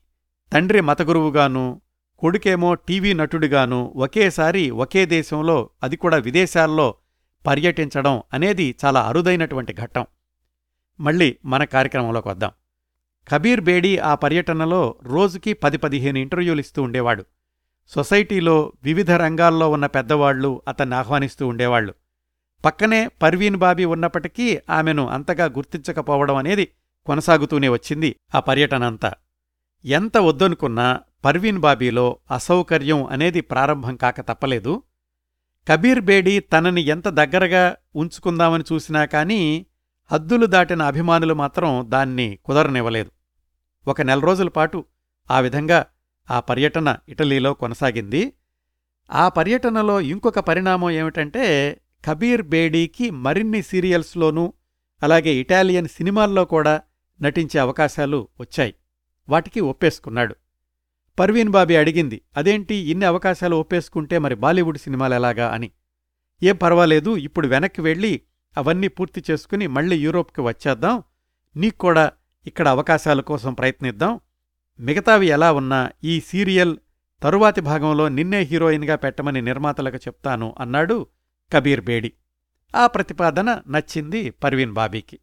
తండ్రి 0.53 0.81
మతగురువుగాను 0.81 1.81
కొడుకేమో 2.19 2.73
టీవీ 2.73 3.13
నటుడిగాను 3.13 3.93
ఒకేసారి 3.95 4.69
ఒకే 4.69 5.05
దేశంలో 5.05 5.69
అది 5.83 5.97
కూడా 5.97 6.17
విదేశాల్లో 6.17 6.95
పర్యటించడం 7.47 8.23
అనేది 8.33 8.75
చాలా 8.85 9.01
అరుదైనటువంటి 9.01 9.73
ఘట్టం. 9.73 10.05
మళ్ళీ 10.99 11.37
మన 11.45 11.63
కార్యక్రమంలోకి 11.63 12.29
వద్దాం. 12.29 12.51
కబీర్ 13.29 13.61
బేడీ 13.61 13.97
ఆ 13.97 14.15
పర్యటనలో 14.15 14.95
రోజుకి 15.03 15.53
పది 15.53 15.77
పదిహేను 15.77 16.17
ఇంటర్వ్యూలు 16.17 16.59
ఇస్తూ 16.59 16.83
ఉండేవాడు. 16.83 17.25
సొసైటీలో 17.87 18.73
వివిధ 18.83 19.11
రంగాల్లో 19.11 19.71
ఉన్న 19.71 19.85
పెద్దవాళ్ళు 19.85 20.61
అతన్ని 20.67 20.95
ఆహ్వానిస్తూ 20.95 21.47
ఉండేవాళ్ళు 21.47 21.93
పక్కనే 22.65 23.07
పర్వీన్ 23.07 23.55
బాబీ 23.55 23.85
ఉన్నప్పటికీ 23.85 24.59
ఆమెను 24.69 25.07
అంతగా 25.07 25.45
గుర్తించకపోవడం 25.45 26.35
అనేది 26.35 26.67
కొనసాగుతూనే 27.05 27.69
వచ్చింది 27.69 28.15
ఆ 28.35 28.39
పర్యటనంతా 28.39 29.13
ఎంత 29.85 30.17
వద్దనుకున్నా 30.17 30.99
పర్వీన్ 31.25 31.57
బాబీలో 31.57 32.19
అసౌకర్యం 32.31 33.03
అనేది 33.03 33.41
ప్రారంభం 33.41 33.95
కాక 33.95 34.21
తప్పలేదు. 34.21 34.83
కబీర్ 35.69 35.99
బేడీ 35.99 36.39
తనని 36.39 36.81
ఎంత 36.81 37.07
దగ్గరగా 37.07 37.75
ఉంచుకుందామని 37.95 38.63
చూసినా 38.73 39.05
కానీ 39.05 39.65
హద్దులు 40.11 40.45
దాటిన 40.45 40.81
అభిమానులు 40.81 41.33
మాత్రం 41.33 41.85
దాన్ని 41.89 42.39
కుదరనివ్వలేదు. 42.45 43.11
ఒక 43.87 44.01
నెల 44.01 44.19
రోజుల 44.19 44.47
పాటు 44.47 44.85
ఆ 45.31 45.39
విధంగా 45.39 45.85
ఆ 46.31 46.39
పర్యటన 46.39 46.97
ఇటలీలో 47.09 47.53
కొనసాగింది. 47.53 48.33
ఆ 49.11 49.29
పర్యటనలో 49.29 50.01
ఇంకొక 50.01 50.39
పరిణామం 50.39 50.89
ఏమిటంటే 50.89 51.77
కబీర్ 52.05 52.41
బేడీకి 52.41 53.09
మరిన్ని 53.09 53.61
సీరియల్స్లోనూ 53.63 54.53
అలాగే 55.03 55.35
ఇటాలియన్ 55.35 55.87
సినిమాల్లో 55.87 56.45
కూడా 56.45 56.81
నటించే 57.21 57.59
అవకాశాలు 57.59 58.27
వచ్చాయి. 58.39 58.75
వాటికి 59.29 59.59
ఒప్పేసుకున్నాడు. 59.59 60.35
పర్వీన్ 61.19 61.49
బాబీ 61.49 61.75
అడిగింది 61.75 62.21
అదేంటి 62.37 62.75
ఇన్ని 62.75 63.05
అవకాశాలు 63.05 63.55
ఒప్పేసుకుంటే 63.55 64.17
మరి 64.17 64.35
బాలీవుడ్ 64.35 64.77
సినిమాలు 64.77 65.13
ఎలాగా? 65.13 65.51
అని. 65.51 65.71
ఏం 66.43 66.55
పర్వాలేదు 66.55 67.17
ఇప్పుడు 67.17 67.47
వెనక్కి 67.47 67.81
వెళ్ళి 67.81 68.21
అవన్నీ 68.57 68.87
పూర్తి 68.87 69.23
చేసుకుని 69.31 69.67
మళ్ళీ 69.67 69.97
యూరోప్కి 69.97 70.41
వచ్చేద్దాం. 70.41 71.03
నీక్కూడా 71.55 72.11
ఇక్కడ 72.47 72.67
అవకాశాల 72.67 73.21
కోసం 73.21 73.53
ప్రయత్నిద్దాం. 73.53 74.19
మిగతావి 74.79 75.27
ఎలా 75.27 75.51
ఉన్నా 75.51 75.91
ఈ 76.03 76.21
సీరియల్ 76.21 76.77
తరువాతి 77.23 77.61
భాగంలో 77.61 78.09
నిన్నే 78.09 78.39
హీరోయిన్గా 78.39 78.95
పెట్టమని 78.95 79.41
నిర్మాతలకు 79.41 79.97
చెప్తాను 79.97 80.55
అన్నాడు 80.59 81.07
కబీర్ 81.53 81.81
బేడి. 81.81 82.13
ఆ 82.75 82.87
ప్రతిపాదన 82.87 83.61
నచ్చింది 83.67 84.29
పర్వీన్ 84.29 84.73
బాబీకి. 84.73 85.19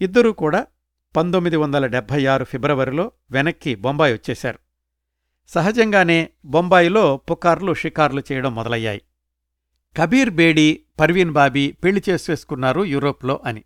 ఇద్దరూ 0.00 0.32
కూడా 0.32 0.66
పంతొమ్మిది 1.16 1.56
వందల 1.56 1.86
డెబ్భై 1.86 2.26
ఆరు 2.26 2.44
ఫిబ్రవరిలో 2.44 3.12
వెనక్కి 3.30 3.74
బొంబాయి 3.74 4.14
వచ్చేశారు. 4.14 4.67
సహజంగానే 5.48 6.30
బొంబాయిలో 6.44 7.16
పుకార్లు 7.16 7.74
షికార్లు 7.74 8.22
చేయడం 8.32 8.54
మొదలయ్యాయి. 8.54 9.02
కబీర్ 9.96 10.30
బేడి 10.30 10.82
పర్వీన్ 11.00 11.30
బాబీ 11.30 11.72
పెళ్ళి 11.72 12.02
చేసేసుకున్నారు 12.08 12.84
యూరోప్లో 12.84 13.40
అని. 13.44 13.64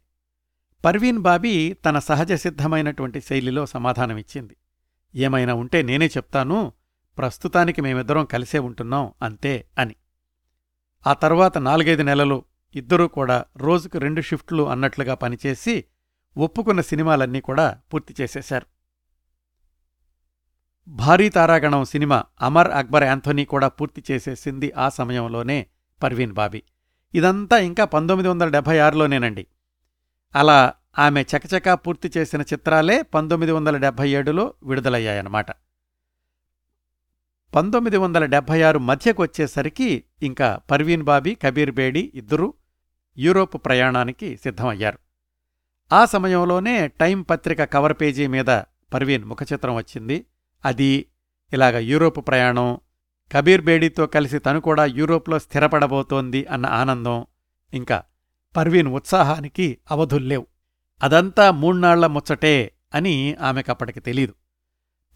పర్వీన్ 0.85 1.19
బాబీ 1.19 1.73
తన 1.73 1.99
సహజ 1.99 2.33
సిద్ధమైనటువంటి 2.33 3.21
శైలిలో 3.21 3.67
సమాధానమిచ్చింది 3.67 4.57
ఏమైనా 5.15 5.55
ఉంటే 5.55 5.83
నేనే 5.83 6.07
చెప్తాను 6.07 6.73
ప్రస్తుతానికి 7.19 7.81
మేమిద్దరం 7.81 8.25
కలిసే 8.25 8.59
ఉంటున్నాం 8.59 9.13
అంతే 9.23 9.67
అని. 9.79 9.95
ఆ 11.07 11.13
తర్వాత 11.13 11.59
నాలుగైదు 11.59 12.03
నెలలు 12.03 12.45
ఇద్దరూ 12.75 13.09
కూడా 13.09 13.45
రోజుకు 13.57 13.99
రెండు 13.99 14.21
షిఫ్ట్లు 14.21 14.63
అన్నట్లుగా 14.63 15.15
పనిచేసి 15.15 15.85
ఒప్పుకున్న 16.37 16.81
సినిమాలన్నీ 16.81 17.41
కూడా 17.41 17.79
పూర్తి 17.95 18.15
చేసేశారు. 18.21 18.72
భారీ 20.89 21.29
తారాగణం 21.29 21.85
సినిమా 21.85 22.25
అమర్ 22.43 22.71
అక్బర్ 22.71 23.03
యాంథోనీ 23.03 23.45
కూడా 23.45 23.69
పూర్తి 23.69 24.05
చేసేసింది 24.11 24.73
ఆ 24.73 24.89
సమయంలోనే 24.89 25.67
పర్వీన్ 26.03 26.33
బాబీ. 26.33 26.63
ఇదంతా 27.15 27.59
ఇంకా 27.59 27.85
పంతొమ్మిది 27.85 28.29
వందల 28.29 28.49
డెబ్భై 28.49 28.79
ఆరులోనేనండి. 28.79 29.47
అలా 30.37 30.75
ఆమె 30.99 31.23
చకచకా 31.23 31.75
పూర్తి 31.75 32.13
చేసిన 32.17 32.43
చిత్రాలే 32.43 33.03
పంతొమ్మిది 33.03 33.53
వందల 33.53 33.77
డెబ్భై 33.77 34.11
ఏడులో 34.11 34.55
విడుదలయ్యాయన్నమాట. 34.63 35.47
పంతొమ్మిది 37.55 37.97
వందల 37.97 38.25
డెబ్భై 38.25 38.63
ఆరు 38.63 38.79
మధ్యకొచ్చేసరికి 38.79 40.05
ఇంకా 40.23 40.61
పర్వీన్ 40.71 41.03
బాబీ 41.03 41.35
కబీర్ 41.35 41.71
బేడి 41.71 42.13
ఇద్దరూ 42.15 42.55
యూరోప్ 43.19 43.67
ప్రయాణానికి 43.67 44.37
సిద్ధమయ్యారు. 44.37 44.99
ఆ 45.93 46.05
సమయంలోనే 46.05 46.89
టైం 46.89 47.23
పత్రిక 47.23 47.65
కవర్ 47.65 47.93
పేజీ 48.01 48.27
మీద 48.27 48.61
పర్వీన్ 48.95 49.25
ముఖచిత్రం 49.25 49.75
వచ్చింది. 49.75 50.27
అది 50.65 51.07
ఇలాగ 51.53 51.79
యూరోప్ 51.79 52.29
ప్రయాణం 52.29 52.79
కబీర్ 53.33 53.61
బేడీతో 53.61 54.07
కలిసి 54.07 54.39
తను 54.39 54.61
కూడా 54.61 54.85
యూరోప్లో 54.85 55.39
స్థిరపడబోతోంది 55.39 56.47
అన్న 56.47 56.67
ఆనందం 56.67 57.27
ఇంకా 57.73 58.03
పర్వీన్ 58.57 58.89
ఉత్సాహానికి 58.89 59.79
అవధుల్లేవు 59.91 60.47
అదంతా 61.03 61.51
మూణ్నాళ్ళ 61.51 62.07
ముచ్చటే 62.07 62.73
అని 62.95 63.37
ఆమెకప్పటికి 63.41 64.01
తెలీదు. 64.01 64.35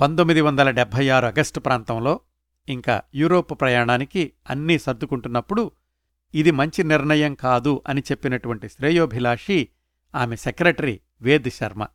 పంతొమ్మిది 0.00 0.40
వందల 0.40 0.70
డెబ్భై 0.70 1.08
ఆరు 1.08 1.26
ఆగస్టు 1.26 1.60
ప్రాంతంలో 1.60 2.20
ఇంకా 2.68 3.02
యూరోప్ 3.14 3.60
ప్రయాణానికి 3.60 4.32
అన్నీ 4.50 4.78
సర్దుకుంటున్నప్పుడు 4.78 5.70
ఇది 6.34 6.50
మంచి 6.50 6.84
నిర్ణయం 6.84 7.34
కాదు 7.34 7.82
అని 7.86 8.00
చెప్పినటువంటి 8.00 8.68
శ్రేయోభిలాషి 8.68 9.68
ఆమె 10.14 10.36
సెక్రటరీ 10.36 11.00
వేద్ 11.22 11.50
శర్మ. 11.50 11.86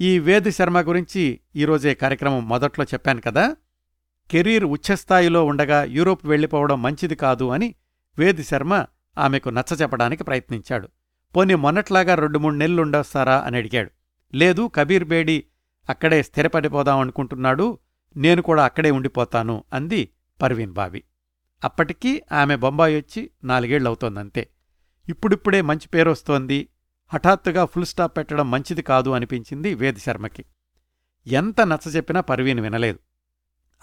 ఈ 0.00 0.18
వేద్ 0.18 0.50
శర్మ 0.50 0.80
గురించి 0.80 1.40
ఈరోజే 1.56 1.94
కార్యక్రమం 1.94 2.48
మొదట్లో 2.48 2.84
చెప్పాను 2.84 3.20
కదా. 3.20 3.56
కెరీర్ 4.30 4.64
ఉచ్చస్థాయిలో 4.64 5.44
ఉండగా 5.44 5.84
యూరోప్ 5.84 6.26
వెళ్ళిపోవడం 6.26 6.82
మంచిది 6.82 7.14
కాదు 7.14 7.48
అని 7.48 7.74
వేద్ 8.18 8.42
శర్మ 8.42 8.86
ఆమెకు 9.18 9.48
నచ్చచెప్పడానికి 9.48 10.24
ప్రయత్నించాడు. 10.24 10.88
పోనీ 11.36 11.54
మొన్నట్లాగా 11.54 12.14
రెండు 12.14 12.38
మూడు 12.38 12.54
నెలలు 12.54 12.82
ఉండొస్తారా 12.82 13.40
అని 13.40 13.56
అడిగాడు. 13.56 13.90
లేదు 14.34 14.70
కబీర్ 14.74 15.04
బేడి 15.04 15.44
అక్కడే 15.90 16.22
స్థిరపడిపోదాం 16.22 16.98
అనుకుంటున్నాడు. 16.98 17.78
నేను 18.16 18.42
కూడా 18.42 18.64
అక్కడే 18.64 18.90
ఉండిపోతాను 18.90 19.64
అంది 19.72 20.10
పర్వీన్ 20.42 20.72
బావి. 20.72 21.02
అప్పటికీ 21.64 22.22
ఆమె 22.32 22.56
బొంబాయి 22.56 22.96
వచ్చి 22.96 23.30
నాలుగేళ్ళవుతోందంతే 23.44 24.48
ఇప్పుడిప్పుడే 25.08 25.60
మంచి 25.60 25.88
పేరొస్తోంది. 25.88 26.68
హఠాత్తుగా 27.14 27.64
ఫుల్ 27.64 27.86
స్టాప్ 27.86 28.16
పెట్టడం 28.16 28.50
మంచిది 28.50 28.82
కాదు 28.82 29.10
అనిపించింది 29.10 29.74
వేద్ 29.74 29.98
శర్మకి. 29.98 30.44
ఎంత 31.26 31.60
నచ్చజెప్పినా 31.60 32.20
పర్వీన్ 32.20 32.60
వినలేదు. 32.60 32.98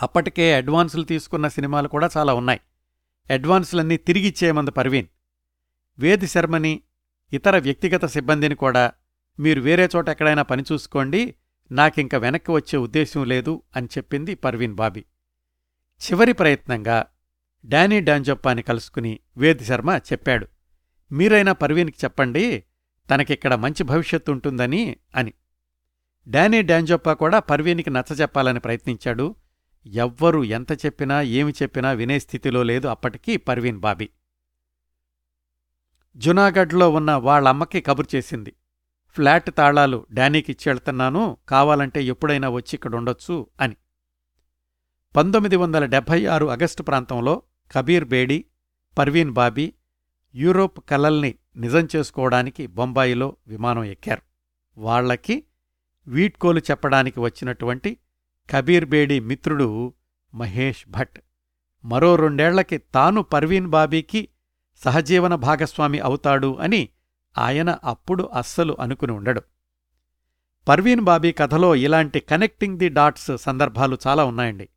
అప్పటికే 0.01 0.53
అడ్వాన్సులు 0.53 1.03
తీసుకున్న 1.03 1.47
సినిమాలు 1.47 1.87
కూడా 1.87 2.09
చాలా 2.17 2.33
ఉన్నాయి. 2.33 2.59
అడ్వాన్సులన్నీ 3.31 3.97
తిరిగిచ్చేయమంది 3.97 4.71
పర్వీన్. 4.71 5.07
వేద్ 5.99 6.25
శర్మని 6.25 6.81
ఇతర 7.33 7.57
వ్యక్తిగత 7.57 8.05
సిబ్బందిని 8.05 8.55
కూడా 8.55 8.91
మీరు 9.39 9.61
వేరే 9.61 9.89
చోట 9.95 10.09
ఎక్కడైనా 10.09 10.41
పని 10.41 10.63
చూసుకోండి 10.71 11.35
నాకింక 11.71 12.15
వెనక్కి 12.15 12.51
వచ్చే 12.51 12.77
ఉద్దేశం 12.77 13.25
లేదు 13.25 13.61
అని 13.75 13.87
చెప్పింది 13.87 14.35
పర్వీన్ 14.35 14.75
బాబీ. 14.75 15.05
చివరి 16.01 16.33
ప్రయత్నంగా 16.33 17.05
డానీ 17.65 18.01
డాంజప్పాని 18.01 18.61
కలుసుకుని 18.61 19.19
వేద్ 19.37 19.63
శర్మ 19.63 19.99
చెప్పాడు 20.13 20.47
మీరైనా 21.11 21.51
పర్వీన్కి 21.51 21.97
చెప్పండి 22.03 22.63
తనకిక్కడ 23.09 23.55
మంచి 23.55 23.83
భవిష్యత్తు 23.83 24.31
ఉంటుందని 24.31 24.97
అని. 25.15 25.33
డానీ 26.27 26.61
డాంజోప్పా 26.61 27.13
కూడా 27.13 27.39
పర్వీనికి 27.39 27.89
నచ్చజెప్పాలని 27.89 28.59
ప్రయత్నించాడు. 28.59 29.35
ఎవ్వరూ 29.85 30.43
ఎంత 30.43 30.85
చెప్పినా 30.85 31.21
ఏమి 31.21 31.53
చెప్పినా 31.63 31.91
వినే 31.91 32.19
స్థితిలో 32.19 32.63
లేదు 32.63 32.87
అప్పటికీ 32.87 33.37
పర్వీన్ 33.37 33.79
బాబీ. 33.79 34.09
జునాగఢ్లో 36.17 36.89
ఉన్న 36.89 37.11
వాళ్ళమ్మకి 37.11 37.81
కబురు 37.81 38.15
చేసింది. 38.15 38.53
ఫ్లాట్ 39.09 39.57
తాళాలు 39.57 40.05
డానీకి 40.11 40.51
ఇచ్చేళ్తున్నాను 40.51 41.37
కావాలంటే 41.49 42.03
ఎప్పుడైనా 42.03 42.49
వచ్చి 42.49 42.69
ఇక్కడ 42.73 42.95
ఉండొచ్చు 42.95 43.47
అని. 43.61 43.75
పంతొమ్మిది 45.15 45.55
వందల 45.55 45.85
డెబ్భై 45.85 46.25
ఆరు 46.25 46.45
ఆగస్టు 46.45 46.83
ప్రాంతంలో 46.83 47.41
కబీర్ 47.71 48.05
బేడి 48.05 48.45
పర్వీన్ 48.97 49.31
బాబీ 49.31 49.73
యూరోప్ 50.35 50.89
కలల్ని 50.89 51.35
నిజం 51.55 51.87
చేసుకోవడానికి 51.95 52.67
బొంబాయిలో 52.67 53.35
విమానం 53.47 53.83
ఎక్కారు. 53.83 54.21
వాళ్ళకి 54.77 55.43
వీడ్కోలు 56.07 56.59
చెప్పడానికి 56.59 57.19
వచ్చినటువంటి 57.19 57.97
కబీర్ 58.49 58.85
బేడి 58.85 59.19
మిత్రుడు 59.19 59.93
మహేష్ 60.33 60.89
భట్. 60.89 61.19
మరో 61.85 62.15
రెండేళ్ళకి 62.15 62.77
తాను 62.77 63.21
పర్వీన్ 63.21 63.67
బాబీకి 63.67 64.27
సహజీవన 64.83 65.35
భాగస్వామి 65.35 65.99
అవుతాడు 65.99 66.57
అని 66.61 66.89
ఆయన 67.37 67.77
అప్పుడు 67.83 68.23
అస్సలు 68.23 68.77
అనుకుని 68.79 69.11
ఉండడు. 69.11 69.41
పర్వీన్ 70.67 71.01
బాబీ 71.01 71.31
కథలో 71.31 71.75
ఇలాంటి 71.75 72.19
కనెక్టింగ్ 72.19 72.77
ది 72.77 72.89
డాట్స్ 72.89 73.37
సందర్భాలు 73.37 73.97
చాలా 74.07 74.25
ఉన్నాయండి. 74.25 74.69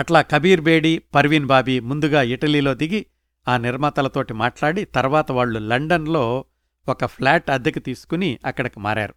అట్లా 0.00 0.22
కబీర్ 0.22 0.60
బేడి 0.60 0.98
పర్వీన్ 0.98 1.46
బాబీ 1.46 1.80
ముందుగా 1.80 2.22
ఇటలీలో 2.22 2.74
దిగి 2.74 3.06
ఆ 3.48 3.56
నిర్మాతలతోటి 3.56 4.34
మాట్లాడి 4.34 4.84
తర్వాత 4.84 5.32
వాళ్ళు 5.32 5.58
లండన్లో 5.58 6.44
ఒక 6.88 7.06
ఫ్లాట్ 7.06 7.50
అద్దెకి 7.50 7.80
తీసుకుని 7.80 8.38
అక్కడికి 8.46 8.80
మారారు. 8.80 9.14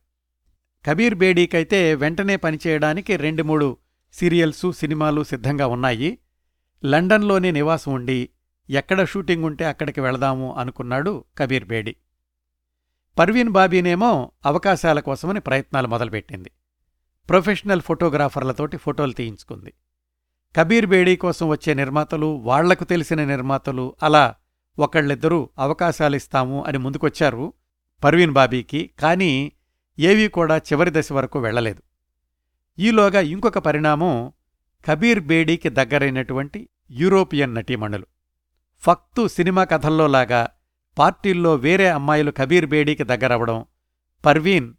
కబీర్ 0.86 1.16
బేడీకైతే 1.16 1.96
వెంటనే 1.96 2.36
పనిచేయడానికి 2.36 3.18
రెండు 3.18 3.44
మూడు 3.44 3.78
సీరియల్సు 4.14 4.72
సినిమాలు 4.72 5.24
సిద్ధంగా 5.24 5.68
ఉన్నాయి. 5.68 6.18
లండన్లోనే 6.86 7.52
నివాసం 7.52 7.94
ఉండి 7.94 8.30
ఎక్కడ 8.70 9.06
షూటింగ్ 9.06 9.44
ఉంటే 9.44 9.66
అక్కడికి 9.66 10.02
వెళదాము 10.02 10.56
అనుకున్నాడు 10.56 11.24
కబీర్ 11.38 11.66
బేడి. 11.66 11.96
పర్వీన్ 13.20 13.50
బాబీనేమో 13.50 14.32
అవకాశాల 14.46 15.00
కోసమని 15.00 15.40
ప్రయత్నాలు 15.40 15.88
మొదలుపెట్టింది. 15.88 16.52
ప్రొఫెషనల్ 17.30 17.82
ఫోటోగ్రాఫర్లతోటి 17.82 18.78
ఫోటోలు 18.78 19.12
తీయించుకుంది. 19.12 19.74
కబీర్ 20.56 20.86
బేడీ 20.86 21.16
కోసం 21.16 21.48
వచ్చే 21.48 21.74
నిర్మాతలు 21.74 22.26
వాళ్ళకు 22.26 22.84
తెలిసిన 22.84 23.24
నిర్మాతలు 23.24 23.96
అలా 24.04 24.36
ఒకళ్ళిద్దరూ 24.80 25.50
అవకాశాలిస్తాము 25.60 26.64
అని 26.68 26.78
ముందుకొచ్చారు 26.78 27.54
పర్వీన్ 28.04 28.32
బాబీకి 28.32 28.92
కానీ 29.00 29.52
ఏవీ 30.00 30.28
కూడా 30.28 30.58
చివరి 30.58 30.92
దశ 30.94 31.12
వరకు 31.12 31.40
వెళ్ళలేదు 31.40 31.82
ఈలోగా 32.80 33.20
ఇంకొక 33.20 33.58
పరిణామం 33.58 34.34
కబీర్ 34.90 35.20
బేడీకి 35.20 35.70
దగ్గరైనటువంటి 35.70 36.70
యూరోపియన్ 36.92 37.56
నటీమణులు. 37.56 38.06
ఫక్తు 38.82 39.28
సినిమా 39.28 39.64
కథల్లోలాగా 39.64 40.48
పార్టీల్లో 41.00 41.56
వేరే 41.56 41.90
అమ్మాయిలు 41.90 42.32
కబీర్ 42.32 42.66
బేడీకి 42.66 43.04
దగ్గరవడం 43.04 43.66
పర్వీన్ 44.26 44.74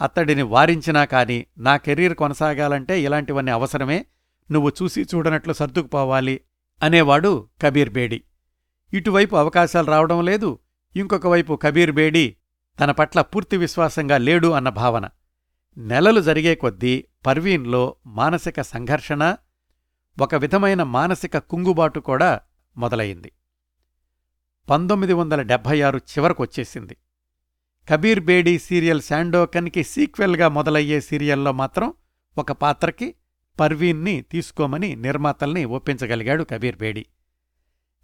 అతడిని 0.00 0.42
వారించినా 0.42 1.04
కాని 1.04 1.46
నా 1.58 1.76
కెరీర్ 1.76 2.14
కొనసాగాలంటే 2.14 3.00
ఇలాంటివన్నీ 3.00 3.50
అవసరమే 3.50 4.06
నువ్వు 4.52 4.70
చూసి 4.78 5.02
చూడనట్లు 5.02 5.52
సర్దుకుపోవాలి 5.52 6.36
అనేవాడు 6.82 7.32
కబీర్ 7.62 7.90
బేడి. 7.90 8.18
ఇటువైపు 8.92 9.34
అవకాశాలు 9.36 9.86
రావడం 9.86 10.20
లేదు 10.24 10.50
ఇంకొక 10.96 11.26
వైపు 11.26 11.54
కబీర్ 11.62 11.92
బేడి 11.92 12.36
తన 12.78 12.90
పట్ల 12.90 13.20
పూర్తి 13.20 13.56
విశ్వాసంగా 13.56 14.18
లేడు 14.18 14.48
అన్న 14.48 14.68
భావన. 14.80 15.08
నెలలు 15.76 16.20
జరిగే 16.20 16.54
కొద్దీ 16.54 16.94
పర్వీన్లో 17.26 17.82
మానసిక 18.06 18.60
సంఘర్షణ 18.60 19.36
ఒక 20.20 20.34
విధమైన 20.34 20.82
మానసిక 20.82 21.38
కుంగుబాటు 21.38 22.00
కూడా 22.00 22.40
మొదలయింది 22.76 23.30
పంతొమ్మిది 24.70 25.12
వందల 25.12 25.42
డెబ్భై 25.42 25.76
ఆరు 25.80 25.98
చివరకొచ్చేసింది. 25.98 26.96
కబీర్ 27.88 28.20
బేడీ 28.20 28.58
సీరియల్ 28.58 29.00
శాండోకన్కి 29.00 29.82
సీక్వెల్గా 29.84 30.48
మొదలయ్యే 30.48 31.00
సీరియల్లో 31.00 31.52
మాత్రం 31.52 31.88
ఒక 32.38 32.52
పాత్రకి 32.52 33.14
పర్వీన్ని 33.60 34.22
తీసుకోమని 34.22 34.96
నిర్మాతల్ని 34.96 35.64
ఒప్పించగలిగాడు 35.64 36.44
కబీర్ 36.44 36.76
బేడి. 36.76 37.06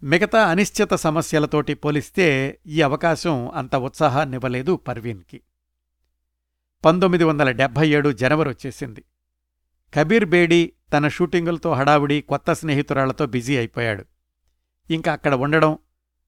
మిగతా 0.02 0.46
అనిశ్చిత 0.46 0.94
సమస్యలతోటి 0.94 1.74
పోలిస్తే 1.74 2.58
ఈ 2.66 2.82
అవకాశం 2.82 3.50
అంత 3.50 3.76
ఉత్సాహాన్నివ్వలేదు 3.76 4.76
పర్వీన్కి. 4.76 5.40
పంతొమ్మిది 6.84 7.24
వందల 7.24 7.50
డెబ్భై 7.50 7.88
ఏడు 7.88 8.12
జనవరి 8.12 8.48
వచ్చేసింది. 8.48 9.04
కబీర్ 9.94 10.24
బేడి 10.24 10.72
తన 10.92 11.08
షూటింగులతో 11.08 11.72
హడావుడి 11.72 12.20
కొత్త 12.20 12.52
స్నేహితురాళ్ళతో 12.52 13.26
బిజీ 13.26 13.56
అయిపోయాడు. 13.56 14.04
ఇంకా 14.90 15.12
అక్కడ 15.12 15.34
ఉండడం 15.34 15.78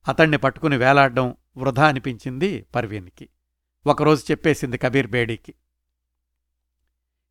అతణ్ణి 0.08 0.38
పట్టుకుని 0.38 0.76
వేలాడడం 0.76 1.34
వృధా 1.56 1.88
అనిపించింది 1.88 2.66
పర్వీన్కి. 2.74 3.28
ఒకరోజు 3.86 4.24
చెప్పేసింది 4.30 4.78
కబీర్ 4.78 5.06
బేడీకి. 5.06 5.54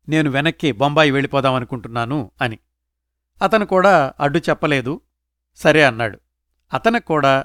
నేను 0.08 0.30
వెనక్కి 0.30 0.72
బొంబాయి 0.72 1.10
వెళ్ళిపోదామనుకుంటున్నాను 1.10 2.30
అని. 2.40 2.58
అతను 3.42 3.66
కూడా 3.66 4.12
అడ్డు 4.20 4.38
చెప్పలేదు. 4.38 5.00
సరే 5.56 5.84
అన్నాడు. 5.84 6.18
అతనికి 6.74 7.06
కూడా 7.06 7.44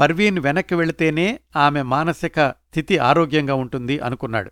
పర్వీన్ 0.00 0.38
వెనక్కి 0.38 0.74
వెళితేనే 0.74 1.40
ఆమె 1.56 1.82
మానసిక 1.82 2.50
స్థితి 2.50 2.98
ఆరోగ్యంగా 2.98 3.54
ఉంటుంది 3.54 3.98
అనుకున్నాడు. 3.98 4.50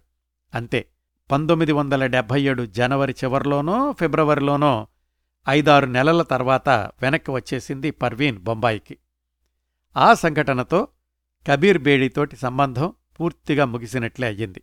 అంతే. 0.55 0.89
పంతొమ్మిది 1.31 1.73
వందల 1.73 2.07
డెబ్భై 2.07 2.43
ఏడు 2.43 2.67
జనవరి 2.67 3.15
చివరిలోనో 3.25 3.93
ఫిబ్రవరిలోనో 3.93 4.87
ఐదారు 5.49 5.87
నెలల 5.87 6.23
తర్వాత 6.23 6.69
వెనక్కి 6.69 7.31
వచ్చేసింది 7.31 7.91
పర్వీన్ 7.91 8.39
బొంబాయికి. 8.39 8.99
ఆ 9.97 10.15
సంఘటనతో 10.15 10.89
కబీర్ 11.47 11.79
బేడీతోటి 11.79 12.37
సంబంధం 12.37 12.93
పూర్తిగా 13.21 13.65
ముగిసినట్లే 13.65 14.27
అయ్యింది. 14.27 14.63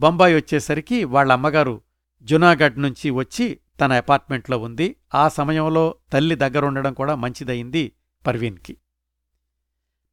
బొంబాయి 0.00 0.34
వచ్చేసరికి 0.34 1.04
వాళ్ళ 1.04 1.32
అమ్మగారు 1.32 1.82
జునాగఢ్ 2.22 2.80
నుంచి 2.80 3.10
వచ్చి 3.10 3.58
తన 3.80 3.92
అపార్ట్మెంట్లో 3.92 4.58
ఉంది. 4.58 4.96
ఆ 5.14 5.28
సమయంలో 5.28 5.94
తల్లి 6.12 6.34
దగ్గరుండడం 6.34 6.94
కూడా 6.94 7.14
మంచిదయింది 7.14 7.92
పర్వీన్కి. 8.26 8.76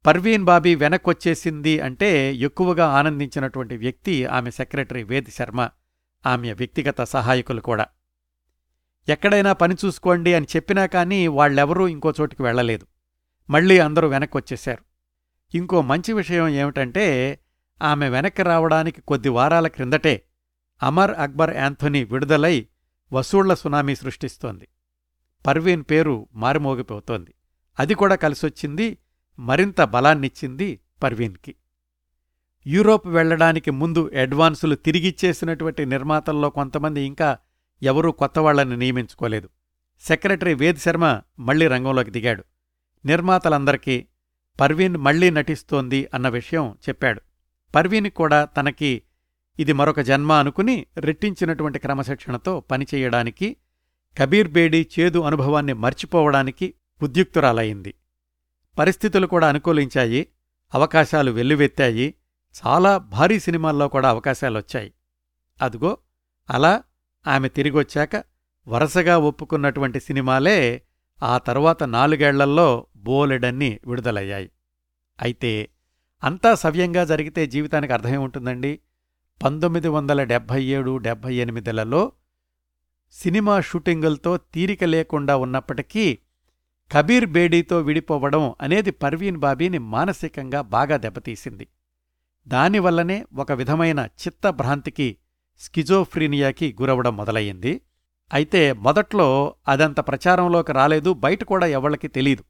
పర్వీన్ 0.06 0.44
బాబీ 0.44 0.74
వెనక్కొచ్చేసింది 0.74 1.80
అంటే 1.80 2.34
ఎక్కువగా 2.34 2.86
ఆనందించినటువంటి 2.86 3.76
వ్యక్తి 3.76 4.26
ఆమె 4.26 4.50
సెక్రటరీ 4.50 5.02
వేద్ 5.02 5.30
శర్మ 5.30 5.70
ఆమె 6.26 6.52
వ్యక్తిగత 6.52 7.02
సహాయకులు 7.02 7.60
కూడా. 7.60 7.86
ఎక్కడైనా 9.08 9.52
పని 9.52 9.76
చూసుకోండి 9.84 10.34
అని 10.34 10.46
చెప్పినా 10.56 10.86
కానీ 10.86 11.26
వాళ్ళెవరూ 11.26 11.88
ఇంకో 11.88 12.12
చోటికి 12.20 12.42
వెళ్ళలేదు 12.42 12.86
మళ్ళీ 13.50 13.78
అందరూ 13.78 14.08
వెనక్కొచ్చేశారు. 14.08 14.84
ఇంకో 15.56 15.82
మంచి 15.82 16.12
విషయం 16.12 16.48
ఏమిటంటే 16.48 17.38
ఆమె 17.82 18.08
వెనక్కి 18.08 18.42
రావడానికి 18.42 19.00
కొద్ది 19.00 19.28
వారాల 19.28 19.68
క్రిందటే 19.68 20.22
అమర్ 20.82 21.10
అక్బర్ 21.10 21.56
యాంథోనీ 21.56 22.04
విడుదలై 22.04 22.66
వసూళ్ళ 23.12 23.54
సునామీ 23.54 23.94
సృష్టిస్తోంది. 23.94 24.68
పర్వీన్ 25.46 25.84
పేరు 25.90 26.28
మారుమోగిపోతోంది. 26.32 27.34
అది 27.78 27.94
కూడా 27.94 28.14
కలిసొచ్చింది 28.14 28.98
మరింత 29.38 29.80
బలాన్నిచ్చింది 29.80 30.80
పర్వీన్కి. 31.02 31.54
యూరోప్ 32.66 33.06
వెళ్ళడానికి 33.06 33.70
ముందు 33.70 34.10
అడ్వాన్సులు 34.20 34.74
తిరిగిచ్చేసినటువంటి 34.74 35.86
నిర్మాతల్లో 35.86 36.50
కొంతమంది 36.50 37.00
ఇంకా 37.00 37.38
ఎవరూ 37.82 38.12
కొత్తవాళ్ళని 38.12 38.76
నియమించుకోలేదు. 38.76 39.48
సెక్రటరీ 40.00 40.54
వేద్ 40.54 40.78
శర్మ 40.78 41.20
మళ్ళీ 41.38 41.66
రంగంలోకి 41.66 42.10
దిగాడు. 42.10 42.44
నిర్మాతలందరికీ 43.04 44.06
పర్వీన్ 44.60 44.96
మళ్ళీ 44.96 45.30
నటిస్తోంది 45.30 46.08
అన్న 46.14 46.28
విషయం 46.28 46.78
చెప్పాడు. 46.88 47.20
పర్వీన్ 47.74 48.10
కూడా 48.10 48.44
తనకి 48.44 49.02
ఇది 49.58 49.72
మరొక 49.72 50.00
జన్మ 50.00 50.32
అనుకుని 50.32 50.86
రెట్టించినటువంటి 50.96 51.78
క్రమశిక్షణతో 51.78 52.60
పనిచేయడానికి 52.60 53.56
కబీర్ 54.18 54.48
బేడీ 54.48 54.88
చేదు 54.98 55.18
అనుభవాన్ని 55.18 55.72
మర్చిపోవడానికి 55.72 56.74
ఉద్యుక్తురాలయింది 57.02 57.94
పరిస్థితులు 58.78 59.26
కూడా 59.26 59.48
అనుకూలించాయి 59.48 60.28
అవకాశాలు 60.74 61.30
వెల్లువెత్తాయి 61.30 62.14
చాలా 62.66 62.98
భారీ 62.98 63.40
సినిమాల్లో 63.40 63.88
కూడా 63.88 64.08
అవకాశాలొచ్చాయి. 64.08 64.92
అదుగో 65.62 65.98
అలా 66.50 66.82
ఆమె 67.26 67.48
తిరిగొచ్చాక 67.48 68.24
వరసగా 68.68 69.18
ఒప్పుకున్నటువంటి 69.18 70.00
సినిమాలే 70.00 70.82
ఆ 71.22 71.38
తరువాత 71.38 71.82
నాలుగేళ్ళల్లో 71.82 72.86
బోలెడన్ని 72.96 73.80
విడుదలయ్యాయి. 73.86 74.50
అయితే 75.22 75.68
అంతా 76.22 76.54
సవ్యంగా 76.54 77.04
జరిగితే 77.04 77.46
జీవితానికి 77.46 77.92
అర్థమేముంటుందండి 77.92 78.80
పంతొమ్మిది 79.42 79.88
వందల 79.88 80.24
డెబ్భై 80.24 80.64
ఏడు 80.64 80.96
డెబ్భై 80.96 81.34
ఎనిమిదిలలో 81.34 82.12
సినిమా 83.12 83.60
షూటింగులతో 83.60 84.36
తీరిక 84.36 84.84
లేకుండా 84.84 85.36
ఉన్నప్పటికీ 85.36 86.18
కబీర్ 86.92 87.26
బేడీతో 87.26 87.78
విడిపోవడం 87.78 88.54
అనేది 88.60 88.90
పర్వీన్ 88.90 89.36
బాబీని 89.36 89.78
మానసికంగా 89.78 90.62
బాగా 90.62 90.96
దెబ్బతీసింది. 90.96 91.68
దానివల్లనే 92.48 93.24
ఒక 93.36 93.52
విధమైన 93.52 94.00
చిత్తభ్రాంతికి 94.00 95.16
స్కిజోఫ్రీనియాకి 95.60 96.76
గురవడం 96.80 97.16
మొదలయ్యింది. 97.16 97.80
అయితే 98.32 98.72
మొదట్లో 98.72 99.54
అదంత 99.68 100.00
ప్రచారంలోకి 100.00 100.72
రాలేదు 100.72 101.12
బయట 101.12 101.44
కూడా 101.44 101.66
ఎవళ్ళకి 101.66 102.08
తెలీదు. 102.08 102.44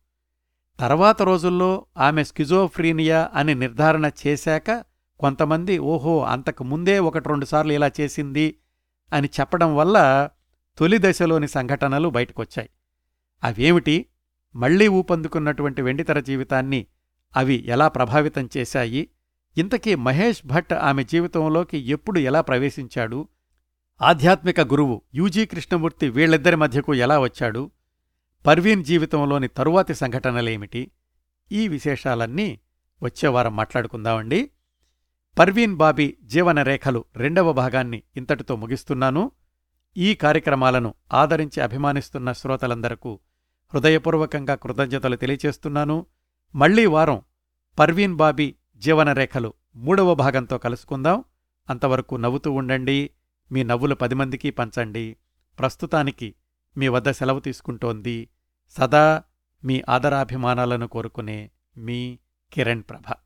తర్వాత 0.82 1.22
రోజుల్లో 1.22 1.86
ఆమె 1.98 2.24
స్కిజోఫ్రీనియా 2.24 3.30
అని 3.34 3.54
నిర్ధారణ 3.54 4.10
చేశాక 4.26 4.84
కొంతమంది 5.20 5.78
ఓహో 5.78 6.24
అంతకు 6.24 6.64
ముందే 6.64 6.98
ఒకటి 6.98 7.28
రెండుసార్లు 7.28 7.72
ఇలా 7.72 7.90
చేసింది 8.00 8.54
అని 9.12 9.28
చెప్పడం 9.40 9.76
వల్ల 9.76 10.28
తొలి 10.78 10.98
దశలోని 10.98 11.48
సంఘటనలు 11.48 12.08
బయటకొచ్చాయి. 12.08 12.70
అవేమిటి? 13.44 14.06
మళ్ళీ 14.56 14.88
ఊపందుకున్నటువంటి 14.88 15.82
వెండితెర 15.82 16.20
జీవితాన్ని 16.20 16.86
అవి 17.36 17.54
ఎలా 17.54 17.88
ప్రభావితం 17.88 18.48
చేశాయి? 18.56 19.08
ఇంతకీ 19.58 19.94
మహేష్ 19.94 20.46
భట్ 20.46 20.72
ఆమె 20.72 21.04
జీవితంలోకి 21.04 21.78
ఎప్పుడు 21.78 22.18
ఎలా 22.18 22.40
ప్రవేశించాడు? 22.40 23.28
ఆధ్యాత్మిక 24.02 24.60
గురువు 24.60 25.02
యూజీ 25.14 25.46
కృష్ణమూర్తి 25.46 26.08
వీళ్ళిద్దరి 26.08 26.56
మధ్యకు 26.56 26.94
ఎలా 26.94 27.18
వచ్చాడు? 27.18 27.70
పర్వీన్ 28.46 28.84
జీవితంలోని 28.84 29.48
తరువాతి 29.48 29.94
సంఘటనలేమిటి? 29.94 30.90
ఈ 31.52 31.68
విశేషాలన్నీ 31.68 32.60
వచ్చేవారం 33.02 33.56
మాట్లాడుకుందామండి. 33.56 34.50
పర్వీన్ 35.38 35.76
బాబీ 35.76 36.16
జీవనరేఖలు 36.22 37.04
రెండవ 37.16 37.52
భాగాన్ని 37.52 38.02
ఇంతటితో 38.16 38.56
ముగిస్తున్నాను. 38.56 39.30
ఈ 39.96 40.14
కార్యక్రమాలను 40.14 40.94
ఆదరించి 41.12 41.60
అభిమానిస్తున్న 41.60 42.32
శ్రోతలందరకు 42.32 43.20
హృదయపూర్వకంగా 43.74 44.54
కృతజ్ఞతలు 44.54 45.16
తెలియచేస్తున్నాను. 45.16 46.06
మళ్ళీ 46.54 46.86
వారం 46.86 47.22
పర్వీన్ 47.78 48.16
బాబీ 48.16 48.54
జీవనరేఖలు 48.76 49.52
మూడవ 49.76 50.14
భాగంతో 50.14 50.58
కలుసుకుందాం. 50.58 51.24
అంతవరకు 51.70 52.14
నవ్వుతూ 52.14 52.52
ఉండండి. 52.52 53.10
మీ 53.52 53.62
నవ్వులు 53.62 53.94
పది 53.94 54.14
మందికి 54.14 54.50
పంచండి. 54.50 55.16
ప్రస్తుతానికి 55.58 56.34
మీ 56.76 56.88
వద్ద 56.88 57.10
సెలవు 57.10 57.40
తీసుకుంటోంది. 57.40 58.28
సదా 58.70 59.22
మీ 59.64 59.82
ఆదరాభిమానాలను 59.88 60.88
కోరుకునే 60.88 61.50
మీ 61.76 62.18
కిరణ్ 62.52 62.82
ప్రభ. 62.82 63.21